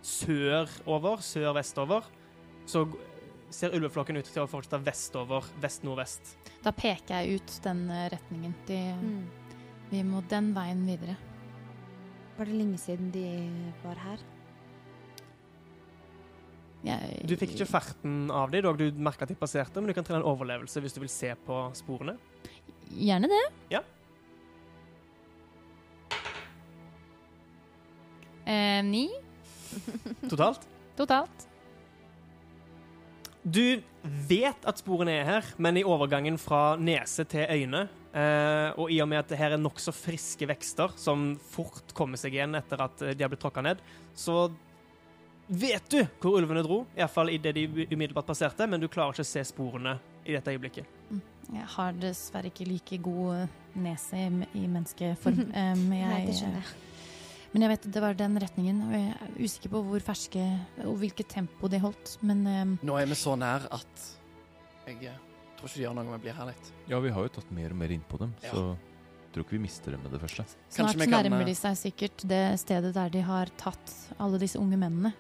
sørover, 0.06 1.24
sør-vestover, 1.26 2.06
så 2.70 2.86
ser 3.52 3.74
ulveflokken 3.76 4.20
ut 4.22 4.30
til 4.30 4.44
å 4.44 4.50
fortsette 4.50 4.80
vestover, 4.86 5.48
vest-nordvest. 5.62 6.36
Da 6.64 6.74
peker 6.76 7.22
jeg 7.22 7.42
ut 7.42 7.58
den 7.66 7.84
eh, 7.90 8.08
retningen. 8.14 8.56
De, 8.70 8.80
Vi 9.92 10.06
må 10.08 10.22
den 10.32 10.54
veien 10.56 10.86
videre. 10.88 11.18
Var 12.42 12.50
det 12.50 12.58
lenge 12.58 12.78
siden 12.82 13.12
de 13.14 13.22
var 13.84 14.00
her? 14.02 14.22
Jeg, 16.82 17.20
Du 17.30 17.36
fikk 17.38 17.52
ikke 17.54 17.68
ferten 17.70 18.32
av 18.34 18.50
dem, 18.50 18.64
dog 18.66 18.80
du 18.80 18.88
merka 18.98 19.28
at 19.28 19.30
de 19.30 19.36
passerte, 19.38 19.78
men 19.78 19.92
du 19.92 19.94
kan 19.94 20.08
trene 20.08 20.24
en 20.24 20.26
overlevelse 20.32 20.82
hvis 20.82 20.96
du 20.96 21.04
vil 21.04 21.12
se 21.14 21.30
på 21.46 21.60
sporene. 21.78 22.16
Gjerne 22.98 23.30
det. 23.30 23.44
Ja. 23.76 23.84
Eh, 28.50 28.82
ni 28.90 29.06
Totalt. 30.26 30.66
totalt. 30.98 31.46
Du 33.46 33.84
vet 34.34 34.66
at 34.66 34.82
sporene 34.82 35.14
er 35.22 35.30
her, 35.30 35.54
men 35.62 35.78
i 35.78 35.86
overgangen 35.86 36.42
fra 36.42 36.72
nese 36.82 37.22
til 37.30 37.46
øyne, 37.46 37.86
eh, 38.14 38.70
og 38.80 38.92
i 38.92 39.00
og 39.04 39.10
med 39.12 39.22
at 39.22 39.32
det 39.32 39.40
her 39.40 39.56
er 39.56 39.62
nokså 39.62 39.94
friske 39.96 40.48
vekster 40.50 40.94
som 41.00 41.32
fort 41.52 41.94
kommer 41.98 42.20
seg 42.20 42.36
igjen 42.38 42.58
etter 42.60 42.84
at 42.88 43.02
eh, 43.06 43.16
de 43.16 43.26
har 43.26 43.32
blitt 43.32 43.44
tråkka 43.44 43.64
ned, 43.66 43.82
så 44.18 44.46
vet 45.52 45.90
du 45.92 46.00
hvor 46.22 46.40
ulvene 46.40 46.64
dro, 46.66 46.84
iallfall 46.96 47.34
idet 47.34 47.56
de 47.58 47.66
umiddelbart 47.92 48.30
passerte, 48.30 48.68
men 48.68 48.82
du 48.82 48.88
klarer 48.92 49.16
ikke 49.16 49.26
å 49.28 49.32
se 49.34 49.44
sporene 49.48 49.98
i 50.26 50.36
dette 50.36 50.54
øyeblikket. 50.54 50.88
Jeg 51.52 51.68
har 51.74 51.98
dessverre 52.00 52.52
ikke 52.52 52.68
like 52.70 53.02
god 53.04 53.42
eh, 53.42 53.58
nese 53.84 54.22
i, 54.22 54.30
i 54.62 54.68
menneskeform. 54.70 55.42
Um, 55.50 55.84
men, 55.92 56.06
Nei, 56.08 56.22
det 56.28 56.36
jeg, 56.36 56.38
skjønner 56.44 56.62
jeg. 56.62 57.10
men 57.52 57.66
jeg 57.66 57.74
vet 57.74 57.90
det 57.98 58.04
var 58.06 58.22
den 58.22 58.40
retningen, 58.46 58.86
og 58.88 58.96
jeg 58.96 59.10
er 59.18 59.34
usikker 59.42 59.74
på 59.74 59.84
hvor 59.90 60.06
ferske 60.06 60.46
og 60.86 60.96
hvilket 61.02 61.32
tempo 61.34 61.72
de 61.72 61.82
holdt. 61.84 62.16
Men 62.24 62.46
um, 62.48 62.78
Nå 62.88 63.02
er 63.02 63.12
vi 63.12 63.20
så 63.20 63.36
nær 63.40 63.68
at 63.74 64.08
jeg 64.88 65.12
eh, 65.12 65.20
tror 65.62 65.70
ikke 65.70 65.78
de 65.80 65.84
gjør 65.86 65.96
noe 65.98 66.06
om 66.10 66.16
jeg 66.18 66.24
blir 66.26 66.36
her 66.42 66.48
litt. 66.52 66.72
Ja, 66.90 67.00
vi 67.04 67.10
har 67.16 67.28
jo 67.28 67.32
tatt 67.40 67.52
mer 67.54 67.70
og 67.74 67.78
mer 67.82 67.94
innpå 67.94 68.18
dem, 68.20 68.34
Ja. 68.44 68.50
så 68.52 68.64
jeg 68.76 69.34
tror 69.36 69.44
ikke 69.46 69.56
vi 69.58 69.64
mister 69.64 69.92
dem 69.96 70.02
med 70.04 70.12
det 70.12 70.20
første. 70.22 70.44
snart 70.70 70.98
kan, 70.98 71.10
nærmer 71.12 71.42
eh, 71.46 71.46
de 71.46 71.56
seg 71.56 71.78
sikkert 71.80 72.26
det 72.28 72.60
stedet 72.60 72.94
der 72.98 73.10
de 73.14 73.22
har 73.22 73.46
tatt 73.58 73.94
alle 74.20 74.38
disse 74.42 74.58
unge 74.60 74.76
mennene. 74.78 75.14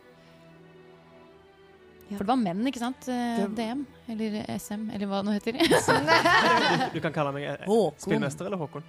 Ja. 2.12 2.18
For 2.18 2.26
det 2.26 2.28
var 2.34 2.42
menn, 2.42 2.66
ikke 2.68 2.80
sant? 2.82 3.08
Eh, 3.08 3.48
Det- 3.48 3.56
DM, 3.56 3.86
eller 4.10 4.44
SM, 4.60 4.90
eller 4.92 5.08
hva 5.08 5.22
det 5.24 5.26
nå 5.30 5.32
heter. 5.38 5.54
Du, 5.56 6.92
du 6.96 7.00
kan 7.00 7.14
kalle 7.14 7.32
meg 7.32 7.46
Håkon. 7.66 7.96
spillmester 7.98 8.46
eller 8.50 8.58
Håkon. 8.58 8.84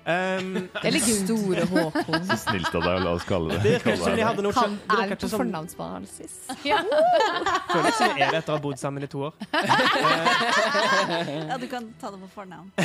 Um, 0.00 0.68
Eller 0.82 0.98
Store 1.04 1.64
Håkon. 1.68 2.24
Så 2.30 2.36
snilt 2.46 2.74
av 2.74 2.82
deg 2.86 2.94
å 2.96 3.02
la 3.04 3.10
oss 3.18 3.26
kalle 3.28 3.48
det. 3.52 3.60
det 3.62 3.72
virker 3.76 3.96
kalle 4.00 4.16
de 4.16 4.24
hadde 4.24 4.42
noe 4.46 4.54
Han 4.56 4.78
er 4.96 5.14
på 5.20 5.28
som- 5.28 5.42
fornavnsbasis. 5.42 6.38
Føler 6.64 7.88
ikke 7.90 7.98
som 7.98 8.08
er 8.16 8.30
det 8.32 8.38
etter 8.40 8.52
å 8.54 8.56
ha 8.56 8.62
bodd 8.64 8.78
sammen 8.80 9.04
i 9.04 9.10
to 9.12 9.26
år. 9.28 9.32
Eh, 9.52 11.48
Ja, 11.50 11.58
du 11.60 11.66
kan 11.68 11.92
ta 12.00 12.10
det 12.10 12.18
på 12.24 12.28
fornavn. 12.34 12.72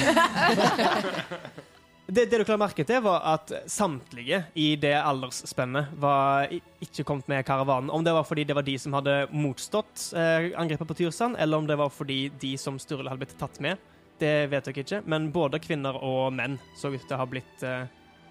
Det, 2.06 2.28
det 2.30 2.38
du 2.38 2.44
klarer 2.46 2.60
å 2.60 2.62
merke 2.62 2.84
til, 2.86 3.00
var 3.02 3.24
at 3.32 3.50
samtlige 3.66 4.44
i 4.62 4.76
det 4.78 4.92
aldersspennet 4.94 5.96
var 5.98 6.52
ikke 6.86 7.02
kommet 7.08 7.26
med 7.32 7.42
karavanen. 7.48 7.90
Om 7.90 8.04
det 8.06 8.14
var 8.14 8.28
fordi 8.30 8.44
det 8.46 8.54
var 8.54 8.62
de 8.68 8.76
som 8.78 8.94
hadde 8.94 9.16
motstått 9.34 10.12
eh, 10.14 10.52
angrepet 10.54 10.86
på 10.92 10.98
Tyrsand, 11.00 11.34
eller 11.42 11.58
om 11.58 11.66
det 11.66 11.80
var 11.82 11.90
fordi 11.90 12.28
de 12.30 12.52
som 12.62 12.78
Sturle 12.78 13.10
hadde 13.10 13.24
blitt 13.26 13.34
tatt 13.42 13.58
med, 13.58 13.82
det 14.22 14.48
vet 14.52 14.70
dere 14.70 14.86
ikke. 14.86 15.02
Men 15.10 15.30
både 15.36 15.60
kvinner 15.64 15.98
og 16.00 16.34
menn 16.36 16.58
så 16.78 16.94
ut 16.94 17.02
til 17.02 17.16
å 17.18 17.22
ha 17.22 17.28
blitt 17.30 17.66
uh, 17.66 17.84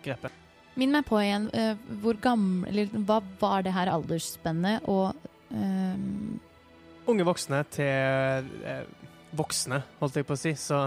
grepet. 0.04 0.42
Minn 0.80 0.94
meg 0.94 1.06
på 1.06 1.20
igjen, 1.22 1.46
uh, 1.54 1.76
hvor 2.02 2.18
gammel 2.18 2.66
Eller 2.72 3.04
hva 3.06 3.20
var 3.40 3.62
det 3.66 3.74
her 3.76 3.92
aldersspennet, 3.92 4.88
og 4.90 5.14
uh... 5.54 6.42
Unge 7.04 7.24
voksne 7.28 7.58
til 7.68 8.46
eh, 8.64 8.86
voksne, 9.36 9.82
holdt 9.98 10.14
jeg 10.16 10.24
på 10.24 10.32
å 10.32 10.40
si. 10.40 10.54
Så 10.56 10.78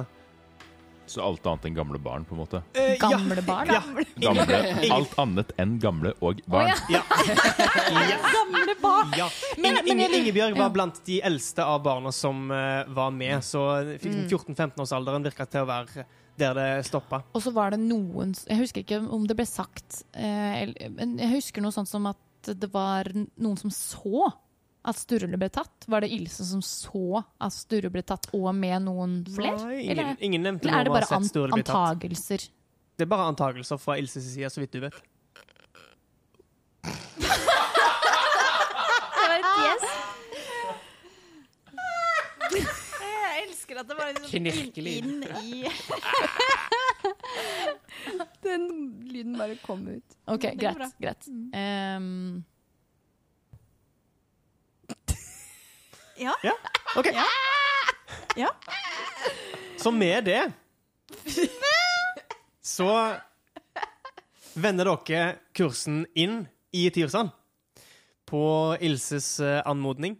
Så 1.07 1.21
alt 1.23 1.45
annet 1.47 1.65
enn 1.69 1.75
gamle 1.77 1.99
barn, 2.03 2.25
på 2.27 2.35
en 2.35 2.41
måte. 2.41 2.59
eh, 2.75 2.93
ja. 2.99 3.09
Gamle 3.09 3.41
barn? 3.47 3.67
Ja. 3.71 3.81
Gamle, 4.19 4.57
alt 4.97 5.13
annet 5.23 5.51
enn 5.57 5.77
gamle 5.79 6.11
og 6.21 6.41
barn. 6.51 6.71
Ja. 6.91 7.01
ja. 8.11 8.17
Gamle 8.33 8.75
barn! 8.81 9.13
ja. 9.17 9.29
Men- 9.57 9.77
men 9.77 9.87
Inge, 9.93 10.07
Ingebjørg 10.19 10.57
var 10.59 10.69
blant 10.75 10.99
de 11.07 11.21
eldste 11.23 11.63
av 11.63 11.81
barna 11.85 12.11
som 12.11 12.49
uh, 12.51 12.83
var 12.93 13.11
med, 13.15 13.39
så 13.43 13.65
Mm. 13.97 14.27
14-15-årsalderen 14.29 15.23
virka 15.23 15.45
til 15.49 15.63
å 15.63 15.67
være 15.69 16.05
der 16.37 16.53
det 16.53 16.67
stoppa. 16.85 17.21
Og 17.33 17.41
så 17.41 17.51
var 17.53 17.71
det 17.73 17.79
noen 17.81 18.35
Jeg 18.47 18.59
husker 18.59 18.83
ikke 18.83 18.99
om 19.09 19.25
det 19.27 19.35
ble 19.39 19.45
sagt, 19.49 20.03
uh, 20.15 20.65
men 20.93 21.17
jeg 21.17 21.31
husker 21.37 21.61
noe 21.65 21.71
sånt 21.75 21.89
som 21.89 22.05
at 22.11 22.17
det 22.47 22.69
var 22.73 23.09
noen 23.15 23.57
som 23.59 23.71
så 23.73 24.27
at 24.87 24.95
Sturle 24.99 25.37
ble 25.39 25.49
tatt. 25.51 25.87
Var 25.91 26.05
det 26.05 26.09
Ilse 26.15 26.45
som 26.47 26.61
så 26.63 27.23
at 27.43 27.53
Sturle 27.55 27.91
ble 27.91 28.03
tatt, 28.07 28.29
og 28.37 28.47
med 28.55 28.85
noen 28.87 29.19
flere? 29.27 29.57
Nei, 29.65 29.81
ingen, 29.83 29.91
Eller, 29.97 30.15
ingen 30.23 30.47
nevnte 30.47 30.69
eller 30.69 30.79
er 30.79 30.83
det 30.87 30.95
bare 30.95 31.09
an 31.17 31.29
antagelser? 31.59 32.47
Det 32.97 33.05
er 33.05 33.11
bare 33.11 33.27
antagelser 33.29 33.77
fra 33.81 33.97
Ilses 33.99 34.25
side, 34.33 34.49
så 34.49 34.63
vidt 34.63 34.73
du 34.73 34.81
vet. 34.87 34.97
Det 36.87 37.29
var 39.21 39.31
et 39.35 39.45
yes. 39.67 39.83
Jeg 42.57 43.43
elsker 43.43 43.75
at 43.81 43.87
det 43.89 43.95
var 43.99 44.13
liksom 44.15 44.37
inn, 44.39 44.47
inn 44.87 45.23
i 45.43 45.67
Den 48.45 48.69
lyden 49.11 49.35
bare 49.37 49.57
kom 49.61 49.83
ut. 49.91 50.17
OK, 50.31 50.53
greit. 50.57 50.93
greit. 51.01 51.27
Mm. 51.27 52.45
Ehm, 56.17 56.33
Ja. 56.43 56.53
OK. 56.97 57.05
Ja. 57.13 57.25
Ja. 58.37 58.49
Så 59.77 59.91
med 59.91 60.25
det 60.25 60.51
Så 62.61 62.87
vender 64.57 64.89
dere 64.89 65.37
kursen 65.55 66.05
inn 66.17 66.47
i 66.75 66.87
Tyrsand 66.93 67.31
på 68.27 68.41
Ilses 68.83 69.39
eh, 69.39 69.61
anmodning. 69.65 70.17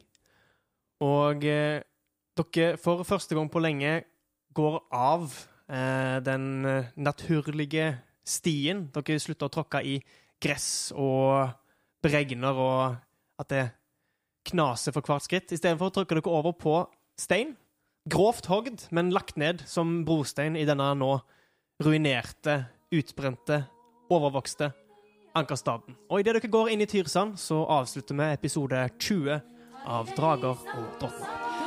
Og 1.04 1.44
eh, 1.44 1.82
dere 2.38 2.78
for 2.82 3.04
første 3.06 3.36
gang 3.36 3.50
på 3.52 3.62
lenge 3.62 4.00
går 4.56 4.78
av 4.96 5.26
eh, 5.70 6.18
den 6.24 6.66
eh, 6.66 6.88
naturlige 6.96 7.90
stien. 8.28 8.86
Dere 8.96 9.20
slutter 9.20 9.50
å 9.50 9.56
tråkke 9.58 9.84
i 9.84 9.98
gress 10.42 10.94
og 10.96 11.52
bregner, 12.06 12.56
og 12.56 12.96
at 13.42 13.52
det 13.52 13.66
knaser 14.52 14.96
for 14.96 15.06
hvert 15.06 15.26
skritt. 15.26 15.54
Istedenfor 15.54 15.94
trykker 15.94 16.22
dere 16.22 16.34
over 16.34 16.56
på 16.58 16.76
stein. 17.20 17.56
Grovt 18.08 18.48
hogd, 18.48 18.88
men 18.96 19.12
lagt 19.12 19.38
ned 19.38 19.66
som 19.68 20.04
brostein 20.08 20.56
i 20.56 20.66
denne 20.68 20.94
nå 20.96 21.18
ruinerte, 21.84 22.62
utbrente, 22.96 23.66
overvokste 24.10 24.72
Ankerstaden. 25.38 25.98
Og 26.10 26.24
idet 26.24 26.38
dere 26.40 26.50
går 26.50 26.72
inn 26.74 26.82
i 26.82 26.90
Tyrsand, 26.90 27.36
så 27.38 27.62
avslutter 27.78 28.18
vi 28.18 28.32
episode 28.34 28.88
20 28.98 29.42
av 29.86 30.16
Drager 30.18 30.56
og 30.56 30.88
drottner. 31.04 31.67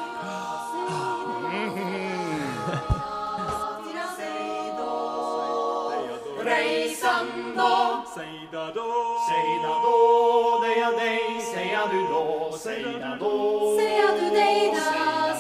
sang 7.01 7.57
då? 7.57 8.05
Säg 8.15 8.49
då, 8.53 8.65
säg 9.29 9.51
då, 9.65 10.65
det 10.65 10.81
är 10.81 10.93
dig, 11.01 11.41
säga 11.55 11.81
du 11.93 12.01
då, 12.13 12.59
säga 12.59 13.17
då. 13.21 13.77
Säga 13.79 14.07
du 14.21 14.31
dig 14.31 14.75
då, 14.75 14.91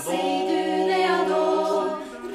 säg 0.04 0.46
du 0.48 0.62
dei 0.90 1.08
då. 1.28 1.46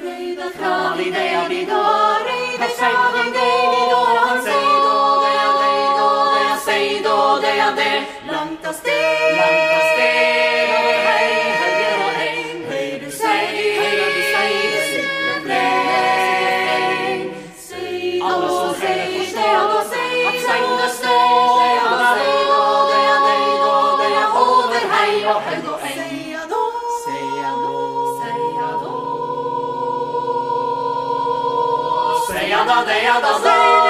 Röjda 0.02 0.50
krav 0.58 1.00
i 1.00 1.10
det 1.10 1.28
är 1.28 1.48
vi 1.48 1.64
då, 1.64 1.84
röjda 2.28 2.64
a 2.64 3.26
i 3.26 3.30
det 3.36 3.50
är 3.66 3.90
då. 3.90 4.02
Han 4.26 4.42
säg 4.42 4.64
då, 4.86 5.20
det 5.24 5.32
är 5.44 5.52
dig 5.62 5.82
då, 5.98 6.10
det 6.34 6.42
är 6.52 6.58
säg 6.66 7.00
då, 7.04 7.38
det 7.42 7.58
är 7.66 7.76
det. 7.76 8.04
Långt 8.32 8.66
av 8.66 8.72
steg, 8.72 9.36
långt 9.40 9.72
av 9.76 9.84
steg. 9.92 10.75
da, 32.66 32.84
da, 32.84 33.20
da, 33.20 33.38
da. 33.38 33.85